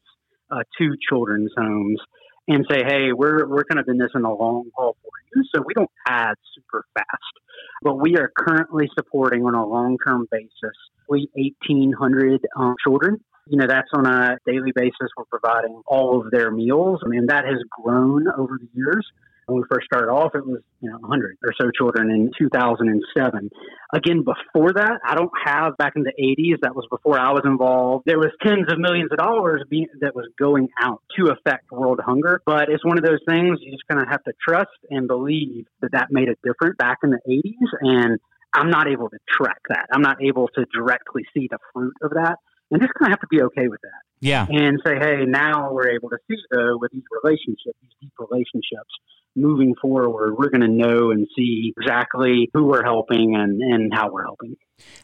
uh, 0.49 0.63
to 0.77 0.95
children's 1.09 1.51
homes 1.57 1.99
and 2.47 2.65
say, 2.69 2.83
"Hey, 2.85 3.11
we're 3.13 3.45
we're 3.47 3.65
kind 3.65 3.79
of 3.79 3.87
in 3.89 3.97
this 3.97 4.11
in 4.15 4.23
a 4.23 4.33
long 4.33 4.69
haul 4.75 4.95
for 5.01 5.11
you." 5.35 5.43
So 5.53 5.61
we 5.65 5.73
don't 5.73 5.91
add 6.07 6.35
super 6.55 6.85
fast, 6.93 7.33
but 7.81 7.95
we 7.95 8.15
are 8.17 8.31
currently 8.37 8.89
supporting 8.95 9.43
on 9.43 9.55
a 9.55 9.65
long-term 9.65 10.27
basis 10.31 10.77
we 11.11 11.29
1,800 11.33 12.47
um, 12.55 12.75
children. 12.83 13.23
You 13.51 13.57
know, 13.57 13.67
that's 13.67 13.89
on 13.93 14.05
a 14.05 14.37
daily 14.45 14.71
basis. 14.73 15.11
We're 15.17 15.25
providing 15.25 15.81
all 15.85 16.21
of 16.21 16.31
their 16.31 16.51
meals. 16.51 17.01
I 17.03 17.09
mean, 17.09 17.25
that 17.27 17.43
has 17.43 17.57
grown 17.69 18.29
over 18.29 18.57
the 18.57 18.69
years. 18.73 19.05
When 19.45 19.59
we 19.59 19.65
first 19.69 19.87
started 19.87 20.09
off, 20.09 20.31
it 20.35 20.45
was 20.45 20.61
you 20.79 20.89
know 20.89 20.97
100 20.99 21.37
or 21.43 21.51
so 21.59 21.69
children 21.77 22.09
in 22.11 22.31
2007. 22.37 23.49
Again, 23.93 24.23
before 24.23 24.71
that, 24.71 24.99
I 25.05 25.15
don't 25.15 25.31
have 25.43 25.75
back 25.75 25.93
in 25.97 26.03
the 26.03 26.13
80s. 26.17 26.61
That 26.61 26.77
was 26.77 26.87
before 26.89 27.19
I 27.19 27.33
was 27.33 27.41
involved. 27.43 28.03
There 28.05 28.19
was 28.19 28.31
tens 28.41 28.71
of 28.71 28.79
millions 28.79 29.09
of 29.11 29.17
dollars 29.17 29.63
being, 29.69 29.87
that 29.99 30.15
was 30.15 30.29
going 30.39 30.69
out 30.81 31.01
to 31.17 31.33
affect 31.33 31.69
world 31.71 31.99
hunger. 32.01 32.41
But 32.45 32.69
it's 32.69 32.85
one 32.85 32.97
of 32.97 33.03
those 33.03 33.19
things 33.27 33.59
you 33.59 33.71
just 33.73 33.85
kind 33.89 34.01
of 34.01 34.07
have 34.07 34.23
to 34.23 34.31
trust 34.47 34.79
and 34.89 35.09
believe 35.09 35.65
that 35.81 35.91
that 35.91 36.07
made 36.09 36.29
a 36.29 36.35
difference 36.41 36.77
back 36.77 36.99
in 37.03 37.09
the 37.09 37.19
80s. 37.27 37.67
And 37.81 38.19
I'm 38.53 38.69
not 38.69 38.87
able 38.87 39.09
to 39.09 39.17
track 39.29 39.59
that. 39.67 39.87
I'm 39.91 40.01
not 40.01 40.23
able 40.23 40.47
to 40.55 40.65
directly 40.73 41.25
see 41.33 41.49
the 41.51 41.57
fruit 41.73 41.95
of 42.01 42.11
that. 42.11 42.37
And 42.71 42.81
just 42.81 42.93
kind 42.97 43.11
of 43.11 43.19
have 43.19 43.21
to 43.21 43.27
be 43.29 43.41
okay 43.43 43.67
with 43.67 43.81
that 43.81 44.01
Yeah. 44.21 44.45
and 44.49 44.79
say, 44.85 44.95
hey, 44.99 45.25
now 45.25 45.71
we're 45.73 45.89
able 45.89 46.09
to 46.09 46.17
see 46.29 46.37
though 46.51 46.77
with 46.77 46.91
these 46.91 47.03
relationships, 47.23 47.77
these 47.81 47.91
deep 48.01 48.13
relationships, 48.17 48.89
moving 49.35 49.73
forward, 49.81 50.35
we're 50.37 50.49
going 50.49 50.61
to 50.61 50.67
know 50.67 51.11
and 51.11 51.27
see 51.37 51.73
exactly 51.77 52.49
who 52.53 52.65
we're 52.65 52.83
helping 52.83 53.35
and, 53.35 53.61
and 53.61 53.93
how 53.93 54.09
we're 54.11 54.23
helping. 54.23 54.55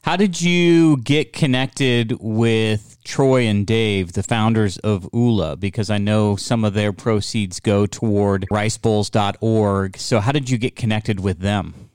How 0.01 0.15
did 0.15 0.41
you 0.41 0.97
get 0.97 1.33
connected 1.33 2.17
with 2.19 2.97
Troy 3.05 3.43
and 3.43 3.65
Dave, 3.65 4.13
the 4.13 4.23
founders 4.23 4.77
of 4.79 5.07
Oola? 5.13 5.55
Because 5.57 5.89
I 5.89 5.97
know 5.97 6.35
some 6.35 6.65
of 6.65 6.73
their 6.73 6.91
proceeds 6.91 7.59
go 7.59 7.85
toward 7.85 8.45
ricebowls.org. 8.51 9.97
So, 9.97 10.19
how 10.19 10.31
did 10.31 10.49
you 10.49 10.57
get 10.57 10.75
connected 10.75 11.19
with 11.19 11.39
them? 11.39 11.89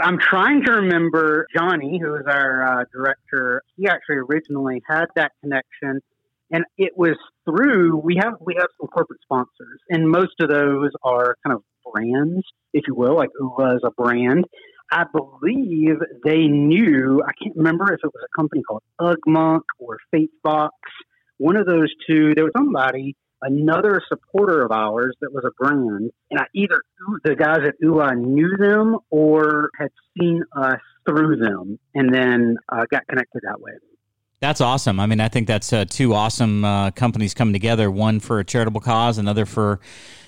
I'm 0.00 0.18
trying 0.18 0.64
to 0.64 0.72
remember 0.72 1.46
Johnny, 1.54 2.00
who 2.02 2.14
is 2.14 2.22
our 2.26 2.80
uh, 2.80 2.84
director. 2.92 3.62
He 3.76 3.88
actually 3.88 4.16
originally 4.16 4.82
had 4.88 5.06
that 5.16 5.32
connection, 5.42 6.00
and 6.50 6.64
it 6.78 6.92
was 6.96 7.16
through 7.44 7.98
we 7.98 8.16
have 8.20 8.34
we 8.40 8.54
have 8.56 8.68
some 8.80 8.88
corporate 8.88 9.20
sponsors, 9.22 9.80
and 9.90 10.08
most 10.08 10.40
of 10.40 10.48
those 10.48 10.90
are 11.02 11.36
kind 11.44 11.54
of 11.54 11.62
brands, 11.92 12.42
if 12.72 12.84
you 12.86 12.94
will, 12.94 13.16
like 13.16 13.30
Oola 13.40 13.76
is 13.76 13.82
a 13.84 13.90
brand. 13.90 14.46
I 14.90 15.04
believe 15.12 15.96
they 16.24 16.46
knew. 16.46 17.22
I 17.26 17.32
can't 17.42 17.56
remember 17.56 17.92
if 17.92 18.00
it 18.02 18.10
was 18.12 18.24
a 18.24 18.38
company 18.38 18.62
called 18.62 18.82
Ugmonk 19.00 19.62
or 19.78 19.98
Fatebox. 20.14 20.70
One 21.38 21.56
of 21.56 21.66
those 21.66 21.88
two. 22.06 22.34
There 22.34 22.44
was 22.44 22.52
somebody 22.56 23.14
another 23.42 24.00
supporter 24.08 24.62
of 24.62 24.72
ours 24.72 25.14
that 25.20 25.32
was 25.32 25.44
a 25.44 25.50
brand, 25.62 26.10
and 26.30 26.40
I 26.40 26.44
either 26.54 26.80
the 27.24 27.34
guys 27.34 27.60
at 27.66 27.74
Oola 27.84 28.14
knew 28.14 28.56
them 28.58 28.98
or 29.10 29.70
had 29.78 29.90
seen 30.18 30.42
us 30.56 30.80
through 31.06 31.36
them, 31.36 31.78
and 31.94 32.14
then 32.14 32.56
uh, 32.68 32.84
got 32.90 33.06
connected 33.08 33.42
that 33.44 33.60
way. 33.60 33.72
That's 34.40 34.60
awesome. 34.60 34.98
I 34.98 35.06
mean, 35.06 35.20
I 35.20 35.28
think 35.28 35.46
that's 35.46 35.72
uh, 35.72 35.84
two 35.84 36.14
awesome 36.14 36.64
uh, 36.64 36.90
companies 36.90 37.32
coming 37.32 37.52
together. 37.52 37.90
One 37.92 38.18
for 38.18 38.40
a 38.40 38.44
charitable 38.44 38.80
cause, 38.80 39.16
another 39.18 39.46
for, 39.46 39.78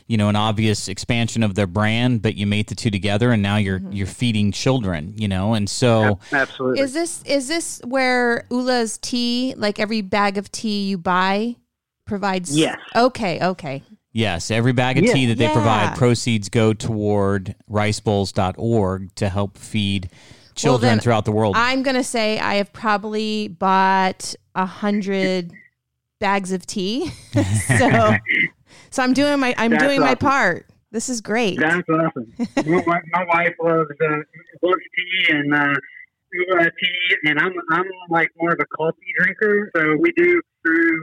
you 0.07 0.17
know, 0.17 0.29
an 0.29 0.37
obvious 0.37 0.87
expansion 0.87 1.43
of 1.43 1.57
their 1.57 1.67
brand. 1.67 2.23
But 2.23 2.37
you 2.37 2.47
made 2.47 2.69
the 2.69 2.77
two 2.77 2.91
together, 2.91 3.33
and 3.33 3.43
now 3.43 3.57
you're 3.57 3.81
you're 3.91 4.07
feeding 4.07 4.53
children. 4.53 5.15
You 5.17 5.27
know, 5.27 5.55
and 5.55 5.69
so 5.69 6.21
Absolutely. 6.31 6.81
Is 6.81 6.93
this 6.93 7.23
is 7.25 7.49
this 7.49 7.81
where 7.85 8.47
Oola's 8.53 8.99
tea, 8.99 9.55
like 9.57 9.81
every 9.81 10.01
bag 10.01 10.39
of 10.39 10.53
tea 10.53 10.85
you 10.85 10.97
buy, 10.97 11.57
provides? 12.05 12.57
Yes. 12.57 12.79
Okay. 12.95 13.41
Okay. 13.43 13.83
yes, 14.13 14.51
every 14.51 14.73
bag 14.73 14.97
of 14.97 15.05
Yeah. 15.05 15.13
tea 15.13 15.27
that 15.27 15.39
they 15.39 15.47
Yeah. 15.47 15.53
provide, 15.53 15.97
proceeds 15.97 16.49
go 16.49 16.73
toward 16.73 17.57
ricebowls.org 17.69 19.15
to 19.17 19.29
help 19.29 19.59
feed 19.59 20.09
children 20.55 20.91
then 20.91 21.01
throughout 21.01 21.25
the 21.25 21.33
world. 21.33 21.55
I'm 21.59 21.83
gonna 21.83 22.05
say 22.05 22.39
I 22.39 22.55
have 22.55 22.73
probably 22.73 23.49
bought 23.49 24.35
a 24.55 24.67
hundred 24.67 25.53
bags 26.21 26.53
of 26.53 26.65
tea. 26.65 27.09
so, 27.79 28.15
so 28.91 29.03
I'm 29.03 29.15
doing 29.15 29.41
my 29.41 29.55
I'm 29.59 29.73
That's 29.73 29.83
doing 29.83 30.01
my 30.01 30.15
part. 30.15 30.67
This 30.93 31.09
is 31.09 31.21
great. 31.21 31.59
That's 31.59 31.83
awesome. 31.89 32.33
my, 32.87 33.01
my 33.13 33.25
wife 33.27 33.55
loves 33.61 33.91
uh, 34.01 34.17
loves 34.63 34.83
tea 34.95 35.33
and 35.35 35.53
uh, 35.53 35.75
tea, 36.81 37.17
and 37.25 37.39
I'm 37.41 37.53
I'm 37.73 37.85
like 38.11 38.31
more 38.39 38.53
of 38.53 38.61
a 38.61 38.67
coffee 38.77 39.13
drinker. 39.19 39.71
So 39.77 39.97
we 39.99 40.13
do 40.13 40.41
through 40.65 41.03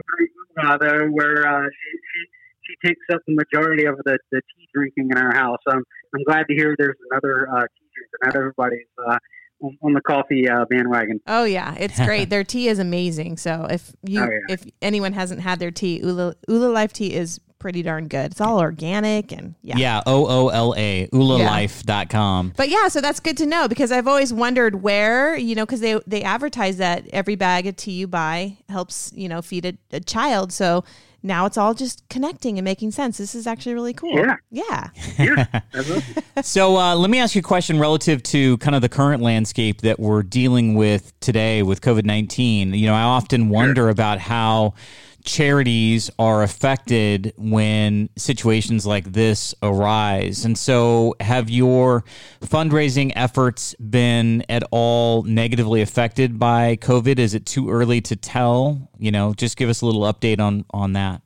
Oola 0.58 0.78
though, 0.80 1.06
where 1.08 1.46
uh, 1.46 1.62
she, 1.62 1.98
she 1.98 2.26
she 2.64 2.88
takes 2.88 3.00
up 3.12 3.20
the 3.26 3.34
majority 3.34 3.84
of 3.86 3.96
the, 4.04 4.18
the 4.30 4.40
tea 4.56 4.68
drinking 4.74 5.08
in 5.10 5.18
our 5.18 5.34
house. 5.34 5.58
Um, 5.70 5.82
I'm 6.14 6.22
glad 6.24 6.44
to 6.48 6.54
hear 6.54 6.74
there's 6.78 6.96
another 7.10 7.48
uh, 7.50 7.60
tea 7.62 7.88
drinker. 7.94 8.18
Not 8.24 8.36
everybody's 8.36 8.86
uh, 9.08 9.16
on, 9.62 9.78
on 9.82 9.92
the 9.94 10.00
coffee 10.00 10.48
uh, 10.48 10.64
bandwagon. 10.70 11.20
Oh 11.26 11.44
yeah, 11.44 11.74
it's 11.78 11.98
great. 12.04 12.30
their 12.30 12.44
tea 12.44 12.68
is 12.68 12.78
amazing. 12.78 13.36
So 13.38 13.66
if 13.70 13.92
you 14.06 14.20
Oh, 14.22 14.28
yeah. 14.30 14.54
if 14.54 14.64
anyone 14.80 15.12
hasn't 15.12 15.40
had 15.40 15.58
their 15.58 15.70
tea, 15.72 16.00
Oola 16.04 16.34
Oola 16.50 16.66
Life 16.72 16.92
tea 16.92 17.14
is 17.14 17.40
pretty 17.62 17.80
darn 17.80 18.08
good. 18.08 18.32
It's 18.32 18.40
all 18.40 18.58
organic 18.58 19.32
and 19.32 19.54
yeah. 19.62 19.76
yeah, 19.76 20.02
O 20.04 20.26
O 20.26 20.48
L 20.48 20.74
A, 20.76 21.06
oolalife.com. 21.12 22.54
But 22.56 22.68
yeah, 22.68 22.88
so 22.88 23.00
that's 23.00 23.20
good 23.20 23.36
to 23.38 23.46
know 23.46 23.68
because 23.68 23.92
I've 23.92 24.08
always 24.08 24.32
wondered 24.32 24.82
where, 24.82 25.36
you 25.36 25.54
know, 25.54 25.64
because 25.64 25.80
they 25.80 25.98
they 26.06 26.22
advertise 26.22 26.76
that 26.78 27.06
every 27.12 27.36
bag 27.36 27.68
of 27.68 27.76
tea 27.76 27.92
you 27.92 28.08
buy 28.08 28.58
helps, 28.68 29.12
you 29.14 29.28
know, 29.28 29.40
feed 29.40 29.64
a, 29.64 29.78
a 29.92 30.00
child. 30.00 30.52
So 30.52 30.84
now 31.22 31.46
it's 31.46 31.56
all 31.56 31.72
just 31.72 32.02
connecting 32.08 32.58
and 32.58 32.64
making 32.64 32.90
sense. 32.90 33.16
This 33.16 33.36
is 33.36 33.46
actually 33.46 33.74
really 33.74 33.94
cool. 33.94 34.12
Yeah. 34.12 34.36
Yeah. 34.50 34.88
Yeah. 35.18 35.60
So 36.42 36.78
uh, 36.78 36.96
let 36.96 37.10
me 37.10 37.18
ask 37.18 37.34
you 37.34 37.40
a 37.40 37.42
question 37.42 37.78
relative 37.78 38.22
to 38.24 38.56
kind 38.56 38.74
of 38.74 38.80
the 38.80 38.88
current 38.88 39.22
landscape 39.22 39.82
that 39.82 40.00
we're 40.00 40.22
dealing 40.22 40.74
with 40.74 41.12
today 41.20 41.62
with 41.62 41.82
COVID 41.82 42.04
19. 42.04 42.72
You 42.72 42.86
know, 42.86 42.94
I 42.94 43.02
often 43.02 43.50
wonder 43.50 43.90
about 43.90 44.18
how 44.18 44.72
charities 45.24 46.10
are 46.18 46.42
affected 46.42 47.32
when 47.36 48.08
situations 48.16 48.86
like 48.86 49.12
this 49.12 49.54
arise. 49.62 50.44
And 50.44 50.56
so, 50.56 51.14
have 51.20 51.50
your 51.50 52.04
fundraising 52.40 53.12
efforts 53.16 53.74
been 53.74 54.44
at 54.48 54.62
all 54.70 55.22
negatively 55.22 55.82
affected 55.82 56.38
by 56.38 56.76
COVID? 56.76 57.18
Is 57.18 57.34
it 57.34 57.46
too 57.46 57.70
early 57.70 58.00
to 58.02 58.16
tell? 58.16 58.90
You 58.98 59.10
know, 59.10 59.34
just 59.34 59.56
give 59.56 59.68
us 59.68 59.80
a 59.80 59.86
little 59.86 60.02
update 60.02 60.40
on 60.40 60.64
on 60.70 60.92
that. 60.94 61.22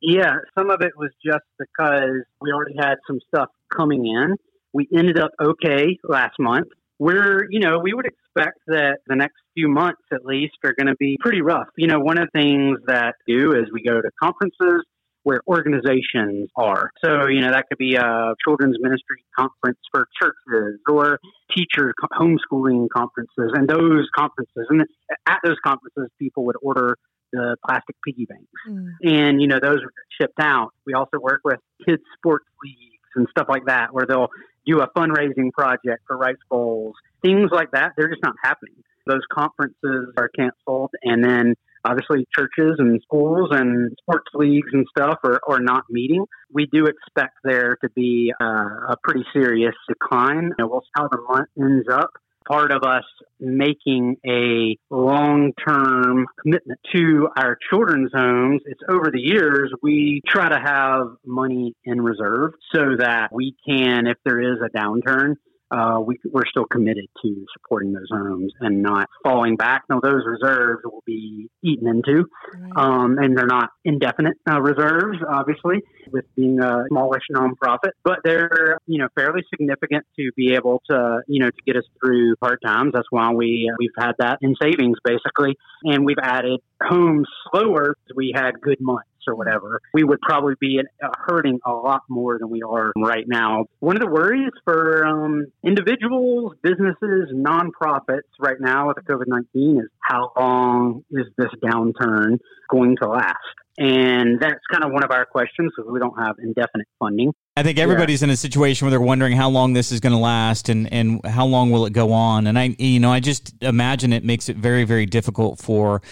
Yeah, 0.00 0.34
some 0.58 0.70
of 0.70 0.80
it 0.80 0.92
was 0.96 1.10
just 1.24 1.44
because 1.58 2.24
we 2.40 2.50
already 2.50 2.74
had 2.76 2.96
some 3.06 3.20
stuff 3.28 3.50
coming 3.74 4.04
in. 4.04 4.36
We 4.72 4.88
ended 4.96 5.18
up 5.18 5.30
okay 5.40 5.98
last 6.02 6.38
month. 6.40 6.68
We're, 7.02 7.48
you 7.50 7.58
know, 7.58 7.80
we 7.82 7.94
would 7.94 8.06
expect 8.06 8.60
that 8.68 8.98
the 9.08 9.16
next 9.16 9.34
few 9.54 9.68
months 9.68 10.02
at 10.12 10.24
least 10.24 10.54
are 10.64 10.72
going 10.72 10.86
to 10.86 10.94
be 10.94 11.18
pretty 11.20 11.42
rough. 11.42 11.66
You 11.76 11.88
know, 11.88 11.98
one 11.98 12.16
of 12.16 12.28
the 12.32 12.40
things 12.40 12.78
that 12.86 13.16
we 13.26 13.38
do 13.38 13.52
is 13.54 13.64
we 13.72 13.82
go 13.82 14.00
to 14.00 14.10
conferences 14.22 14.84
where 15.24 15.40
organizations 15.48 16.48
are. 16.54 16.92
So, 17.04 17.26
you 17.26 17.40
know, 17.40 17.50
that 17.50 17.64
could 17.68 17.78
be 17.78 17.96
a 17.96 18.34
children's 18.44 18.76
ministry 18.78 19.24
conference 19.36 19.80
for 19.90 20.06
churches 20.20 20.78
or 20.88 21.18
teacher 21.56 21.92
homeschooling 22.12 22.86
conferences 22.94 23.50
and 23.52 23.68
those 23.68 24.06
conferences. 24.16 24.66
And 24.70 24.82
at 25.26 25.38
those 25.44 25.56
conferences, 25.64 26.08
people 26.20 26.44
would 26.46 26.56
order 26.62 26.96
the 27.32 27.56
plastic 27.66 27.96
piggy 28.06 28.26
banks. 28.26 28.46
Mm. 28.68 28.90
And, 29.04 29.42
you 29.42 29.48
know, 29.48 29.58
those 29.60 29.78
are 29.78 29.92
shipped 30.20 30.38
out. 30.40 30.70
We 30.86 30.94
also 30.94 31.18
work 31.20 31.40
with 31.44 31.58
kids 31.84 32.02
sports 32.16 32.46
leagues 32.62 33.10
and 33.16 33.26
stuff 33.30 33.46
like 33.48 33.66
that 33.66 33.92
where 33.92 34.06
they'll 34.06 34.28
do 34.66 34.80
a 34.80 34.88
fundraising 34.96 35.52
project 35.52 36.02
for 36.06 36.16
rice 36.16 36.36
bowls. 36.50 36.94
Things 37.22 37.50
like 37.52 37.70
that, 37.72 37.92
they're 37.96 38.08
just 38.08 38.22
not 38.22 38.34
happening. 38.42 38.74
Those 39.06 39.22
conferences 39.32 40.12
are 40.16 40.28
canceled 40.28 40.90
and 41.02 41.24
then 41.24 41.54
obviously 41.84 42.26
churches 42.34 42.76
and 42.78 43.00
schools 43.02 43.48
and 43.50 43.96
sports 44.00 44.28
leagues 44.34 44.68
and 44.72 44.86
stuff 44.96 45.18
are, 45.24 45.40
are 45.48 45.60
not 45.60 45.84
meeting. 45.90 46.24
We 46.52 46.66
do 46.72 46.86
expect 46.86 47.38
there 47.44 47.76
to 47.82 47.90
be 47.90 48.32
uh, 48.40 48.44
a 48.44 48.96
pretty 49.02 49.24
serious 49.32 49.74
decline. 49.88 50.44
You 50.44 50.54
know, 50.58 50.68
we'll 50.68 50.82
see 50.82 50.90
how 50.94 51.08
the 51.08 51.20
month 51.28 51.48
ends 51.58 51.88
up 51.90 52.10
part 52.46 52.72
of 52.72 52.82
us 52.82 53.04
making 53.42 54.16
a 54.26 54.76
long 54.90 55.52
term 55.66 56.26
commitment 56.40 56.80
to 56.94 57.28
our 57.36 57.58
children's 57.68 58.10
homes. 58.14 58.62
It's 58.64 58.80
over 58.88 59.10
the 59.10 59.20
years, 59.20 59.72
we 59.82 60.22
try 60.26 60.48
to 60.48 60.58
have 60.58 61.08
money 61.26 61.74
in 61.84 62.00
reserve 62.00 62.52
so 62.74 62.96
that 62.98 63.30
we 63.32 63.54
can, 63.66 64.06
if 64.06 64.16
there 64.24 64.40
is 64.40 64.58
a 64.64 64.76
downturn, 64.76 65.34
uh, 65.72 65.98
we, 66.00 66.18
are 66.34 66.44
still 66.48 66.66
committed 66.66 67.06
to 67.22 67.46
supporting 67.56 67.92
those 67.92 68.08
homes 68.10 68.52
and 68.60 68.82
not 68.82 69.08
falling 69.24 69.56
back. 69.56 69.82
Now, 69.88 70.00
those 70.00 70.22
reserves 70.26 70.82
will 70.84 71.02
be 71.06 71.48
eaten 71.62 71.88
into, 71.88 72.26
right. 72.54 72.72
um, 72.76 73.18
and 73.18 73.36
they're 73.36 73.46
not 73.46 73.70
indefinite 73.84 74.36
uh, 74.50 74.60
reserves, 74.60 75.18
obviously, 75.26 75.78
with 76.10 76.24
being 76.36 76.60
a 76.60 76.84
smallish 76.88 77.24
nonprofit, 77.32 77.92
but 78.04 78.18
they're 78.24 78.78
you 78.86 78.98
know 78.98 79.08
fairly 79.14 79.42
significant 79.50 80.06
to 80.16 80.30
be 80.36 80.54
able 80.54 80.82
to 80.90 81.20
you 81.26 81.40
know 81.40 81.50
to 81.50 81.62
get 81.66 81.76
us 81.76 81.84
through 82.00 82.34
hard 82.42 82.58
times. 82.64 82.92
That's 82.94 83.08
why 83.10 83.32
we 83.32 83.70
uh, 83.70 83.76
we've 83.78 83.90
had 83.98 84.12
that 84.18 84.38
in 84.42 84.54
savings 84.60 84.98
basically, 85.04 85.56
and 85.84 86.04
we've 86.04 86.16
added 86.22 86.60
homes 86.82 87.28
slower. 87.50 87.96
We 88.14 88.32
had 88.34 88.60
good 88.60 88.80
months 88.80 89.08
or 89.26 89.34
whatever, 89.34 89.80
we 89.94 90.04
would 90.04 90.20
probably 90.20 90.54
be 90.60 90.80
uh, 90.80 91.08
hurting 91.26 91.60
a 91.64 91.72
lot 91.72 92.02
more 92.08 92.38
than 92.38 92.50
we 92.50 92.62
are 92.62 92.92
right 92.96 93.24
now. 93.26 93.66
One 93.80 93.96
of 93.96 94.02
the 94.02 94.08
worries 94.08 94.52
for 94.64 95.06
um, 95.06 95.46
individuals, 95.64 96.54
businesses, 96.62 97.32
nonprofits 97.32 98.28
right 98.40 98.60
now 98.60 98.88
with 98.88 98.96
the 98.96 99.02
COVID 99.02 99.26
19 99.26 99.80
is 99.80 99.90
how 100.00 100.32
long 100.36 101.04
is 101.10 101.26
this 101.36 101.50
downturn 101.62 102.38
going 102.70 102.96
to 103.02 103.08
last? 103.08 103.38
And 103.78 104.38
that's 104.38 104.60
kind 104.70 104.84
of 104.84 104.92
one 104.92 105.02
of 105.02 105.10
our 105.10 105.24
questions 105.24 105.72
because 105.74 105.90
we 105.90 105.98
don't 105.98 106.18
have 106.18 106.36
indefinite 106.38 106.86
funding. 106.98 107.32
I 107.56 107.62
think 107.62 107.78
everybody's 107.78 108.20
yeah. 108.20 108.26
in 108.26 108.30
a 108.30 108.36
situation 108.36 108.84
where 108.84 108.90
they're 108.90 109.00
wondering 109.00 109.34
how 109.34 109.48
long 109.48 109.72
this 109.72 109.92
is 109.92 110.00
going 110.00 110.12
to 110.12 110.18
last 110.18 110.68
and, 110.68 110.92
and 110.92 111.24
how 111.24 111.46
long 111.46 111.70
will 111.70 111.86
it 111.86 111.92
go 111.92 112.12
on. 112.12 112.46
And 112.46 112.58
I, 112.58 112.76
you 112.78 113.00
know, 113.00 113.10
I 113.10 113.20
just 113.20 113.54
imagine 113.62 114.12
it 114.12 114.24
makes 114.24 114.48
it 114.50 114.56
very, 114.56 114.84
very 114.84 115.06
difficult 115.06 115.58
for 115.58 116.02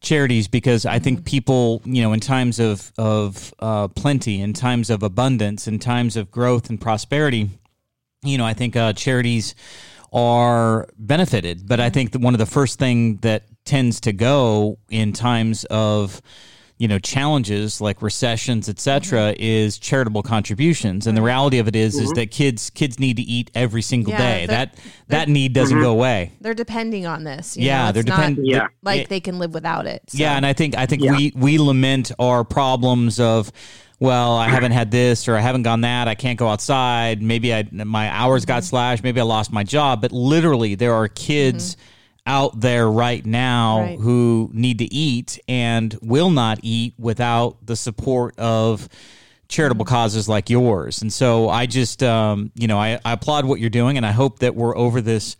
charities 0.00 0.48
because 0.48 0.84
I 0.84 0.98
think 0.98 1.18
mm-hmm. 1.18 1.24
people, 1.24 1.82
you 1.84 2.02
know, 2.02 2.12
in 2.12 2.20
times 2.20 2.58
of 2.58 2.92
of 2.98 3.54
uh, 3.58 3.88
plenty, 3.88 4.40
in 4.40 4.52
times 4.52 4.90
of 4.90 5.02
abundance, 5.02 5.66
in 5.66 5.78
times 5.78 6.16
of 6.16 6.30
growth 6.30 6.68
and 6.68 6.80
prosperity, 6.80 7.50
you 8.22 8.38
know, 8.38 8.44
I 8.44 8.52
think 8.54 8.76
uh, 8.76 8.92
charities 8.92 9.54
are 10.12 10.88
benefited. 10.98 11.66
But 11.66 11.80
I 11.80 11.86
mm-hmm. 11.86 11.94
think 11.94 12.12
that 12.12 12.20
one 12.20 12.34
of 12.34 12.38
the 12.38 12.46
first 12.46 12.78
thing 12.78 13.18
that 13.18 13.44
tends 13.64 14.00
to 14.00 14.12
go 14.12 14.78
in 14.90 15.12
times 15.12 15.64
of 15.66 16.20
you 16.82 16.88
know 16.88 16.98
challenges 16.98 17.80
like 17.80 18.02
recessions 18.02 18.68
etc 18.68 19.20
mm-hmm. 19.20 19.40
is 19.40 19.78
charitable 19.78 20.20
contributions 20.20 21.06
and 21.06 21.16
the 21.16 21.22
reality 21.22 21.58
of 21.58 21.68
it 21.68 21.76
is, 21.76 21.94
mm-hmm. 21.94 22.06
is 22.06 22.10
that 22.14 22.32
kids 22.32 22.70
kids 22.70 22.98
need 22.98 23.16
to 23.16 23.22
eat 23.22 23.52
every 23.54 23.82
single 23.82 24.12
yeah, 24.12 24.18
day 24.18 24.46
that 24.46 24.74
that 25.06 25.28
need 25.28 25.52
doesn't 25.52 25.76
mm-hmm. 25.76 25.84
go 25.84 25.92
away 25.92 26.32
they're 26.40 26.54
depending 26.54 27.06
on 27.06 27.22
this 27.22 27.56
yeah 27.56 27.86
know? 27.86 27.92
they're 27.92 28.02
depending 28.02 28.44
yeah 28.44 28.66
like 28.82 29.08
they 29.08 29.20
can 29.20 29.38
live 29.38 29.54
without 29.54 29.86
it 29.86 30.02
so. 30.08 30.18
yeah 30.18 30.36
and 30.36 30.44
i 30.44 30.52
think 30.52 30.76
i 30.76 30.84
think 30.84 31.04
yeah. 31.04 31.16
we 31.16 31.32
we 31.36 31.56
lament 31.56 32.10
our 32.18 32.42
problems 32.42 33.20
of 33.20 33.52
well, 34.00 34.36
I 34.36 34.48
haven't 34.48 34.72
had 34.72 34.90
this 34.90 35.28
or 35.28 35.36
I 35.36 35.40
haven't 35.40 35.62
gone 35.62 35.82
that. 35.82 36.08
I 36.08 36.16
can't 36.16 36.36
go 36.36 36.48
outside. 36.48 37.22
Maybe 37.22 37.54
I 37.54 37.68
my 37.70 38.10
hours 38.10 38.44
got 38.44 38.62
mm-hmm. 38.62 38.70
slashed. 38.70 39.04
Maybe 39.04 39.20
I 39.20 39.22
lost 39.22 39.52
my 39.52 39.62
job. 39.62 40.00
But 40.00 40.10
literally, 40.10 40.74
there 40.74 40.92
are 40.92 41.06
kids 41.06 41.76
mm-hmm 41.76 41.91
out 42.26 42.60
there 42.60 42.88
right 42.88 43.24
now 43.26 43.80
right. 43.80 43.98
who 43.98 44.50
need 44.52 44.78
to 44.78 44.92
eat 44.94 45.40
and 45.48 45.96
will 46.02 46.30
not 46.30 46.60
eat 46.62 46.94
without 46.98 47.56
the 47.66 47.74
support 47.74 48.38
of 48.38 48.88
charitable 49.48 49.84
causes 49.84 50.28
like 50.28 50.48
yours. 50.48 51.02
And 51.02 51.12
so 51.12 51.48
I 51.48 51.66
just, 51.66 52.02
um, 52.02 52.50
you 52.54 52.66
know, 52.66 52.78
I, 52.78 52.98
I, 53.04 53.12
applaud 53.12 53.44
what 53.44 53.60
you're 53.60 53.70
doing, 53.70 53.96
and 53.96 54.06
I 54.06 54.12
hope 54.12 54.38
that 54.38 54.54
we're 54.54 54.76
over 54.76 55.00
this 55.00 55.36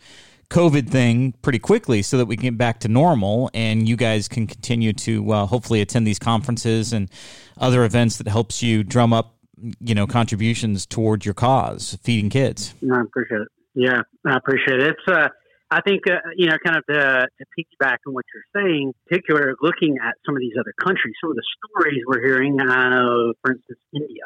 COVID 0.50 0.90
thing 0.90 1.32
pretty 1.40 1.58
quickly 1.58 2.02
so 2.02 2.18
that 2.18 2.26
we 2.26 2.36
can 2.36 2.44
get 2.44 2.58
back 2.58 2.80
to 2.80 2.88
normal 2.88 3.50
and 3.54 3.88
you 3.88 3.96
guys 3.96 4.28
can 4.28 4.46
continue 4.46 4.92
to 4.92 5.32
uh, 5.32 5.46
hopefully 5.46 5.80
attend 5.80 6.06
these 6.06 6.18
conferences 6.18 6.92
and 6.92 7.08
other 7.56 7.84
events 7.84 8.18
that 8.18 8.28
helps 8.28 8.62
you 8.62 8.84
drum 8.84 9.14
up, 9.14 9.34
you 9.80 9.94
know, 9.94 10.06
contributions 10.06 10.84
toward 10.84 11.24
your 11.24 11.34
cause, 11.34 11.96
feeding 12.02 12.28
kids. 12.28 12.74
I 12.92 13.00
appreciate 13.00 13.40
it. 13.40 13.48
Yeah, 13.74 14.02
I 14.26 14.36
appreciate 14.36 14.80
it. 14.80 14.88
It's, 14.88 15.08
uh, 15.08 15.28
I 15.72 15.80
think, 15.80 16.02
uh, 16.06 16.18
you 16.36 16.48
know, 16.48 16.56
kind 16.64 16.76
of 16.76 16.84
to, 16.86 17.26
to 17.38 17.44
piggyback 17.58 17.96
on 18.06 18.12
what 18.12 18.24
you're 18.34 18.62
saying, 18.62 18.92
particular 19.08 19.54
looking 19.62 19.96
at 20.04 20.14
some 20.26 20.36
of 20.36 20.40
these 20.40 20.52
other 20.60 20.74
countries, 20.78 21.14
some 21.22 21.30
of 21.30 21.36
the 21.36 21.44
stories 21.56 22.02
we're 22.06 22.20
hearing 22.20 22.60
I 22.60 22.90
know, 22.90 23.32
for 23.42 23.52
instance, 23.52 23.78
India, 23.94 24.24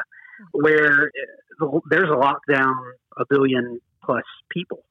where 0.50 1.12
uh, 1.62 1.78
there's 1.88 2.10
a 2.10 2.16
lockdown, 2.16 2.74
a 3.16 3.24
billion 3.30 3.80
plus 4.02 4.24
people 4.50 4.82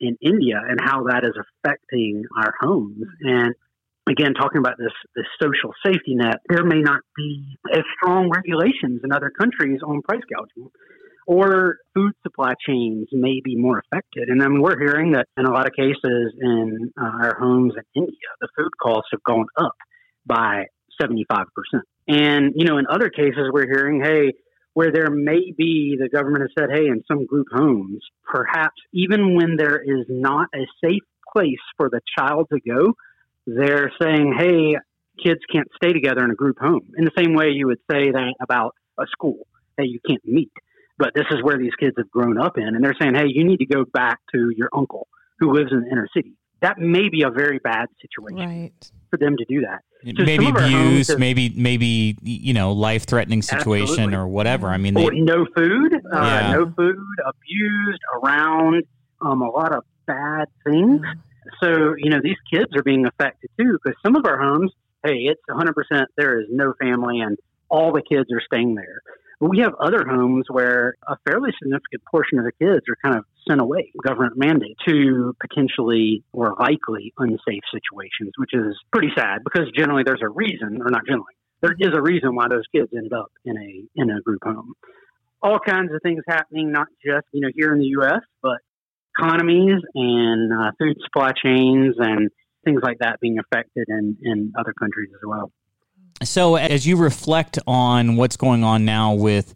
in 0.00 0.18
India, 0.20 0.60
and 0.68 0.78
how 0.82 1.04
that 1.04 1.24
is 1.24 1.32
affecting 1.64 2.24
our 2.36 2.52
homes. 2.60 3.06
And 3.22 3.54
again, 4.06 4.34
talking 4.34 4.58
about 4.58 4.76
this 4.76 4.92
this 5.16 5.26
social 5.40 5.72
safety 5.84 6.14
net, 6.14 6.40
there 6.48 6.64
may 6.64 6.80
not 6.80 7.00
be 7.16 7.56
as 7.72 7.84
strong 7.96 8.28
regulations 8.28 9.00
in 9.02 9.12
other 9.12 9.30
countries 9.30 9.80
on 9.82 10.02
price 10.02 10.22
gouging 10.28 10.70
or 11.26 11.76
food 11.94 12.12
supply 12.22 12.54
chains 12.66 13.08
may 13.12 13.40
be 13.44 13.56
more 13.56 13.78
affected. 13.80 14.28
And 14.28 14.40
then 14.40 14.60
we're 14.60 14.78
hearing 14.78 15.12
that 15.12 15.28
in 15.36 15.46
a 15.46 15.52
lot 15.52 15.66
of 15.66 15.74
cases 15.74 16.34
in 16.40 16.92
uh, 17.00 17.04
our 17.04 17.36
homes 17.38 17.74
in 17.76 18.02
India, 18.02 18.28
the 18.40 18.48
food 18.56 18.70
costs 18.80 19.08
have 19.12 19.22
gone 19.22 19.46
up 19.56 19.76
by 20.26 20.66
75%. 21.00 21.46
And, 22.08 22.52
you 22.56 22.64
know, 22.64 22.78
in 22.78 22.86
other 22.90 23.10
cases, 23.10 23.50
we're 23.52 23.66
hearing, 23.66 24.02
hey, 24.02 24.32
where 24.74 24.90
there 24.90 25.10
may 25.10 25.52
be, 25.56 25.96
the 26.00 26.08
government 26.08 26.42
has 26.42 26.50
said, 26.58 26.70
hey, 26.72 26.86
in 26.86 27.02
some 27.06 27.26
group 27.26 27.46
homes, 27.52 28.00
perhaps 28.24 28.80
even 28.92 29.36
when 29.36 29.56
there 29.56 29.80
is 29.80 30.06
not 30.08 30.48
a 30.54 30.66
safe 30.84 31.02
place 31.32 31.60
for 31.76 31.88
the 31.88 32.00
child 32.18 32.48
to 32.52 32.58
go, 32.60 32.94
they're 33.46 33.92
saying, 34.00 34.34
hey, 34.36 34.76
kids 35.22 35.40
can't 35.52 35.68
stay 35.76 35.92
together 35.92 36.24
in 36.24 36.30
a 36.30 36.34
group 36.34 36.58
home. 36.58 36.90
In 36.96 37.04
the 37.04 37.10
same 37.16 37.34
way 37.34 37.50
you 37.50 37.66
would 37.66 37.80
say 37.90 38.10
that 38.10 38.34
about 38.40 38.74
a 38.98 39.04
school. 39.10 39.46
Hey, 39.76 39.84
you 39.86 40.00
can't 40.06 40.24
meet 40.24 40.52
but 40.98 41.12
this 41.14 41.24
is 41.30 41.42
where 41.42 41.58
these 41.58 41.74
kids 41.78 41.94
have 41.96 42.10
grown 42.10 42.38
up 42.38 42.58
in. 42.58 42.68
And 42.68 42.84
they're 42.84 42.96
saying, 43.00 43.14
hey, 43.14 43.26
you 43.26 43.44
need 43.44 43.58
to 43.58 43.66
go 43.66 43.84
back 43.84 44.20
to 44.32 44.50
your 44.56 44.68
uncle 44.72 45.08
who 45.38 45.52
lives 45.52 45.72
in 45.72 45.82
the 45.82 45.90
inner 45.90 46.08
city. 46.14 46.34
That 46.60 46.78
may 46.78 47.08
be 47.08 47.22
a 47.22 47.30
very 47.30 47.58
bad 47.58 47.88
situation 48.00 48.48
right. 48.48 48.90
for 49.10 49.16
them 49.16 49.36
to 49.36 49.44
do 49.46 49.62
that. 49.62 49.80
So 50.16 50.24
maybe 50.24 50.48
abuse, 50.48 51.08
have, 51.08 51.18
maybe 51.18 51.52
maybe 51.56 52.16
you 52.22 52.54
know 52.54 52.72
life 52.72 53.06
threatening 53.06 53.42
situation 53.42 53.82
absolutely. 53.82 54.16
or 54.16 54.26
whatever. 54.26 54.68
I 54.68 54.76
mean, 54.76 54.94
they, 54.94 55.08
no 55.10 55.46
food, 55.56 55.94
uh, 55.94 55.98
yeah. 56.12 56.52
no 56.52 56.72
food, 56.76 56.96
abused 57.24 58.00
around, 58.16 58.82
um, 59.20 59.42
a 59.42 59.48
lot 59.48 59.72
of 59.72 59.84
bad 60.06 60.46
things. 60.64 61.02
So 61.60 61.94
you 61.98 62.10
know 62.10 62.20
these 62.22 62.36
kids 62.52 62.74
are 62.76 62.82
being 62.82 63.06
affected 63.06 63.50
too 63.58 63.78
because 63.82 63.96
some 64.04 64.16
of 64.16 64.26
our 64.26 64.40
homes, 64.40 64.72
hey, 65.04 65.18
it's 65.30 65.42
100 65.46 65.72
percent 65.72 66.08
there 66.16 66.40
is 66.40 66.46
no 66.50 66.74
family 66.80 67.20
and 67.20 67.38
all 67.68 67.92
the 67.92 68.02
kids 68.02 68.30
are 68.32 68.42
staying 68.44 68.74
there. 68.74 69.02
But 69.42 69.50
we 69.50 69.58
have 69.58 69.74
other 69.80 70.04
homes 70.08 70.44
where 70.48 70.94
a 71.08 71.16
fairly 71.28 71.50
significant 71.60 72.04
portion 72.08 72.38
of 72.38 72.44
the 72.44 72.52
kids 72.52 72.86
are 72.88 72.96
kind 73.02 73.18
of 73.18 73.24
sent 73.48 73.60
away, 73.60 73.90
government 74.00 74.34
mandate, 74.36 74.76
to 74.86 75.34
potentially 75.40 76.22
or 76.32 76.54
likely 76.60 77.12
unsafe 77.18 77.64
situations, 77.74 78.30
which 78.36 78.54
is 78.54 78.78
pretty 78.92 79.08
sad 79.16 79.40
because 79.42 79.66
generally 79.76 80.04
there's 80.06 80.22
a 80.22 80.28
reason, 80.28 80.80
or 80.80 80.90
not 80.90 81.04
generally, 81.08 81.34
there 81.60 81.74
is 81.76 81.88
a 81.92 82.00
reason 82.00 82.36
why 82.36 82.46
those 82.48 82.62
kids 82.72 82.90
ended 82.96 83.12
up 83.12 83.32
in 83.44 83.56
a 83.58 84.00
in 84.00 84.10
a 84.10 84.20
group 84.20 84.44
home. 84.44 84.74
All 85.42 85.58
kinds 85.58 85.92
of 85.92 86.00
things 86.04 86.22
happening, 86.28 86.70
not 86.70 86.86
just 87.04 87.26
you 87.32 87.40
know 87.40 87.50
here 87.52 87.72
in 87.72 87.80
the 87.80 87.90
U.S., 87.98 88.20
but 88.44 88.58
economies 89.18 89.82
and 89.96 90.52
uh, 90.52 90.70
food 90.78 90.98
supply 91.04 91.32
chains 91.32 91.96
and 91.98 92.30
things 92.64 92.80
like 92.80 92.98
that 93.00 93.18
being 93.18 93.40
affected 93.40 93.88
in 93.88 94.18
in 94.22 94.52
other 94.56 94.72
countries 94.72 95.10
as 95.12 95.20
well. 95.26 95.50
So, 96.22 96.56
as 96.56 96.86
you 96.86 96.96
reflect 96.96 97.58
on 97.66 98.16
what's 98.16 98.36
going 98.36 98.62
on 98.64 98.84
now 98.84 99.14
with 99.14 99.54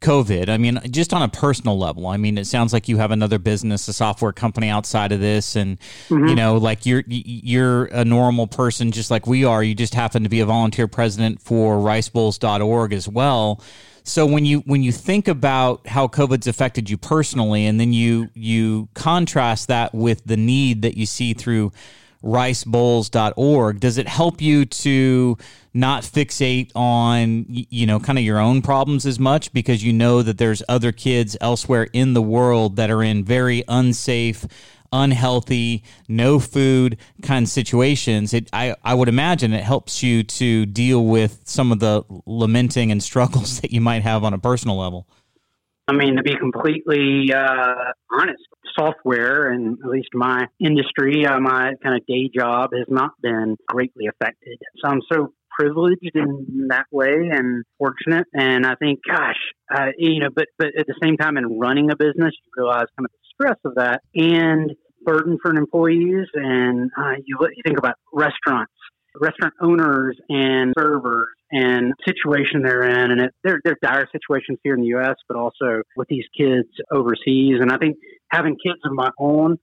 COVID, 0.00 0.48
I 0.48 0.58
mean, 0.58 0.80
just 0.90 1.12
on 1.12 1.22
a 1.22 1.28
personal 1.28 1.78
level, 1.78 2.06
I 2.06 2.18
mean, 2.18 2.38
it 2.38 2.46
sounds 2.46 2.72
like 2.72 2.88
you 2.88 2.98
have 2.98 3.10
another 3.10 3.38
business, 3.38 3.88
a 3.88 3.92
software 3.92 4.32
company 4.32 4.68
outside 4.68 5.12
of 5.12 5.20
this, 5.20 5.56
and 5.56 5.78
mm-hmm. 6.08 6.28
you 6.28 6.34
know, 6.34 6.56
like 6.56 6.86
you're 6.86 7.02
you're 7.06 7.86
a 7.86 8.04
normal 8.04 8.46
person 8.46 8.92
just 8.92 9.10
like 9.10 9.26
we 9.26 9.44
are. 9.44 9.62
You 9.62 9.74
just 9.74 9.94
happen 9.94 10.22
to 10.22 10.28
be 10.28 10.40
a 10.40 10.46
volunteer 10.46 10.86
president 10.86 11.40
for 11.40 11.76
RiceBowls.org 11.76 12.92
as 12.92 13.08
well. 13.08 13.62
So 14.04 14.26
when 14.26 14.44
you 14.44 14.60
when 14.60 14.82
you 14.82 14.92
think 14.92 15.26
about 15.26 15.86
how 15.86 16.08
COVID's 16.08 16.46
affected 16.46 16.90
you 16.90 16.98
personally, 16.98 17.64
and 17.64 17.80
then 17.80 17.94
you 17.94 18.28
you 18.34 18.88
contrast 18.92 19.68
that 19.68 19.94
with 19.94 20.22
the 20.26 20.36
need 20.36 20.82
that 20.82 20.98
you 20.98 21.06
see 21.06 21.32
through 21.32 21.72
ricebowls.org, 22.24 23.80
does 23.80 23.98
it 23.98 24.08
help 24.08 24.40
you 24.40 24.64
to 24.64 25.36
not 25.72 26.02
fixate 26.02 26.70
on 26.74 27.44
you 27.48 27.86
know 27.86 28.00
kind 28.00 28.18
of 28.18 28.24
your 28.24 28.38
own 28.38 28.62
problems 28.62 29.06
as 29.06 29.20
much? 29.20 29.52
Because 29.52 29.84
you 29.84 29.92
know 29.92 30.22
that 30.22 30.38
there's 30.38 30.62
other 30.68 30.92
kids 30.92 31.36
elsewhere 31.40 31.88
in 31.92 32.14
the 32.14 32.22
world 32.22 32.76
that 32.76 32.90
are 32.90 33.02
in 33.02 33.24
very 33.24 33.62
unsafe 33.68 34.46
unhealthy 34.94 35.82
no 36.08 36.38
food 36.38 36.96
kind 37.20 37.44
of 37.44 37.48
situations. 37.48 38.32
It 38.32 38.48
I, 38.52 38.76
I 38.84 38.94
would 38.94 39.08
imagine 39.08 39.52
it 39.52 39.64
helps 39.64 40.02
you 40.02 40.22
to 40.22 40.66
deal 40.66 41.04
with 41.04 41.40
some 41.44 41.72
of 41.72 41.80
the 41.80 42.04
lamenting 42.26 42.92
and 42.92 43.02
struggles 43.10 43.60
that 43.60 43.72
you 43.72 43.80
might 43.80 44.02
have 44.02 44.24
on 44.24 44.32
a 44.32 44.38
personal 44.38 44.78
level. 44.78 45.06
I 45.86 45.92
mean, 45.92 46.16
to 46.16 46.22
be 46.22 46.34
completely 46.36 47.32
uh, 47.34 47.92
honest, 48.10 48.42
software 48.76 49.50
and 49.50 49.78
at 49.84 49.90
least 49.90 50.08
my 50.14 50.46
industry, 50.60 51.26
uh, 51.26 51.40
my 51.40 51.72
kind 51.82 51.96
of 51.96 52.06
day 52.06 52.30
job 52.34 52.70
has 52.76 52.86
not 52.88 53.12
been 53.22 53.56
greatly 53.68 54.06
affected. 54.06 54.58
So 54.82 54.90
I'm 54.90 55.00
so 55.12 55.32
privileged 55.58 56.10
in 56.14 56.66
that 56.68 56.86
way 56.90 57.30
and 57.30 57.64
fortunate. 57.78 58.26
And 58.32 58.66
I 58.66 58.74
think, 58.74 59.00
gosh, 59.06 59.36
uh, 59.74 59.88
you 59.98 60.20
know, 60.20 60.28
but 60.34 60.46
but 60.58 60.68
at 60.78 60.86
the 60.86 60.94
same 61.02 61.16
time, 61.16 61.36
in 61.36 61.58
running 61.58 61.90
a 61.90 61.96
business, 61.96 62.34
you 62.34 62.52
realize 62.56 62.86
kind 62.96 63.06
of 63.06 63.10
the 63.10 63.18
stress 63.32 63.58
of 63.64 63.74
that 63.76 64.02
and 64.14 64.72
burden 65.04 65.38
for 65.42 65.54
employees. 65.54 66.26
And 66.34 66.90
uh, 66.98 67.14
you 67.24 67.38
you 67.40 67.62
think 67.64 67.78
about 67.78 67.94
restaurants, 68.12 68.72
restaurant 69.20 69.54
owners 69.60 70.16
and 70.28 70.72
servers 70.76 71.28
and 71.52 71.92
situation 72.04 72.62
they're 72.62 72.82
in. 72.82 73.12
And 73.12 73.20
it, 73.20 73.34
they're, 73.44 73.60
they're 73.64 73.76
dire 73.82 74.08
situations 74.10 74.58
here 74.64 74.74
in 74.74 74.80
the 74.80 74.88
U.S., 74.88 75.14
but 75.28 75.36
also 75.36 75.82
with 75.96 76.08
these 76.08 76.24
kids 76.36 76.68
overseas. 76.90 77.58
And 77.60 77.70
I 77.70 77.78
think 77.78 77.96
having 78.34 78.56
kids 78.56 78.80
of 78.84 78.92
my 78.92 79.10
own 79.18 79.58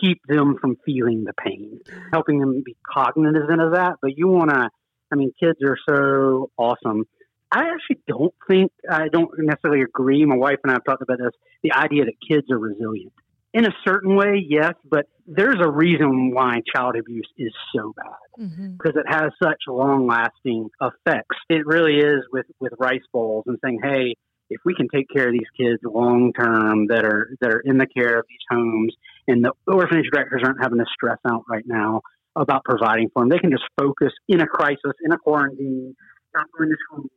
keep 0.00 0.20
them 0.28 0.56
from 0.60 0.76
feeling 0.86 1.24
the 1.24 1.32
pain, 1.32 1.80
helping 2.12 2.38
them 2.38 2.62
be 2.64 2.76
cognizant 2.86 3.60
of 3.60 3.72
that. 3.72 3.94
But 4.00 4.16
you 4.16 4.28
want 4.28 4.50
to 4.50 4.68
I 5.10 5.16
mean, 5.16 5.32
kids 5.40 5.58
are 5.64 5.78
so 5.88 6.50
awesome. 6.56 7.04
I 7.50 7.70
actually 7.70 8.02
don't 8.06 8.34
think, 8.46 8.72
I 8.90 9.08
don't 9.08 9.30
necessarily 9.38 9.82
agree. 9.82 10.24
My 10.26 10.36
wife 10.36 10.58
and 10.62 10.70
I 10.70 10.74
have 10.74 10.84
talked 10.84 11.02
about 11.02 11.18
this 11.18 11.32
the 11.62 11.72
idea 11.72 12.04
that 12.04 12.14
kids 12.26 12.50
are 12.50 12.58
resilient. 12.58 13.12
In 13.54 13.64
a 13.64 13.74
certain 13.86 14.14
way, 14.14 14.44
yes, 14.46 14.74
but 14.88 15.06
there's 15.26 15.56
a 15.60 15.70
reason 15.70 16.32
why 16.34 16.60
child 16.74 16.96
abuse 16.96 17.28
is 17.38 17.52
so 17.74 17.94
bad 17.96 18.44
mm-hmm. 18.46 18.72
because 18.72 18.94
it 18.96 19.06
has 19.08 19.30
such 19.42 19.62
long 19.66 20.06
lasting 20.06 20.68
effects. 20.80 21.36
It 21.48 21.66
really 21.66 21.96
is 21.96 22.24
with, 22.30 22.44
with 22.60 22.74
rice 22.78 23.00
bowls 23.12 23.44
and 23.46 23.58
saying, 23.64 23.80
hey, 23.82 24.16
if 24.50 24.60
we 24.64 24.74
can 24.74 24.88
take 24.92 25.06
care 25.14 25.28
of 25.28 25.32
these 25.32 25.50
kids 25.56 25.80
long 25.84 26.32
term 26.32 26.86
that 26.88 27.04
are 27.04 27.30
that 27.40 27.50
are 27.50 27.60
in 27.60 27.78
the 27.78 27.86
care 27.86 28.18
of 28.18 28.26
these 28.28 28.38
homes 28.50 28.94
and 29.26 29.44
the 29.44 29.52
orphanage 29.66 30.06
directors 30.12 30.42
aren't 30.44 30.62
having 30.62 30.78
to 30.78 30.86
stress 30.92 31.18
out 31.30 31.44
right 31.48 31.64
now 31.66 32.00
about 32.36 32.64
providing 32.64 33.08
for 33.12 33.22
them. 33.22 33.28
They 33.28 33.38
can 33.38 33.50
just 33.50 33.64
focus 33.78 34.12
in 34.28 34.40
a 34.40 34.46
crisis, 34.46 34.92
in 35.04 35.12
a 35.12 35.18
quarantine, 35.18 35.94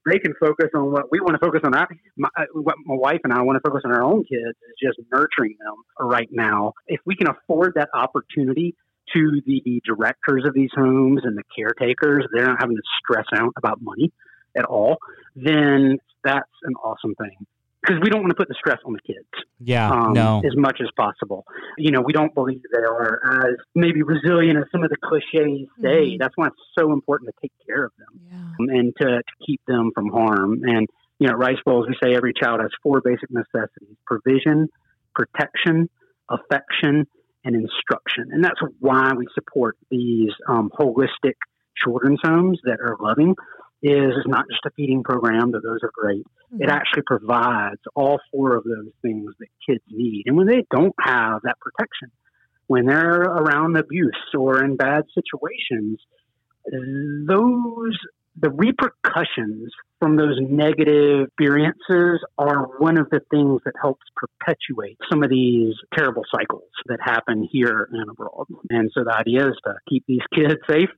They 0.05 0.19
can 0.19 0.33
focus 0.39 0.69
on 0.75 0.91
what 0.91 1.11
we 1.11 1.19
want 1.19 1.39
to 1.39 1.45
focus 1.45 1.61
on. 1.63 1.71
my, 2.17 2.29
uh, 2.37 2.45
what 2.53 2.75
my 2.85 2.95
wife 2.95 3.19
and 3.23 3.31
I 3.33 3.41
want 3.41 3.57
to 3.57 3.69
focus 3.69 3.83
on 3.85 3.91
our 3.91 4.03
own 4.03 4.23
kids 4.23 4.57
is 4.67 4.75
just 4.81 4.99
nurturing 5.13 5.55
them 5.59 6.09
right 6.09 6.29
now. 6.31 6.73
If 6.87 7.01
we 7.05 7.15
can 7.15 7.27
afford 7.27 7.73
that 7.75 7.89
opportunity 7.93 8.75
to 9.13 9.41
the 9.45 9.81
directors 9.85 10.43
of 10.45 10.53
these 10.53 10.69
homes 10.75 11.21
and 11.23 11.37
the 11.37 11.43
caretakers, 11.55 12.25
they're 12.33 12.45
not 12.45 12.57
having 12.59 12.77
to 12.77 12.83
stress 13.03 13.25
out 13.35 13.53
about 13.57 13.79
money 13.81 14.11
at 14.55 14.65
all, 14.65 14.97
then 15.35 15.97
that's 16.23 16.49
an 16.63 16.73
awesome 16.75 17.15
thing 17.15 17.45
because 17.81 17.99
we 18.01 18.09
don't 18.09 18.21
want 18.21 18.29
to 18.29 18.35
put 18.35 18.47
the 18.47 18.55
stress 18.57 18.77
on 18.85 18.93
the 18.93 18.99
kids. 19.01 19.27
Yeah, 19.59 19.89
um, 19.89 20.13
no. 20.13 20.41
As 20.45 20.55
much 20.55 20.79
as 20.81 20.87
possible. 20.95 21.45
You 21.77 21.91
know, 21.91 22.01
we 22.01 22.13
don't 22.13 22.33
believe 22.33 22.61
they 22.71 22.79
are 22.79 23.47
as 23.47 23.55
maybe 23.75 24.03
resilient 24.03 24.57
as 24.57 24.65
some 24.71 24.83
of 24.83 24.89
the 24.89 24.97
cliches 24.97 25.67
say. 25.81 25.87
Mm-hmm. 25.87 26.17
That's 26.19 26.35
why 26.35 26.47
it's 26.47 26.55
so 26.77 26.93
important 26.93 27.31
to 27.33 27.41
take 27.41 27.51
care 27.65 27.85
of 27.85 27.91
them 27.97 28.21
yeah. 28.29 28.37
um, 28.37 28.69
and 28.69 28.93
to, 29.01 29.05
to 29.05 29.45
keep 29.45 29.61
them 29.67 29.91
from 29.95 30.09
harm. 30.09 30.61
And, 30.63 30.87
you 31.19 31.27
know, 31.27 31.33
Rice 31.33 31.57
Bowls, 31.65 31.87
we 31.87 31.95
say 32.03 32.15
every 32.15 32.33
child 32.33 32.61
has 32.61 32.71
four 32.83 33.01
basic 33.01 33.29
necessities 33.31 33.97
provision, 34.05 34.67
protection, 35.15 35.89
affection, 36.29 37.07
and 37.43 37.55
instruction. 37.55 38.29
And 38.31 38.43
that's 38.43 38.59
why 38.79 39.11
we 39.17 39.27
support 39.33 39.77
these 39.89 40.31
um, 40.47 40.71
holistic 40.79 41.33
children's 41.75 42.19
homes 42.23 42.59
that 42.65 42.79
are 42.79 42.95
loving 42.99 43.35
is 43.83 44.13
it's 44.17 44.27
not 44.27 44.45
just 44.49 44.65
a 44.65 44.71
feeding 44.71 45.03
program, 45.03 45.51
though 45.51 45.61
those 45.63 45.79
are 45.83 45.91
great. 45.93 46.25
Mm-hmm. 46.53 46.63
It 46.63 46.69
actually 46.69 47.03
provides 47.05 47.81
all 47.95 48.19
four 48.31 48.55
of 48.55 48.63
those 48.63 48.91
things 49.01 49.31
that 49.39 49.47
kids 49.67 49.83
need. 49.89 50.23
And 50.27 50.37
when 50.37 50.47
they 50.47 50.65
don't 50.69 50.95
have 50.99 51.41
that 51.43 51.57
protection, 51.59 52.11
when 52.67 52.85
they're 52.85 53.21
around 53.21 53.75
abuse 53.77 54.11
or 54.37 54.63
in 54.63 54.75
bad 54.75 55.03
situations, 55.13 55.99
those 57.27 57.97
the 58.39 58.49
repercussions 58.49 59.71
from 59.99 60.15
those 60.15 60.37
negative 60.41 61.27
experiences 61.27 62.19
are 62.37 62.65
one 62.79 62.97
of 62.97 63.07
the 63.11 63.19
things 63.29 63.61
that 63.65 63.73
helps 63.79 64.01
perpetuate 64.15 64.97
some 65.11 65.21
of 65.21 65.29
these 65.29 65.75
terrible 65.95 66.23
cycles 66.35 66.63
that 66.87 66.97
happen 66.99 67.47
here 67.51 67.87
and 67.91 68.09
abroad. 68.09 68.47
And 68.71 68.89
so 68.95 69.03
the 69.03 69.15
idea 69.15 69.47
is 69.47 69.55
to 69.65 69.75
keep 69.87 70.03
these 70.07 70.21
kids 70.33 70.55
safe 70.67 70.89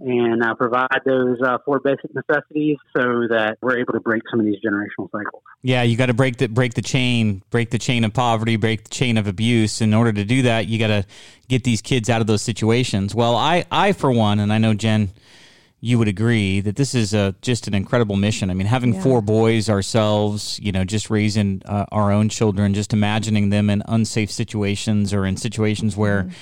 and 0.00 0.42
uh, 0.42 0.54
provide 0.54 1.00
those 1.04 1.38
uh, 1.40 1.58
four 1.64 1.78
basic 1.78 2.10
necessities 2.14 2.78
so 2.96 3.28
that 3.28 3.58
we're 3.62 3.78
able 3.78 3.92
to 3.92 4.00
break 4.00 4.22
some 4.28 4.40
of 4.40 4.46
these 4.46 4.58
generational 4.64 5.08
cycles. 5.12 5.42
Yeah, 5.62 5.82
you 5.82 5.96
got 5.96 6.06
to 6.06 6.14
break 6.14 6.38
the 6.38 6.48
break 6.48 6.74
the 6.74 6.82
chain, 6.82 7.42
break 7.50 7.70
the 7.70 7.78
chain 7.78 8.04
of 8.04 8.12
poverty, 8.12 8.56
break 8.56 8.84
the 8.84 8.90
chain 8.90 9.18
of 9.18 9.28
abuse. 9.28 9.80
In 9.80 9.94
order 9.94 10.12
to 10.12 10.24
do 10.24 10.42
that, 10.42 10.66
you 10.66 10.78
got 10.78 10.88
to 10.88 11.04
get 11.48 11.64
these 11.64 11.82
kids 11.82 12.10
out 12.10 12.20
of 12.20 12.26
those 12.26 12.42
situations. 12.42 13.14
Well, 13.14 13.36
I 13.36 13.64
I 13.70 13.92
for 13.92 14.10
one, 14.10 14.40
and 14.40 14.52
I 14.52 14.58
know 14.58 14.74
Jen 14.74 15.10
you 15.80 15.98
would 15.98 16.08
agree 16.08 16.60
that 16.60 16.76
this 16.76 16.94
is 16.94 17.14
a, 17.14 17.34
just 17.40 17.68
an 17.68 17.74
incredible 17.74 18.16
mission. 18.16 18.50
I 18.50 18.54
mean, 18.54 18.66
having 18.66 18.94
yeah. 18.94 19.02
four 19.02 19.22
boys 19.22 19.68
ourselves, 19.68 20.58
you 20.60 20.72
know, 20.72 20.84
just 20.84 21.08
raising 21.08 21.62
uh, 21.66 21.86
our 21.92 22.10
own 22.10 22.28
children, 22.28 22.74
just 22.74 22.92
imagining 22.92 23.50
them 23.50 23.70
in 23.70 23.82
unsafe 23.86 24.30
situations 24.30 25.14
or 25.14 25.24
in 25.24 25.36
situations 25.36 25.96
where, 25.96 26.24
mm. 26.24 26.32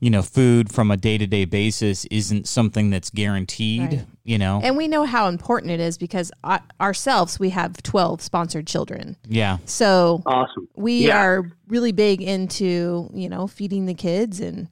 you 0.00 0.10
know, 0.10 0.20
food 0.20 0.70
from 0.70 0.90
a 0.90 0.98
day 0.98 1.16
to 1.16 1.26
day 1.26 1.46
basis 1.46 2.04
isn't 2.06 2.46
something 2.46 2.90
that's 2.90 3.08
guaranteed, 3.08 3.92
right. 3.92 4.04
you 4.24 4.36
know. 4.36 4.60
And 4.62 4.76
we 4.76 4.88
know 4.88 5.06
how 5.06 5.28
important 5.28 5.72
it 5.72 5.80
is 5.80 5.96
because 5.96 6.30
uh, 6.44 6.58
ourselves, 6.78 7.40
we 7.40 7.48
have 7.48 7.82
12 7.82 8.20
sponsored 8.20 8.66
children. 8.66 9.16
Yeah. 9.26 9.56
So 9.64 10.22
awesome. 10.26 10.68
We 10.74 11.06
yeah. 11.06 11.18
are 11.18 11.50
really 11.66 11.92
big 11.92 12.20
into, 12.20 13.08
you 13.14 13.30
know, 13.30 13.46
feeding 13.46 13.86
the 13.86 13.94
kids 13.94 14.38
and, 14.38 14.68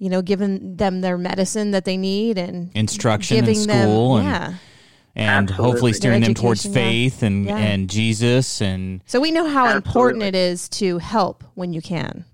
you 0.00 0.08
know, 0.08 0.22
giving 0.22 0.76
them 0.76 1.02
their 1.02 1.16
medicine 1.16 1.70
that 1.70 1.84
they 1.84 1.96
need 1.96 2.38
and 2.38 2.72
instruction 2.74 3.36
giving 3.36 3.54
in 3.54 3.62
school 3.62 4.16
them, 4.16 4.26
and, 4.26 4.34
yeah. 4.34 4.54
and 5.14 5.50
Absolutely. 5.50 5.70
hopefully 5.70 5.92
steering 5.92 6.22
them 6.22 6.34
towards 6.34 6.66
faith 6.66 7.20
yeah. 7.20 7.26
and, 7.26 7.44
yeah. 7.44 7.56
and 7.56 7.90
Jesus 7.90 8.60
and 8.60 9.02
so 9.06 9.20
we 9.20 9.30
know 9.30 9.46
how 9.46 9.66
Absolutely. 9.66 9.88
important 9.90 10.22
it 10.24 10.34
is 10.34 10.68
to 10.70 10.98
help 10.98 11.44
when 11.54 11.72
you 11.72 11.82
can. 11.82 12.24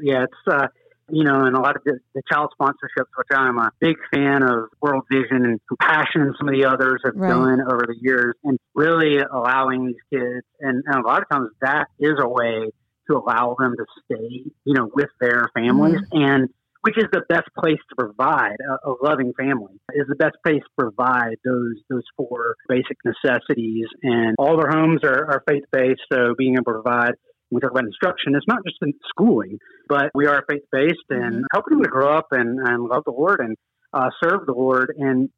Yeah, 0.00 0.22
it's 0.22 0.32
uh, 0.46 0.68
you 1.12 1.24
know, 1.24 1.44
and 1.44 1.56
a 1.56 1.60
lot 1.60 1.74
of 1.74 1.82
the, 1.84 1.98
the, 2.14 2.22
child 2.32 2.52
sponsorships, 2.60 3.10
which 3.16 3.26
I'm 3.32 3.58
a 3.58 3.72
big 3.80 3.96
fan 4.14 4.44
of 4.44 4.68
World 4.80 5.02
Vision 5.10 5.44
and 5.44 5.60
Compassion 5.66 6.22
and 6.22 6.34
some 6.38 6.48
of 6.48 6.54
the 6.54 6.64
others 6.64 7.00
have 7.04 7.16
right. 7.16 7.30
done 7.30 7.60
over 7.60 7.86
the 7.88 7.96
years, 8.00 8.34
and 8.44 8.56
really 8.74 9.18
allowing 9.18 9.86
these 9.86 9.96
kids, 10.12 10.46
and, 10.60 10.84
and, 10.86 11.04
a 11.04 11.06
lot 11.06 11.22
of 11.22 11.28
times 11.28 11.48
that 11.60 11.86
is 11.98 12.14
a 12.20 12.28
way 12.28 12.70
to 13.08 13.16
allow 13.16 13.56
them 13.58 13.74
to 13.76 13.84
stay, 14.04 14.44
you 14.64 14.74
know, 14.74 14.88
with 14.94 15.10
their 15.20 15.48
families. 15.54 16.00
Mm-hmm. 16.12 16.22
And 16.22 16.48
which 16.82 16.96
is 16.96 17.04
the 17.12 17.22
best 17.28 17.48
place 17.58 17.78
to 17.88 17.96
provide 17.96 18.56
a, 18.60 18.90
a, 18.90 18.94
loving 19.02 19.32
family 19.38 19.74
is 19.94 20.06
the 20.08 20.16
best 20.16 20.36
place 20.44 20.62
to 20.62 20.70
provide 20.78 21.36
those 21.44 21.76
those 21.88 22.04
four 22.16 22.56
basic 22.68 22.96
necessities 23.04 23.86
and 24.02 24.36
all 24.38 24.56
their 24.56 24.70
homes 24.70 25.00
are, 25.04 25.26
are 25.26 25.42
faith-based 25.48 26.00
so 26.12 26.34
being 26.36 26.54
able 26.54 26.72
to 26.72 26.82
provide 26.82 27.12
we 27.50 27.60
talk 27.60 27.70
about 27.70 27.84
instruction 27.84 28.34
it's 28.34 28.46
not 28.48 28.64
just 28.64 28.76
in 28.82 28.92
schooling 29.08 29.58
but 29.88 30.10
we 30.14 30.26
are 30.26 30.44
faith-based 30.48 31.10
and 31.10 31.34
mm-hmm. 31.34 31.42
helping 31.52 31.74
them 31.74 31.82
to 31.82 31.88
grow 31.88 32.16
up 32.16 32.28
and, 32.32 32.58
and 32.60 32.84
love 32.84 33.02
the 33.04 33.12
lord 33.12 33.40
and 33.40 33.56
uh, 33.92 34.08
serve 34.22 34.46
the 34.46 34.52
lord 34.52 34.94
and 34.98 35.30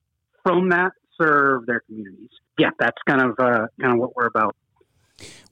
from 0.42 0.70
that 0.70 0.92
serve 1.20 1.66
their 1.66 1.80
communities. 1.80 2.30
Yeah, 2.58 2.70
that's 2.78 2.98
kind 3.08 3.22
of 3.22 3.30
uh, 3.38 3.66
kind 3.80 3.94
of 3.94 3.98
what 3.98 4.14
we're 4.14 4.26
about. 4.26 4.56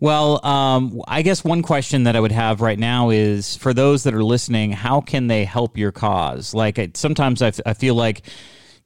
Well, 0.01 0.45
um, 0.45 1.03
I 1.07 1.23
guess 1.23 1.45
one 1.45 1.63
question 1.63 2.05
that 2.05 2.17
I 2.17 2.21
would 2.21 2.33
have 2.33 2.61
right 2.61 2.79
now 2.79 3.11
is 3.11 3.57
for 3.57 3.75
those 3.75 4.05
that 4.05 4.15
are 4.15 4.25
listening, 4.25 4.73
how 4.73 5.01
can 5.01 5.27
they 5.27 5.45
help 5.45 5.77
your 5.77 5.93
cause? 5.93 6.55
Like, 6.55 6.79
I, 6.79 6.91
sometimes 6.95 7.43
I, 7.43 7.49
f- 7.49 7.61
I 7.67 7.75
feel 7.75 7.95
like, 7.95 8.23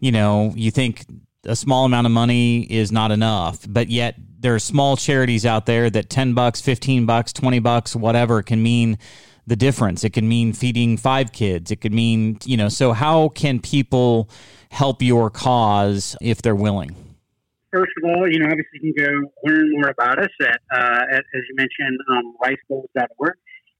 you 0.00 0.10
know, 0.10 0.52
you 0.56 0.70
think 0.70 1.04
a 1.46 1.54
small 1.54 1.84
amount 1.84 2.06
of 2.06 2.12
money 2.12 2.62
is 2.62 2.90
not 2.90 3.12
enough, 3.12 3.64
but 3.68 3.88
yet 3.88 4.16
there 4.40 4.54
are 4.54 4.60
small 4.60 4.96
charities 4.96 5.46
out 5.46 5.66
there 5.66 5.88
that 5.88 6.10
10 6.10 6.34
bucks, 6.34 6.60
15 6.60 7.06
bucks, 7.06 7.32
20 7.32 7.60
bucks, 7.60 7.94
whatever 7.94 8.42
can 8.42 8.62
mean 8.62 8.98
the 9.46 9.56
difference. 9.56 10.04
It 10.04 10.10
can 10.10 10.28
mean 10.28 10.52
feeding 10.52 10.96
five 10.96 11.32
kids. 11.32 11.70
It 11.70 11.80
could 11.80 11.92
mean, 11.92 12.38
you 12.44 12.56
know, 12.56 12.68
so 12.68 12.92
how 12.92 13.28
can 13.28 13.60
people 13.60 14.28
help 14.70 15.02
your 15.02 15.30
cause 15.30 16.16
if 16.20 16.42
they're 16.42 16.56
willing? 16.56 17.03
First 17.74 17.90
of 18.02 18.08
all, 18.08 18.30
you 18.30 18.38
know, 18.38 18.46
obviously 18.46 18.78
you 18.82 18.94
can 18.94 19.04
go 19.04 19.30
learn 19.42 19.72
more 19.72 19.90
about 19.90 20.20
us 20.20 20.30
at, 20.40 20.60
uh, 20.72 21.02
at 21.10 21.24
as 21.34 21.42
you 21.48 21.56
mentioned, 21.56 21.98
um, 22.08 22.36
ricebowls.org. 22.40 23.34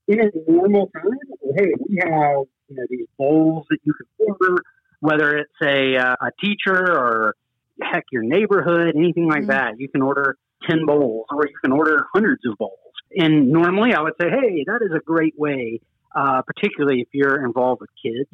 In 0.07 0.19
a 0.19 0.51
normal 0.51 0.91
time, 0.93 1.17
hey, 1.57 1.71
we 1.87 1.97
have, 2.03 2.45
you 2.67 2.75
know, 2.75 2.83
these 2.89 3.07
bowls 3.17 3.65
that 3.69 3.77
you 3.83 3.93
can 3.93 4.27
order, 4.27 4.61
whether 4.99 5.37
it's 5.37 5.61
a, 5.63 5.95
uh, 5.95 6.15
a 6.21 6.31
teacher 6.43 6.91
or 6.91 7.35
heck, 7.81 8.03
your 8.11 8.23
neighborhood, 8.23 8.95
anything 8.97 9.27
like 9.27 9.43
mm-hmm. 9.43 9.51
that. 9.51 9.79
You 9.79 9.87
can 9.87 10.01
order 10.01 10.37
10 10.69 10.85
bowls 10.85 11.27
or 11.31 11.47
you 11.47 11.55
can 11.63 11.71
order 11.71 12.05
hundreds 12.13 12.45
of 12.45 12.57
bowls. 12.57 12.73
And 13.17 13.49
normally 13.49 13.93
I 13.93 14.01
would 14.01 14.13
say, 14.19 14.27
hey, 14.29 14.65
that 14.67 14.81
is 14.81 14.91
a 14.93 14.99
great 14.99 15.35
way, 15.37 15.79
uh, 16.13 16.41
particularly 16.41 16.99
if 16.99 17.07
you're 17.13 17.45
involved 17.45 17.79
with 17.79 17.91
kids, 18.03 18.29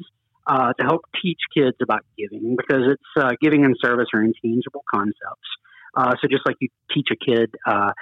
uh, 0.46 0.72
to 0.72 0.84
help 0.84 1.02
teach 1.22 1.38
kids 1.56 1.76
about 1.82 2.04
giving 2.18 2.56
because 2.56 2.82
it's 2.92 3.24
uh, 3.24 3.30
giving 3.40 3.64
and 3.64 3.76
service 3.82 4.06
are 4.14 4.22
intangible 4.22 4.84
concepts. 4.92 5.48
Uh, 5.96 6.12
so 6.20 6.28
just 6.28 6.42
like 6.46 6.56
you 6.60 6.68
teach 6.92 7.08
a 7.12 7.16
kid 7.16 7.54
uh, 7.66 7.92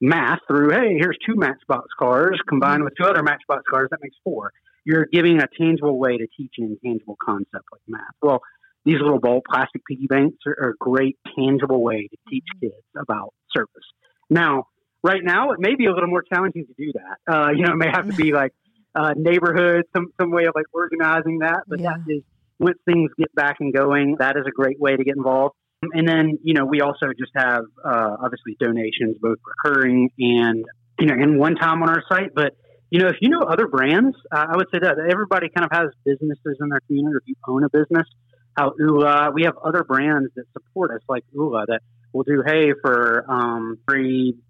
math 0.00 0.40
through, 0.46 0.70
hey, 0.70 0.96
here's 0.98 1.16
two 1.26 1.34
Matchbox 1.34 1.88
cars 1.98 2.38
combined 2.48 2.84
with 2.84 2.92
two 3.00 3.06
other 3.06 3.22
Matchbox 3.22 3.62
cars, 3.68 3.88
that 3.90 4.00
makes 4.02 4.16
four. 4.22 4.52
You're 4.84 5.06
giving 5.10 5.40
a 5.40 5.46
tangible 5.58 5.98
way 5.98 6.18
to 6.18 6.26
teach 6.36 6.52
an 6.58 6.76
intangible 6.82 7.16
concept 7.22 7.64
like 7.72 7.82
math. 7.86 8.14
Well, 8.22 8.40
these 8.84 9.00
little 9.00 9.18
bowl 9.18 9.42
plastic 9.48 9.82
piggy 9.86 10.06
banks 10.06 10.38
are, 10.46 10.56
are 10.60 10.70
a 10.70 10.76
great 10.78 11.18
tangible 11.36 11.82
way 11.82 12.08
to 12.08 12.16
teach 12.30 12.44
kids 12.60 12.74
about 12.96 13.34
service. 13.54 13.84
Now, 14.30 14.64
right 15.02 15.22
now, 15.22 15.52
it 15.52 15.58
may 15.58 15.74
be 15.74 15.86
a 15.86 15.92
little 15.92 16.08
more 16.08 16.22
challenging 16.22 16.66
to 16.66 16.74
do 16.76 16.92
that. 16.94 17.32
Uh, 17.32 17.50
you 17.50 17.64
know, 17.64 17.72
it 17.72 17.76
may 17.76 17.90
have 17.92 18.06
to 18.08 18.14
be 18.14 18.32
like 18.32 18.52
uh, 18.94 19.14
neighborhood, 19.16 19.84
some 19.94 20.06
some 20.20 20.30
way 20.30 20.46
of 20.46 20.54
like 20.54 20.66
organizing 20.72 21.40
that. 21.40 21.64
But 21.66 21.80
yeah. 21.80 21.94
that 22.06 22.12
is 22.12 22.22
once 22.58 22.78
things 22.84 23.10
get 23.16 23.34
back 23.34 23.56
and 23.60 23.72
going, 23.72 24.16
that 24.18 24.36
is 24.36 24.44
a 24.46 24.50
great 24.50 24.80
way 24.80 24.96
to 24.96 25.04
get 25.04 25.16
involved. 25.16 25.54
And 25.80 26.08
then, 26.08 26.40
you 26.42 26.54
know, 26.54 26.64
we 26.64 26.80
also 26.80 27.06
just 27.16 27.30
have 27.36 27.62
uh, 27.84 28.16
obviously 28.20 28.56
donations, 28.58 29.16
both 29.20 29.38
recurring 29.46 30.10
and 30.18 30.64
you 30.98 31.06
know, 31.06 31.14
in 31.14 31.38
one 31.38 31.54
time 31.54 31.82
on 31.82 31.88
our 31.88 32.02
site. 32.08 32.34
But 32.34 32.56
you 32.90 33.00
know, 33.00 33.08
if 33.08 33.16
you 33.20 33.28
know 33.28 33.40
other 33.40 33.66
brands, 33.68 34.16
uh, 34.32 34.46
I 34.50 34.56
would 34.56 34.66
say 34.72 34.80
that 34.80 34.96
everybody 35.10 35.48
kind 35.54 35.68
of 35.70 35.76
has 35.76 35.90
businesses 36.04 36.56
in 36.60 36.68
their 36.68 36.80
community. 36.86 37.16
If 37.22 37.28
you 37.28 37.34
own 37.46 37.64
a 37.64 37.68
business, 37.68 38.06
how 38.56 38.72
Oola, 38.80 39.30
we 39.32 39.44
have 39.44 39.56
other 39.58 39.84
brands 39.84 40.32
that 40.36 40.44
support 40.52 40.90
us, 40.90 41.02
like 41.08 41.24
Oola, 41.36 41.66
that 41.68 41.82
will 42.12 42.24
do, 42.24 42.42
hey, 42.46 42.72
for 42.82 43.24
um, 43.28 43.78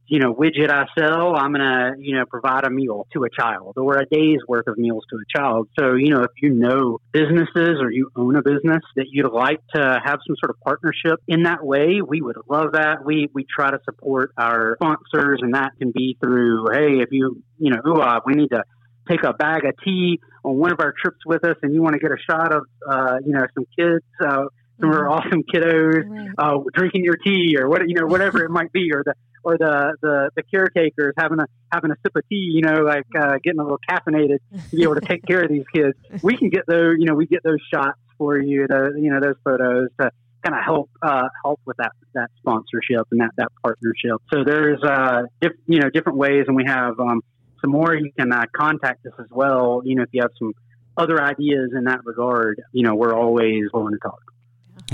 you 0.09 0.20
know 0.20 0.34
widget 0.34 0.70
I 0.70 0.86
sell, 0.98 1.36
I'm 1.36 1.52
gonna 1.52 1.92
you 1.98 2.16
know 2.16 2.24
provide 2.24 2.64
a 2.64 2.70
meal 2.70 3.06
to 3.12 3.24
a 3.24 3.28
child 3.30 3.74
or 3.76 3.98
a 3.98 4.06
day's 4.06 4.40
worth 4.46 4.66
of 4.66 4.78
meals 4.78 5.04
to 5.11 5.16
a 5.16 5.38
child. 5.38 5.68
So 5.78 5.94
you 5.94 6.11
know 6.11 6.22
if 6.22 6.30
you 6.40 6.50
know 6.50 6.98
businesses 7.12 7.80
or 7.80 7.90
you 7.90 8.11
own 8.16 8.36
a 8.36 8.42
business 8.42 8.82
that 8.96 9.06
you'd 9.11 9.30
like 9.30 9.61
to 9.74 10.00
have 10.04 10.18
some 10.26 10.36
sort 10.42 10.50
of 10.50 10.61
partnership 10.61 11.20
in 11.28 11.42
that 11.42 11.64
way, 11.64 12.00
we 12.06 12.20
would 12.20 12.36
love 12.48 12.72
that. 12.72 13.04
We 13.04 13.28
we 13.34 13.44
try 13.44 13.70
to 13.70 13.78
support 13.84 14.32
our 14.38 14.76
sponsors, 14.80 15.40
and 15.42 15.54
that 15.54 15.72
can 15.78 15.92
be 15.92 16.16
through, 16.20 16.66
hey, 16.72 17.02
if 17.02 17.09
you 17.11 17.42
you 17.59 17.70
know, 17.70 17.80
ooh, 17.86 18.00
uh, 18.00 18.20
we 18.24 18.34
need 18.34 18.48
to 18.48 18.64
take 19.09 19.22
a 19.24 19.32
bag 19.32 19.64
of 19.64 19.74
tea 19.84 20.20
on 20.44 20.56
one 20.56 20.72
of 20.72 20.80
our 20.80 20.94
trips 21.00 21.18
with 21.26 21.44
us, 21.44 21.56
and 21.62 21.74
you 21.74 21.82
want 21.82 21.94
to 21.94 21.98
get 21.98 22.11
a 22.11 22.18
shot 22.30 22.52
of 22.54 22.62
uh, 22.88 23.16
you 23.24 23.32
know 23.32 23.44
some 23.54 23.66
kids. 23.78 24.04
Uh, 24.24 24.44
some 24.80 24.90
mm-hmm. 24.90 25.12
awesome 25.12 25.42
kiddos 25.42 26.08
right. 26.08 26.30
uh, 26.38 26.58
drinking 26.74 27.04
your 27.04 27.16
tea 27.16 27.56
or 27.58 27.68
what 27.68 27.88
you 27.88 27.94
know 27.94 28.06
whatever 28.06 28.44
it 28.44 28.50
might 28.50 28.72
be 28.72 28.90
or 28.92 29.02
the 29.04 29.14
or 29.44 29.56
the, 29.56 29.96
the 30.02 30.30
the 30.36 30.42
caretakers 30.42 31.14
having 31.16 31.40
a 31.40 31.46
having 31.72 31.90
a 31.90 31.96
sip 32.02 32.14
of 32.14 32.22
tea 32.28 32.50
you 32.54 32.62
know 32.62 32.82
like 32.82 33.06
uh, 33.18 33.38
getting 33.42 33.60
a 33.60 33.62
little 33.62 33.80
caffeinated 33.88 34.38
to 34.70 34.76
be 34.76 34.82
able 34.82 34.94
to 34.94 35.00
take 35.00 35.24
care 35.24 35.42
of 35.42 35.48
these 35.48 35.64
kids 35.74 35.94
we 36.22 36.36
can 36.36 36.50
get 36.50 36.66
those 36.66 36.96
you 36.98 37.06
know 37.06 37.14
we 37.14 37.26
get 37.26 37.42
those 37.42 37.60
shots 37.72 37.98
for 38.16 38.38
you 38.38 38.66
the 38.66 38.94
you 39.00 39.10
know 39.10 39.20
those 39.20 39.36
photos 39.44 39.88
to 40.00 40.10
kind 40.44 40.56
of 40.56 40.64
help 40.64 40.90
uh, 41.02 41.28
help 41.44 41.60
with 41.64 41.76
that 41.78 41.92
that 42.14 42.30
sponsorship 42.38 43.06
and 43.10 43.20
that 43.20 43.30
that 43.36 43.48
partnership 43.62 44.20
so 44.32 44.44
there's 44.44 44.82
uh 44.82 45.22
diff, 45.40 45.52
you 45.66 45.80
know 45.80 45.90
different 45.90 46.18
ways 46.18 46.44
and 46.46 46.56
we 46.56 46.64
have 46.66 46.98
um, 47.00 47.22
some 47.60 47.70
more 47.70 47.94
you 47.94 48.12
can 48.18 48.32
uh, 48.32 48.44
contact 48.54 49.04
us 49.06 49.12
as 49.18 49.26
well 49.30 49.82
you 49.84 49.94
know 49.94 50.02
if 50.02 50.08
you 50.12 50.22
have 50.22 50.30
some 50.38 50.52
other 50.96 51.22
ideas 51.22 51.70
in 51.76 51.84
that 51.84 52.04
regard 52.04 52.60
you 52.72 52.82
know 52.82 52.94
we're 52.94 53.14
always 53.14 53.64
willing 53.72 53.92
to 53.92 53.98
talk 53.98 54.20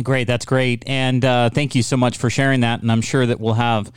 Great, 0.02 0.26
that's 0.26 0.44
great, 0.44 0.82
and 0.86 1.24
uh, 1.24 1.50
thank 1.50 1.74
you 1.74 1.82
so 1.82 1.96
much 1.96 2.18
for 2.18 2.28
sharing 2.28 2.60
that. 2.60 2.82
And 2.82 2.90
I'm 2.90 3.00
sure 3.00 3.24
that 3.26 3.40
we'll 3.40 3.54
have 3.54 3.92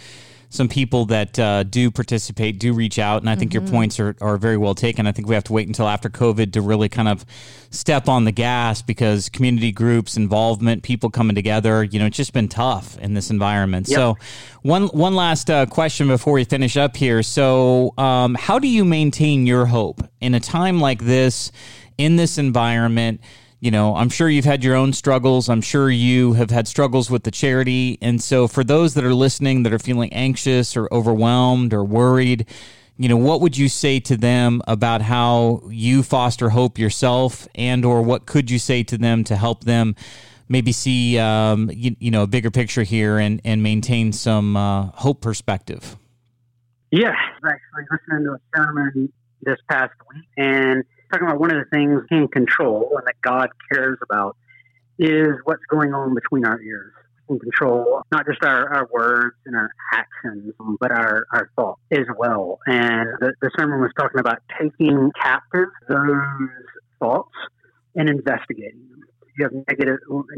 some 0.49 0.69
people 0.69 1.05
that 1.05 1.37
uh, 1.37 1.63
do 1.63 1.91
participate, 1.91 2.59
do 2.59 2.73
reach 2.73 2.99
out, 2.99 3.21
and 3.21 3.29
I 3.29 3.35
think 3.35 3.51
mm-hmm. 3.51 3.65
your 3.65 3.71
points 3.71 3.99
are, 3.99 4.15
are 4.21 4.37
very 4.37 4.57
well 4.57 4.75
taken. 4.75 5.05
I 5.05 5.11
think 5.11 5.27
we 5.27 5.35
have 5.35 5.43
to 5.45 5.53
wait 5.53 5.67
until 5.67 5.87
after 5.87 6.09
COVID 6.09 6.53
to 6.53 6.61
really 6.61 6.87
kind 6.87 7.07
of 7.09 7.25
step 7.69 8.07
on 8.07 8.23
the 8.23 8.31
gas 8.31 8.81
because 8.81 9.27
community 9.27 9.71
groups, 9.71 10.15
involvement, 10.15 10.83
people 10.83 11.09
coming 11.09 11.35
together, 11.35 11.83
you 11.83 11.99
know, 11.99 12.05
it's 12.05 12.17
just 12.17 12.31
been 12.31 12.47
tough 12.47 12.97
in 12.99 13.13
this 13.13 13.29
environment. 13.29 13.89
Yep. 13.89 13.95
So, 13.95 14.17
one 14.61 14.87
one 14.87 15.15
last 15.15 15.49
uh, 15.49 15.65
question 15.65 16.07
before 16.07 16.33
we 16.33 16.43
finish 16.43 16.77
up 16.77 16.95
here. 16.95 17.23
So, 17.23 17.93
um, 17.97 18.35
how 18.35 18.59
do 18.59 18.67
you 18.67 18.85
maintain 18.85 19.45
your 19.45 19.65
hope 19.65 20.01
in 20.21 20.33
a 20.33 20.39
time 20.39 20.79
like 20.79 21.03
this, 21.03 21.51
in 21.97 22.15
this 22.15 22.37
environment? 22.37 23.19
You 23.59 23.71
know, 23.71 23.95
I'm 23.95 24.09
sure 24.09 24.29
you've 24.29 24.45
had 24.45 24.63
your 24.63 24.75
own 24.75 24.93
struggles. 24.93 25.49
I'm 25.49 25.61
sure 25.61 25.89
you 25.89 26.33
have 26.33 26.51
had 26.51 26.67
struggles 26.67 27.09
with 27.09 27.23
the 27.23 27.31
charity. 27.31 27.97
And 28.01 28.21
so, 28.21 28.47
for 28.47 28.63
those 28.63 28.93
that 28.93 29.03
are 29.03 29.13
listening 29.13 29.63
that 29.63 29.73
are 29.73 29.79
feeling 29.79 30.13
anxious 30.13 30.77
or 30.77 30.87
overwhelmed 30.91 31.73
or 31.73 31.83
worried, 31.83 32.45
you 32.97 33.09
know, 33.09 33.17
what 33.17 33.41
would 33.41 33.57
you 33.57 33.67
say 33.67 33.99
to 34.01 34.17
them 34.17 34.61
about 34.67 35.01
how 35.01 35.63
you 35.69 36.03
foster 36.03 36.49
hope 36.49 36.77
yourself, 36.77 37.47
and 37.55 37.83
or 37.83 38.01
what 38.01 38.25
could 38.27 38.51
you 38.51 38.59
say 38.59 38.83
to 38.83 38.97
them 38.97 39.23
to 39.25 39.35
help 39.35 39.63
them 39.63 39.95
maybe 40.49 40.71
see, 40.71 41.17
um, 41.17 41.69
you, 41.73 41.95
you, 41.99 42.09
know, 42.09 42.23
a 42.23 42.27
bigger 42.27 42.51
picture 42.51 42.83
here 42.83 43.17
and 43.17 43.41
and 43.43 43.63
maintain 43.63 44.13
some 44.13 44.55
uh, 44.55 44.85
hope 44.93 45.21
perspective? 45.21 45.95
Yeah, 46.91 47.15
actually 47.43 47.85
listening 47.91 48.25
to 48.25 48.33
a 48.33 48.39
sermon 48.55 49.11
this 49.41 49.57
past 49.67 49.93
week, 50.13 50.25
and 50.37 50.83
talking 51.11 51.27
about 51.27 51.39
one 51.39 51.51
of 51.51 51.57
the 51.57 51.69
things 51.75 52.01
in 52.11 52.27
control 52.27 52.91
and 52.97 53.05
that 53.05 53.15
God 53.21 53.49
cares 53.71 53.97
about 54.03 54.35
is 54.99 55.29
what's 55.43 55.63
going 55.69 55.93
on 55.93 56.15
between 56.15 56.45
our 56.45 56.59
ears. 56.61 56.93
In 57.29 57.39
control, 57.39 58.03
not 58.09 58.25
just 58.25 58.41
our, 58.41 58.73
our 58.73 58.87
words 58.89 59.35
and 59.45 59.53
our 59.53 59.69
actions, 59.91 60.53
but 60.79 60.91
our, 60.91 61.27
our 61.33 61.51
thoughts 61.57 61.81
as 61.91 62.05
well. 62.17 62.59
And 62.65 63.09
the, 63.19 63.33
the 63.41 63.51
sermon 63.59 63.81
was 63.81 63.91
talking 63.99 64.21
about 64.21 64.39
taking 64.57 65.11
captive 65.21 65.67
those 65.89 66.23
thoughts 67.01 67.35
and 67.95 68.09
investigating 68.09 68.79
them. 68.89 69.03
You 69.37 69.43
have 69.43 69.51
negative, 69.67 69.97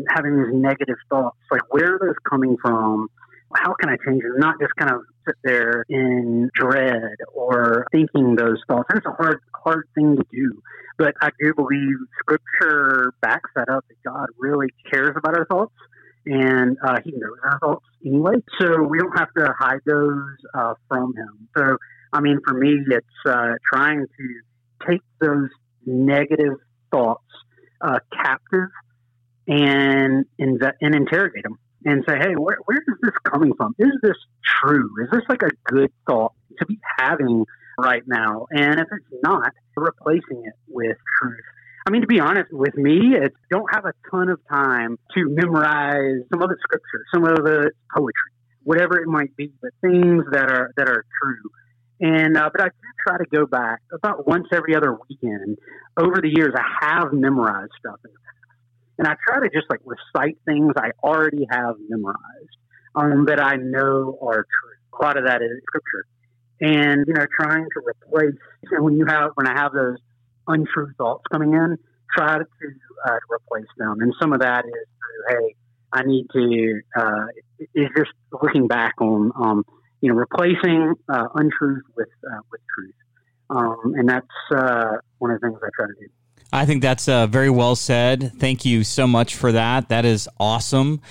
having 0.09 0.41
these 0.41 0.51
negative 0.51 0.97
thoughts, 1.11 1.37
like 1.51 1.61
where 1.71 1.93
are 1.93 1.99
those 1.99 2.15
coming 2.27 2.57
from? 2.59 3.07
How 3.55 3.73
can 3.73 3.89
I 3.89 3.97
change 4.05 4.21
them? 4.21 4.35
Not 4.37 4.55
just 4.59 4.75
kind 4.75 4.91
of 4.91 5.01
sit 5.27 5.35
there 5.43 5.85
in 5.89 6.49
dread 6.53 7.15
or 7.33 7.85
thinking 7.91 8.35
those 8.35 8.57
thoughts. 8.67 8.89
It's 8.93 9.05
a 9.05 9.11
hard, 9.11 9.39
hard 9.55 9.87
thing 9.95 10.17
to 10.17 10.23
do. 10.31 10.61
But 10.97 11.15
I 11.21 11.29
do 11.39 11.53
believe 11.55 11.95
Scripture 12.19 13.13
backs 13.21 13.49
that 13.55 13.69
up 13.69 13.85
that 13.87 14.09
God 14.09 14.27
really 14.37 14.67
cares 14.91 15.15
about 15.15 15.37
our 15.37 15.45
thoughts 15.45 15.73
and 16.25 16.77
uh, 16.83 16.99
He 17.03 17.11
knows 17.11 17.37
our 17.43 17.59
thoughts 17.59 17.85
anyway. 18.05 18.35
So 18.59 18.83
we 18.83 18.99
don't 18.99 19.17
have 19.17 19.33
to 19.37 19.53
hide 19.57 19.79
those 19.85 20.35
uh, 20.53 20.73
from 20.87 21.13
Him. 21.15 21.49
So, 21.57 21.77
I 22.13 22.21
mean, 22.21 22.39
for 22.45 22.53
me, 22.53 22.75
it's 22.87 23.07
uh, 23.25 23.53
trying 23.71 24.05
to 24.05 24.87
take 24.87 25.01
those 25.19 25.49
negative 25.85 26.57
thoughts 26.91 27.23
uh, 27.81 27.99
captive 28.13 28.69
and, 29.47 30.25
and 30.37 30.95
interrogate 30.95 31.43
them 31.43 31.57
and 31.85 32.03
say, 32.07 32.17
hey, 32.17 32.33
where, 32.35 32.57
where 32.65 32.77
is 32.77 32.97
this 33.01 33.13
coming 33.23 33.53
from? 33.55 33.75
Is 33.79 33.91
this 34.01 34.17
true? 34.61 34.89
Is 35.03 35.09
this 35.11 35.23
like 35.29 35.43
a 35.43 35.51
good 35.65 35.91
thought 36.07 36.33
to 36.59 36.65
be 36.65 36.79
having 36.97 37.45
right 37.79 38.03
now? 38.05 38.47
And 38.51 38.79
if 38.79 38.87
it's 38.91 39.23
not, 39.23 39.51
replacing 39.75 40.43
it 40.45 40.53
with 40.67 40.97
truth. 41.21 41.39
I 41.87 41.91
mean, 41.91 42.01
to 42.01 42.07
be 42.07 42.19
honest 42.19 42.51
with 42.51 42.75
me, 42.75 43.15
I 43.15 43.29
don't 43.49 43.73
have 43.73 43.85
a 43.85 43.93
ton 44.11 44.29
of 44.29 44.39
time 44.51 44.99
to 45.15 45.29
memorize 45.29 46.21
some 46.31 46.41
of 46.41 46.49
the 46.49 46.57
scripture, 46.61 47.05
some 47.13 47.23
of 47.23 47.37
the 47.37 47.71
poetry, 47.95 48.31
whatever 48.63 48.97
it 48.97 49.07
might 49.07 49.35
be, 49.35 49.51
but 49.61 49.71
things 49.81 50.23
that 50.31 50.51
are 50.51 50.71
that 50.77 50.89
are 50.89 51.05
true. 51.21 51.49
And 52.01 52.37
uh, 52.37 52.49
but 52.51 52.61
I 52.61 52.67
do 52.67 52.71
try 53.07 53.17
to 53.17 53.25
go 53.33 53.45
back 53.45 53.79
about 53.93 54.27
once 54.27 54.47
every 54.53 54.75
other 54.75 54.97
weekend. 55.09 55.57
Over 55.97 56.21
the 56.21 56.29
years, 56.29 56.53
I 56.55 56.87
have 56.87 57.11
memorized 57.11 57.71
stuff 57.79 57.99
in 58.05 58.11
the 58.11 58.19
and 58.99 59.07
I 59.07 59.15
try 59.25 59.39
to 59.39 59.49
just 59.49 59.67
like 59.69 59.79
recite 59.85 60.37
things 60.45 60.73
I 60.77 60.91
already 61.01 61.47
have 61.49 61.75
memorized 61.87 62.57
um, 62.95 63.25
that 63.25 63.41
I 63.41 63.55
know 63.55 64.19
are 64.21 64.45
true. 64.45 64.99
A 64.99 65.03
lot 65.03 65.17
of 65.17 65.25
that 65.25 65.41
is 65.41 65.49
scripture, 65.63 66.05
and 66.59 67.05
you 67.07 67.13
know, 67.13 67.25
trying 67.39 67.63
to 67.63 67.81
replace 67.85 68.35
you 68.63 68.77
know, 68.77 68.83
when 68.83 68.97
you 68.97 69.05
have 69.05 69.31
when 69.35 69.47
I 69.47 69.57
have 69.57 69.71
those 69.71 69.97
untrue 70.47 70.91
thoughts 70.97 71.23
coming 71.31 71.53
in, 71.53 71.77
try 72.13 72.39
to 72.39 72.45
uh, 73.07 73.17
replace 73.31 73.69
them. 73.77 74.01
And 74.01 74.13
some 74.19 74.33
of 74.33 74.41
that 74.41 74.65
is, 74.65 74.87
hey, 75.29 75.55
I 75.93 76.03
need 76.03 76.27
to 76.33 76.81
uh, 76.99 77.25
is 77.73 77.87
just 77.95 78.11
looking 78.33 78.67
back 78.67 78.95
on 78.99 79.31
um, 79.41 79.65
you 80.01 80.09
know 80.09 80.15
replacing 80.15 80.95
uh, 81.07 81.27
untruth 81.35 81.83
with 81.95 82.09
uh, 82.29 82.41
with 82.51 82.59
truth, 82.75 82.93
um, 83.49 83.93
and 83.95 84.09
that's 84.09 84.27
uh, 84.53 84.97
one 85.19 85.31
of 85.31 85.39
the 85.39 85.47
things 85.47 85.59
I 85.63 85.69
try 85.73 85.87
to 85.87 85.93
do. 85.93 86.09
I 86.51 86.65
think 86.65 86.81
that's 86.81 87.07
uh, 87.07 87.27
very 87.27 87.49
well 87.49 87.75
said. 87.75 88.33
Thank 88.39 88.65
you 88.65 88.83
so 88.83 89.05
much 89.05 89.35
for 89.35 89.51
that. 89.51 89.89
That 89.89 90.05
is 90.05 90.27
awesome. 90.39 91.01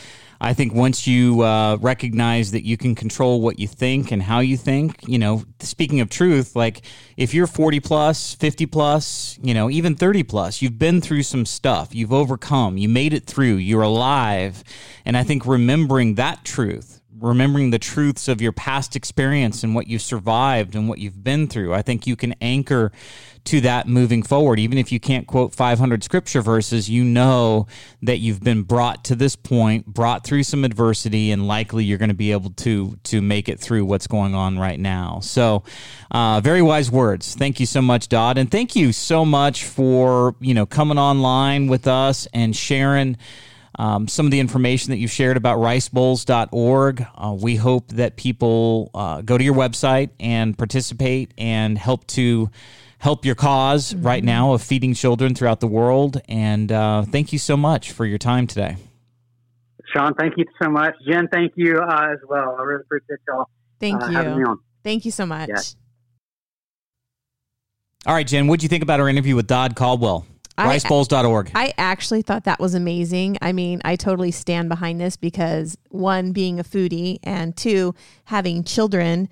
I 0.41 0.55
think 0.55 0.72
once 0.72 1.07
you 1.07 1.43
uh, 1.43 1.78
recognize 1.80 2.53
that 2.53 2.64
you 2.64 2.76
can 2.76 2.95
control 2.95 3.41
what 3.41 3.59
you 3.59 3.66
think 3.66 4.12
and 4.12 4.22
how 4.22 4.39
you 4.39 4.57
think, 4.57 5.09
you 5.09 5.18
know, 5.18 5.45
speaking 5.59 6.01
of 6.01 6.11
truth, 6.11 6.55
like 6.55 6.82
if 7.16 7.34
you're 7.34 7.49
40 7.49 7.80
plus, 7.80 8.34
50 8.34 8.66
plus, 8.66 9.39
you 9.43 9.53
know, 9.53 9.68
even 9.68 9.97
30 9.97 10.22
plus, 10.22 10.62
you've 10.62 10.78
been 10.78 11.01
through 11.01 11.24
some 11.24 11.45
stuff, 11.45 11.93
you've 11.93 12.12
overcome, 12.12 12.78
you 12.78 12.89
made 12.89 13.12
it 13.12 13.26
through, 13.26 13.57
you're 13.57 13.82
alive. 13.82 14.62
And 15.05 15.16
I 15.16 15.24
think 15.24 15.45
remembering 15.45 16.14
that 16.14 16.45
truth, 16.45 16.98
remembering 17.21 17.71
the 17.71 17.79
truths 17.79 18.29
of 18.29 18.41
your 18.41 18.53
past 18.53 18.95
experience 18.95 19.65
and 19.65 19.75
what 19.75 19.87
you've 19.87 20.03
survived 20.03 20.75
and 20.75 20.89
what 20.89 20.99
you've 20.99 21.25
been 21.25 21.47
through, 21.47 21.75
I 21.75 21.83
think 21.83 22.07
you 22.07 22.17
can 22.17 22.35
anchor 22.41 22.93
to 23.45 23.61
that 23.63 23.89
moving 23.89 24.23
forward. 24.23 24.59
Even 24.59 24.77
if 24.77 24.93
you 24.93 25.01
can't 25.01 25.27
quote 25.27 25.55
500 25.55 26.05
scripture 26.05 26.43
verses, 26.43 26.91
you 26.91 27.03
know 27.03 27.67
that 28.03 28.19
you've 28.19 28.43
been 28.43 28.63
brought 28.63 29.05
to 29.05 29.15
this 29.15 29.37
point, 29.37 29.87
brought 29.87 30.23
through 30.23 30.43
some 30.43 30.65
adversity, 30.65 31.31
and 31.31 31.49
likely 31.49 31.85
you're 31.85 31.99
going 31.99 32.11
to 32.11 32.15
be 32.15 32.33
able 32.33 32.51
to 32.51 32.99
to 33.05 33.23
make 33.23 33.49
it 33.49 33.59
through 33.59 33.87
what's 33.87 34.07
going 34.07 34.35
on 34.35 34.59
right 34.59 34.79
now. 34.79 35.21
So, 35.21 35.65
uh, 36.11 36.41
very 36.43 36.61
wise 36.61 36.91
words. 36.91 37.35
Thank 37.35 37.59
you 37.59 37.67
so 37.67 37.81
much, 37.81 38.09
Dodd, 38.09 38.37
and 38.37 38.51
thank 38.51 38.77
you 38.77 38.93
so 38.93 39.25
much 39.25 39.65
for 39.65 40.37
you 40.41 40.53
know 40.53 40.67
coming 40.67 40.99
online 40.99 41.69
with 41.69 41.87
us 41.87 42.29
and 42.35 42.55
sharing. 42.55 43.17
Um, 43.77 44.09
some 44.09 44.27
of 44.27 44.33
the 44.33 44.41
information 44.41 44.91
that 44.91 44.99
you've 44.99 45.11
shared 45.11 45.37
about 45.37 45.59
ricebowls.org. 45.59 47.07
Uh, 47.14 47.37
we 47.41 47.57
hope 47.57 47.89
that 47.89 48.16
people 48.16 48.91
uh, 48.95 49.23
go 49.23 49.39
to 49.39 49.45
your 49.45 49.55
website 49.55 50.11
and 50.19 50.57
participate 50.57 51.33
and 51.39 51.79
help 51.79 52.07
to 52.09 52.51
help 52.99 53.25
your 53.25 53.35
because 53.35 53.95
mm-hmm. 53.95 54.07
right 54.07 54.25
now 54.25 54.53
of 54.53 54.62
feeding 54.62 54.95
children 54.95 55.35
throughout 55.35 55.61
the 55.61 55.66
world. 55.66 56.21
And 56.29 56.71
uh, 56.71 57.03
thank 57.03 57.33
you 57.33 57.39
so 57.39 57.57
much 57.57 57.93
for 57.93 58.05
your 58.05 58.19
time 58.19 58.47
today. 58.47 58.77
Sean, 59.95 60.14
thank 60.14 60.35
you 60.37 60.45
so 60.62 60.69
much. 60.69 60.95
Jen, 61.09 61.29
thank 61.29 61.53
you 61.57 61.79
uh, 61.79 62.12
as 62.12 62.19
well. 62.29 62.57
I 62.59 62.62
really 62.62 62.83
appreciate 62.83 63.21
y'all. 63.27 63.49
Thank 63.81 64.03
uh, 64.03 64.37
you. 64.37 64.61
Thank 64.85 65.05
you 65.05 65.11
so 65.11 65.25
much. 65.25 65.49
Yeah. 65.49 65.61
All 68.07 68.14
right, 68.14 68.27
Jen, 68.27 68.47
what 68.47 68.61
do 68.61 68.64
you 68.64 68.69
think 68.69 68.83
about 68.83 69.01
our 69.01 69.09
interview 69.09 69.35
with 69.37 69.47
Dodd 69.47 69.77
Caldwell? 69.77 70.27
Ricebowls.org. 70.67 71.53
I 71.55 71.73
actually 71.79 72.23
thought 72.23 72.45
that 72.45 72.61
was 72.61 72.75
amazing. 72.75 73.39
I 73.41 73.53
mean, 73.53 73.81
I 73.85 73.97
totally 73.97 74.31
stand 74.31 74.69
behind 74.69 75.01
this 75.01 75.17
because 75.17 75.79
one, 75.91 76.33
being 76.33 76.59
a 76.59 76.65
foodie, 76.65 77.19
and 77.23 77.57
two, 77.57 77.95
having 78.25 78.65
children 78.65 79.29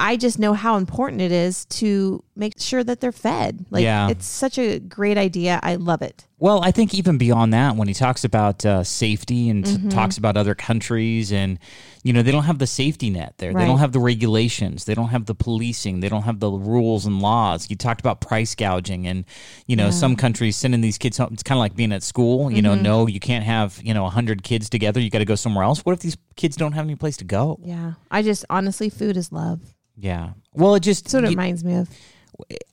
I 0.00 0.16
just 0.16 0.38
know 0.38 0.54
how 0.54 0.78
important 0.78 1.20
it 1.20 1.30
is 1.30 1.66
to 1.66 2.24
make 2.34 2.54
sure 2.58 2.82
that 2.82 3.00
they're 3.00 3.12
fed. 3.12 3.66
Like 3.70 3.82
yeah. 3.82 4.08
it's 4.08 4.24
such 4.24 4.56
a 4.58 4.78
great 4.78 5.18
idea. 5.18 5.60
I 5.62 5.74
love 5.74 6.00
it. 6.00 6.26
Well, 6.40 6.64
I 6.64 6.70
think 6.70 6.94
even 6.94 7.18
beyond 7.18 7.52
that, 7.52 7.76
when 7.76 7.86
he 7.86 7.92
talks 7.92 8.24
about 8.24 8.64
uh, 8.64 8.82
safety 8.82 9.50
and 9.50 9.62
mm-hmm. 9.62 9.90
t- 9.90 9.94
talks 9.94 10.16
about 10.16 10.38
other 10.38 10.54
countries, 10.54 11.32
and 11.32 11.58
you 12.02 12.14
know 12.14 12.22
they 12.22 12.32
don't 12.32 12.44
have 12.44 12.58
the 12.58 12.66
safety 12.66 13.10
net 13.10 13.34
there. 13.36 13.52
Right. 13.52 13.60
They 13.60 13.66
don't 13.66 13.78
have 13.78 13.92
the 13.92 14.00
regulations. 14.00 14.86
They 14.86 14.94
don't 14.94 15.10
have 15.10 15.26
the 15.26 15.34
policing. 15.34 16.00
They 16.00 16.08
don't 16.08 16.22
have 16.22 16.40
the 16.40 16.50
rules 16.50 17.04
and 17.04 17.20
laws. 17.20 17.68
You 17.68 17.76
talked 17.76 18.00
about 18.00 18.22
price 18.22 18.54
gouging, 18.54 19.06
and 19.06 19.26
you 19.66 19.76
know 19.76 19.86
yeah. 19.86 19.90
some 19.90 20.16
countries 20.16 20.56
sending 20.56 20.80
these 20.80 20.96
kids 20.96 21.18
home. 21.18 21.28
It's 21.34 21.42
kind 21.42 21.58
of 21.58 21.60
like 21.60 21.76
being 21.76 21.92
at 21.92 22.02
school. 22.02 22.50
You 22.50 22.62
mm-hmm. 22.62 22.82
know, 22.82 23.02
no, 23.02 23.06
you 23.06 23.20
can't 23.20 23.44
have 23.44 23.78
you 23.84 23.92
know 23.92 24.08
hundred 24.08 24.42
kids 24.42 24.70
together. 24.70 24.98
You 24.98 25.10
got 25.10 25.18
to 25.18 25.26
go 25.26 25.34
somewhere 25.34 25.64
else. 25.64 25.80
What 25.80 25.92
if 25.92 26.00
these 26.00 26.16
kids 26.36 26.56
don't 26.56 26.72
have 26.72 26.86
any 26.86 26.96
place 26.96 27.18
to 27.18 27.24
go? 27.24 27.60
Yeah, 27.62 27.92
I 28.10 28.22
just 28.22 28.46
honestly, 28.48 28.88
food 28.88 29.18
is 29.18 29.30
love. 29.30 29.60
Yeah. 29.94 30.30
Well, 30.54 30.74
it 30.74 30.80
just 30.80 31.06
sort 31.06 31.24
of 31.24 31.30
reminds 31.30 31.62
me 31.62 31.74
of. 31.74 31.90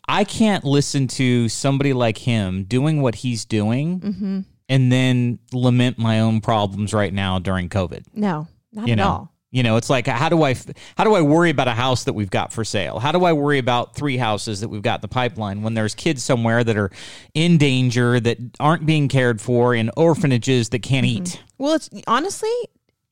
I 0.07 0.23
can't 0.23 0.63
listen 0.63 1.07
to 1.09 1.49
somebody 1.49 1.93
like 1.93 2.17
him 2.17 2.63
doing 2.63 3.01
what 3.01 3.15
he's 3.15 3.45
doing 3.45 3.99
mm-hmm. 3.99 4.39
and 4.69 4.91
then 4.91 5.39
lament 5.51 5.97
my 5.97 6.19
own 6.21 6.41
problems 6.41 6.93
right 6.93 7.13
now 7.13 7.39
during 7.39 7.69
COVID. 7.69 8.05
No, 8.13 8.47
not 8.71 8.87
you 8.87 8.93
at 8.93 8.97
know? 8.97 9.07
all. 9.07 9.33
You 9.49 9.63
know, 9.63 9.77
it's 9.77 9.89
like 9.89 10.07
how 10.07 10.27
do 10.27 10.43
I 10.43 10.55
how 10.97 11.05
do 11.05 11.15
I 11.15 11.21
worry 11.21 11.49
about 11.49 11.69
a 11.69 11.73
house 11.73 12.03
that 12.03 12.13
we've 12.13 12.29
got 12.29 12.51
for 12.51 12.65
sale? 12.65 12.99
How 12.99 13.13
do 13.13 13.23
I 13.23 13.31
worry 13.31 13.59
about 13.59 13.95
three 13.95 14.17
houses 14.17 14.59
that 14.59 14.67
we've 14.67 14.81
got 14.81 14.99
in 14.99 15.01
the 15.01 15.07
pipeline 15.07 15.61
when 15.61 15.73
there's 15.73 15.95
kids 15.95 16.23
somewhere 16.23 16.65
that 16.65 16.75
are 16.75 16.91
in 17.33 17.57
danger 17.57 18.19
that 18.19 18.37
aren't 18.59 18.85
being 18.85 19.07
cared 19.07 19.39
for 19.39 19.73
in 19.73 19.89
orphanages 19.95 20.69
that 20.69 20.79
can't 20.79 21.05
mm-hmm. 21.05 21.23
eat? 21.23 21.43
Well, 21.57 21.75
it's 21.75 21.89
honestly 22.07 22.51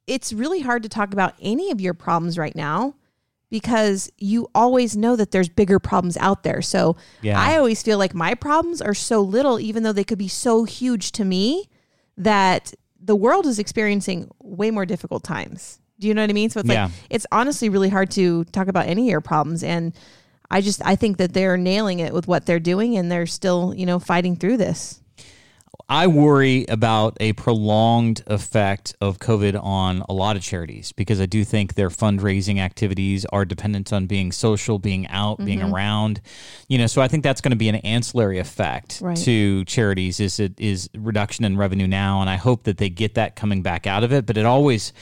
it's 0.08 0.34
really 0.34 0.60
hard 0.60 0.84
to 0.84 0.90
talk 0.90 1.14
about 1.14 1.36
any 1.42 1.72
of 1.72 1.80
your 1.80 1.94
problems 1.94 2.38
right 2.38 2.56
now 2.56 2.96
because 3.56 4.12
you 4.18 4.50
always 4.54 4.98
know 4.98 5.16
that 5.16 5.32
there's 5.32 5.48
bigger 5.48 5.80
problems 5.80 6.18
out 6.18 6.44
there. 6.44 6.62
So 6.62 6.98
yeah. 7.22 7.40
I 7.40 7.56
always 7.56 7.82
feel 7.82 7.98
like 7.98 8.14
my 8.14 8.34
problems 8.34 8.82
are 8.82 8.94
so 8.94 9.22
little, 9.22 9.62
even 9.62 9.84
though 9.84 9.94
they 9.94 10.04
could 10.04 10.18
be 10.18 10.28
so 10.28 10.66
huge 10.66 11.14
to 11.14 11.24
me, 11.24 11.70
that 12.18 12.74
the 13.00 13.16
world 13.16 13.46
is 13.46 13.58
experiencing 13.58 14.30
way 14.44 14.72
more 14.72 14.86
difficult 14.86 15.24
times. 15.24 15.80
Do 16.00 16.10
you 16.10 16.14
know 16.14 16.22
what 16.22 16.30
I 16.30 16.34
mean? 16.34 16.50
So 16.50 16.60
it's 16.60 16.70
yeah. 16.70 16.88
like 16.88 16.94
it's 17.10 17.26
honestly 17.32 17.70
really 17.70 17.88
hard 17.88 18.12
to 18.12 18.44
talk 18.44 18.68
about 18.68 18.88
any 18.88 19.04
of 19.04 19.08
your 19.08 19.22
problems 19.22 19.64
and 19.64 19.94
I 20.52 20.60
just 20.60 20.86
I 20.86 20.98
think 20.98 21.16
that 21.20 21.34
they're 21.34 21.56
nailing 21.56 22.00
it 22.00 22.14
with 22.14 22.28
what 22.28 22.46
they're 22.46 22.60
doing 22.60 22.98
and 22.98 23.10
they're 23.10 23.26
still, 23.26 23.74
you 23.74 23.86
know, 23.86 24.00
fighting 24.00 24.36
through 24.36 24.58
this. 24.58 25.02
I 25.90 26.08
worry 26.08 26.66
about 26.68 27.18
a 27.20 27.34
prolonged 27.34 28.24
effect 28.28 28.96
of 29.02 29.20
COVID 29.20 29.62
on 29.62 30.04
a 30.10 30.14
lot 30.14 30.36
of 30.36 30.42
charities 30.42 30.92
because 30.92 31.22
I 31.22 31.26
do 31.26 31.44
think 31.44 31.76
their 31.76 31.90
fundraising 31.90 32.60
activities 32.60 33.26
are 33.26 33.46
dependent 33.46 33.94
on 33.94 34.08
being 34.08 34.32
social, 34.32 34.80
being 34.80 35.08
out, 35.08 35.38
mm-hmm. 35.38 35.46
being 35.46 35.62
around. 35.62 36.22
You 36.68 36.78
know, 36.78 36.88
so 36.88 37.02
I 37.02 37.08
think 37.08 37.24
that's 37.24 37.42
going 37.42 37.52
to 37.52 37.58
be 37.58 37.70
an 37.70 37.76
ancillary 37.76 38.40
effect 38.40 39.00
right. 39.02 39.18
to 39.18 39.64
charities 39.66 40.20
is 40.20 40.40
it 40.40 40.60
is 40.60 40.90
reduction 40.96 41.46
in 41.46 41.58
revenue 41.58 41.88
now 41.88 42.22
and 42.22 42.30
I 42.30 42.36
hope 42.36 42.64
that 42.64 42.78
they 42.78 42.90
get 42.90 43.16
that 43.16 43.36
coming 43.36 43.62
back 43.62 43.88
out 43.88 44.04
of 44.04 44.12
it, 44.12 44.26
but 44.26 44.38
it 44.38 44.46
always 44.46 44.94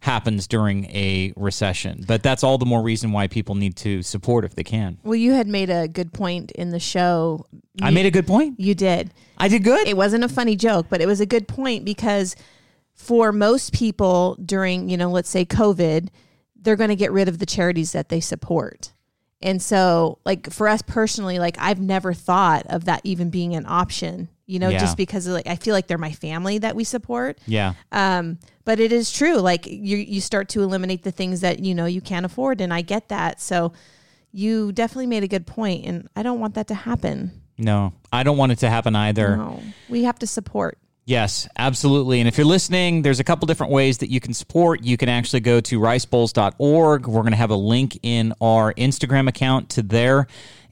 happens 0.00 0.46
during 0.46 0.86
a 0.86 1.32
recession. 1.36 2.04
But 2.06 2.22
that's 2.22 2.42
all 2.42 2.58
the 2.58 2.66
more 2.66 2.82
reason 2.82 3.12
why 3.12 3.28
people 3.28 3.54
need 3.54 3.76
to 3.76 4.02
support 4.02 4.44
if 4.44 4.54
they 4.54 4.64
can. 4.64 4.98
Well, 5.04 5.14
you 5.14 5.32
had 5.32 5.46
made 5.46 5.70
a 5.70 5.88
good 5.88 6.12
point 6.12 6.50
in 6.52 6.70
the 6.70 6.80
show. 6.80 7.46
You, 7.74 7.86
I 7.86 7.90
made 7.90 8.06
a 8.06 8.10
good 8.10 8.26
point. 8.26 8.58
You 8.58 8.74
did. 8.74 9.12
I 9.36 9.48
did 9.48 9.62
good. 9.62 9.86
It 9.86 9.96
wasn't 9.96 10.24
a 10.24 10.28
funny 10.28 10.56
joke, 10.56 10.86
but 10.88 11.00
it 11.00 11.06
was 11.06 11.20
a 11.20 11.26
good 11.26 11.46
point 11.46 11.84
because 11.84 12.34
for 12.94 13.30
most 13.32 13.72
people 13.72 14.36
during, 14.44 14.88
you 14.88 14.96
know, 14.96 15.10
let's 15.10 15.30
say 15.30 15.44
COVID, 15.44 16.08
they're 16.56 16.76
going 16.76 16.90
to 16.90 16.96
get 16.96 17.12
rid 17.12 17.28
of 17.28 17.38
the 17.38 17.46
charities 17.46 17.92
that 17.92 18.08
they 18.08 18.20
support. 18.20 18.92
And 19.42 19.62
so, 19.62 20.18
like 20.24 20.52
for 20.52 20.68
us 20.68 20.82
personally, 20.82 21.38
like 21.38 21.56
I've 21.58 21.80
never 21.80 22.12
thought 22.12 22.66
of 22.66 22.84
that 22.84 23.00
even 23.04 23.30
being 23.30 23.54
an 23.54 23.64
option 23.66 24.28
you 24.50 24.58
know, 24.58 24.68
yeah. 24.68 24.80
just 24.80 24.96
because 24.96 25.28
like 25.28 25.46
I 25.46 25.54
feel 25.54 25.74
like 25.74 25.86
they're 25.86 25.96
my 25.96 26.10
family 26.10 26.58
that 26.58 26.74
we 26.74 26.82
support. 26.82 27.38
Yeah. 27.46 27.74
Um, 27.92 28.40
but 28.64 28.80
it 28.80 28.90
is 28.90 29.12
true. 29.12 29.36
Like 29.36 29.64
you 29.64 29.96
you 29.96 30.20
start 30.20 30.48
to 30.50 30.62
eliminate 30.62 31.04
the 31.04 31.12
things 31.12 31.40
that 31.42 31.60
you 31.60 31.72
know 31.72 31.86
you 31.86 32.00
can't 32.00 32.26
afford, 32.26 32.60
and 32.60 32.74
I 32.74 32.82
get 32.82 33.10
that. 33.10 33.40
So 33.40 33.72
you 34.32 34.72
definitely 34.72 35.06
made 35.06 35.22
a 35.22 35.28
good 35.28 35.46
point, 35.46 35.86
and 35.86 36.08
I 36.16 36.24
don't 36.24 36.40
want 36.40 36.54
that 36.54 36.66
to 36.66 36.74
happen. 36.74 37.30
No, 37.58 37.92
I 38.12 38.24
don't 38.24 38.36
want 38.36 38.50
it 38.50 38.58
to 38.58 38.70
happen 38.70 38.96
either. 38.96 39.36
No, 39.36 39.62
we 39.88 40.02
have 40.02 40.18
to 40.18 40.26
support. 40.26 40.78
Yes, 41.10 41.48
absolutely. 41.58 42.20
And 42.20 42.28
if 42.28 42.38
you're 42.38 42.46
listening, 42.46 43.02
there's 43.02 43.18
a 43.18 43.24
couple 43.24 43.46
different 43.46 43.72
ways 43.72 43.98
that 43.98 44.10
you 44.10 44.20
can 44.20 44.32
support. 44.32 44.84
You 44.84 44.96
can 44.96 45.08
actually 45.08 45.40
go 45.40 45.60
to 45.62 45.80
ricebowls.org. 45.80 47.08
We're 47.08 47.22
going 47.22 47.32
to 47.32 47.36
have 47.36 47.50
a 47.50 47.56
link 47.56 47.98
in 48.04 48.32
our 48.40 48.72
Instagram 48.74 49.28
account 49.28 49.70
to 49.70 49.82
there 49.82 50.28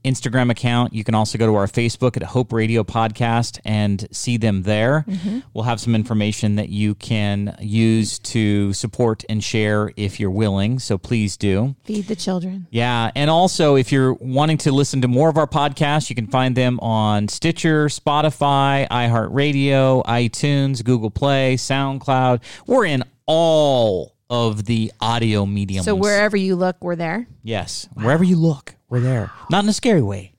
Instagram 0.09 0.51
account. 0.51 0.93
You 0.95 1.05
can 1.05 1.15
also 1.15 1.39
go 1.39 1.47
to 1.47 1.55
our 1.55 1.67
Facebook 1.67 2.17
at 2.17 2.23
Hope 2.23 2.53
Radio 2.53 2.83
Podcast 2.83 3.61
and 3.65 4.07
see 4.11 4.37
them 4.37 4.63
there. 4.63 5.05
Mm-hmm. 5.07 5.41
We'll 5.53 5.65
have 5.65 5.81
some 5.81 5.95
information 5.95 6.57
that 6.57 6.69
you 6.69 6.95
can 6.95 7.57
use 7.61 8.19
to 8.21 8.73
support 8.73 9.25
and 9.29 9.43
share 9.43 9.93
if 9.97 10.19
you're 10.19 10.31
willing. 10.31 10.79
So 10.79 10.99
please 10.99 11.37
do. 11.37 11.77
Feed 11.85 12.09
the 12.09 12.17
children. 12.17 12.67
Yeah. 12.71 13.11
And 13.15 13.31
also, 13.31 13.77
if 13.77 13.93
you're 13.93 14.15
wanting 14.15 14.59
to 14.59 14.73
listen 14.73 15.03
to 15.03 15.09
more 15.09 15.29
of 15.29 15.37
our 15.37 15.47
podcasts, 15.47 16.09
you 16.09 16.17
can 16.17 16.27
find 16.27 16.57
them 16.57 16.81
on 16.81 17.29
Stitcher, 17.29 17.87
Spotify, 17.87 18.89
iHeartRadio, 18.89 20.05
iTunes, 20.05 20.85
Google 20.85 21.11
Play, 21.11 21.57
SoundCloud. 21.57 22.43
We're 22.67 22.87
in 22.87 23.05
all 23.27 24.15
of 24.31 24.65
the 24.65 24.93
audio 25.01 25.47
mediums. 25.47 25.85
So 25.85 25.95
wherever 25.95 26.37
you 26.37 26.57
look, 26.57 26.77
we're 26.83 26.97
there. 26.97 27.27
Yes, 27.43 27.89
wow. 27.95 28.05
wherever 28.05 28.25
you 28.25 28.37
look, 28.37 28.75
we're 28.89 29.01
there. 29.01 29.31
Not 29.51 29.65
in 29.65 29.71
a 29.71 29.73
scary 29.73 30.03
way. 30.03 30.33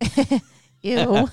Ew. 0.82 1.28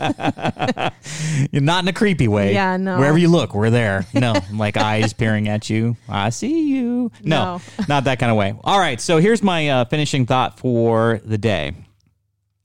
You're 1.51 1.61
not 1.61 1.83
in 1.83 1.87
a 1.87 1.93
creepy 1.93 2.27
way. 2.27 2.53
Yeah, 2.53 2.75
no. 2.75 2.97
Wherever 2.97 3.17
you 3.17 3.29
look, 3.29 3.55
we're 3.55 3.69
there. 3.69 4.05
No, 4.13 4.33
like 4.53 4.75
eyes 4.75 5.13
peering 5.13 5.47
at 5.47 5.69
you. 5.69 5.95
I 6.09 6.31
see 6.31 6.67
you. 6.75 7.11
No, 7.23 7.61
not 7.87 8.03
that 8.05 8.19
kind 8.19 8.29
of 8.29 8.37
way. 8.37 8.55
All 8.65 8.79
right. 8.79 8.99
So 8.99 9.19
here's 9.19 9.41
my 9.41 9.69
uh, 9.69 9.85
finishing 9.85 10.25
thought 10.25 10.59
for 10.59 11.21
the 11.23 11.37
day. 11.37 11.75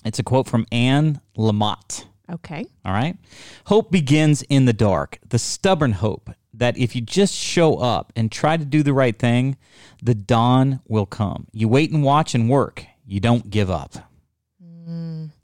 It's 0.05 0.18
a 0.18 0.24
quote 0.24 0.48
from 0.48 0.66
Anne 0.72 1.20
Lamott. 1.38 2.05
okay. 2.28 2.64
All 2.84 2.92
right. 2.92 3.16
Hope 3.66 3.92
begins 3.92 4.42
in 4.42 4.64
the 4.64 4.72
dark, 4.72 5.18
the 5.28 5.38
stubborn 5.38 5.92
hope 5.92 6.30
that 6.55 6.76
if 6.76 6.96
you 6.96 7.00
just 7.00 7.32
show 7.34 7.76
up 7.76 8.12
and 8.16 8.30
try 8.30 8.57
to 8.57 8.64
do 8.64 8.82
the 8.82 8.92
right 8.92 9.16
thing, 9.16 9.57
the 10.03 10.14
dawn 10.16 10.80
will 10.88 11.07
come. 11.07 11.46
You 11.53 11.68
wait 11.68 11.92
and 11.92 12.03
watch 12.03 12.34
and 12.34 12.50
work. 12.50 12.84
You 13.12 13.20
don't 13.20 13.50
give 13.50 13.70
up. 13.70 13.94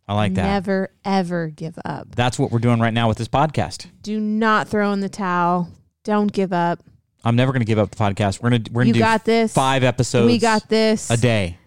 I 0.09 0.15
like 0.15 0.33
that. 0.35 0.45
Never 0.45 0.91
ever 1.05 1.49
give 1.49 1.79
up. 1.85 2.15
That's 2.17 2.39
what 2.39 2.51
we're 2.51 2.61
doing 2.61 2.81
right 2.81 2.95
now 2.95 3.09
with 3.09 3.19
this 3.19 3.29
podcast. 3.29 3.89
Do 4.01 4.19
not 4.19 4.69
throw 4.69 4.91
in 4.93 5.01
the 5.01 5.11
towel. 5.11 5.69
Don't 6.03 6.33
give 6.33 6.55
up. 6.55 6.83
I'm 7.25 7.37
never 7.37 7.53
going 7.53 7.61
to 7.61 7.67
give 7.67 7.79
up 7.79 7.91
the 7.91 7.97
podcast. 7.99 8.43
We're 8.43 8.49
going 8.49 8.63
to 8.65 8.73
we're 8.73 8.85
going 8.85 8.95
to 8.95 8.99
do 9.01 9.05
got 9.05 9.27
this. 9.27 9.53
five 9.53 9.85
episodes. 9.85 10.27
we 10.27 10.39
got 10.39 10.67
this. 10.71 11.11
a 11.11 11.19
day. 11.19 11.59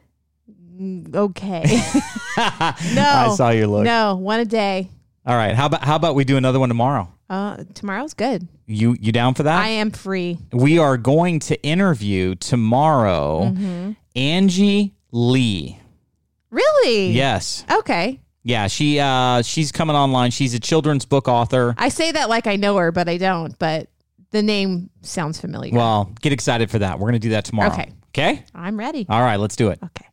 Okay. 1.14 1.62
no. 2.38 3.04
I 3.06 3.34
saw 3.38 3.52
your 3.52 3.68
look. 3.68 3.84
No, 3.84 4.16
one 4.16 4.40
a 4.40 4.46
day. 4.46 4.90
All 5.24 5.36
right. 5.36 5.54
How 5.54 5.68
about 5.68 5.84
how 5.84 5.96
about 5.96 6.16
we 6.16 6.24
do 6.24 6.36
another 6.36 6.60
one 6.60 6.70
tomorrow? 6.70 7.14
Uh, 7.30 7.64
tomorrow's 7.76 8.16
good. 8.16 8.48
You 8.66 8.98
you 9.00 9.12
down 9.12 9.36
for 9.36 9.44
that? 9.44 9.62
I 9.62 9.68
am 9.68 9.92
free. 9.92 10.40
we 10.52 10.80
are 10.80 10.98
going 10.98 11.38
to 11.42 11.62
interview 11.62 12.34
tomorrow 12.34 13.52
Mm-hmm. 13.54 13.92
Angie 14.16 14.96
Lee. 15.12 15.78
Really? 16.52 17.12
Yes. 17.12 17.66
Okay. 17.72 18.20
Yeah, 18.44 18.68
she 18.68 19.00
uh 19.00 19.42
she's 19.42 19.72
coming 19.72 19.96
online. 19.96 20.32
She's 20.32 20.54
a 20.54 20.60
children's 20.60 21.06
book 21.06 21.28
author. 21.28 21.74
I 21.78 21.90
say 21.90 22.12
that 22.12 22.30
like 22.30 22.48
I 22.48 22.56
know 22.56 22.78
her, 22.78 22.92
but 22.92 23.08
I 23.08 23.18
don't. 23.18 23.58
But 23.58 23.90
the 24.32 24.42
name 24.42 24.90
sounds 25.02 25.40
familiar. 25.40 25.74
Well, 25.74 26.12
get 26.22 26.34
excited 26.34 26.70
for 26.72 26.80
that. 26.80 27.00
We're 27.00 27.10
going 27.10 27.14
to 27.14 27.20
do 27.20 27.30
that 27.30 27.46
tomorrow. 27.46 27.72
Okay. 27.72 27.92
Okay? 28.10 28.44
I'm 28.54 28.78
ready. 28.78 29.06
All 29.10 29.22
right, 29.22 29.38
let's 29.38 29.56
do 29.56 29.70
it. 29.70 29.80
Okay. 29.84 30.08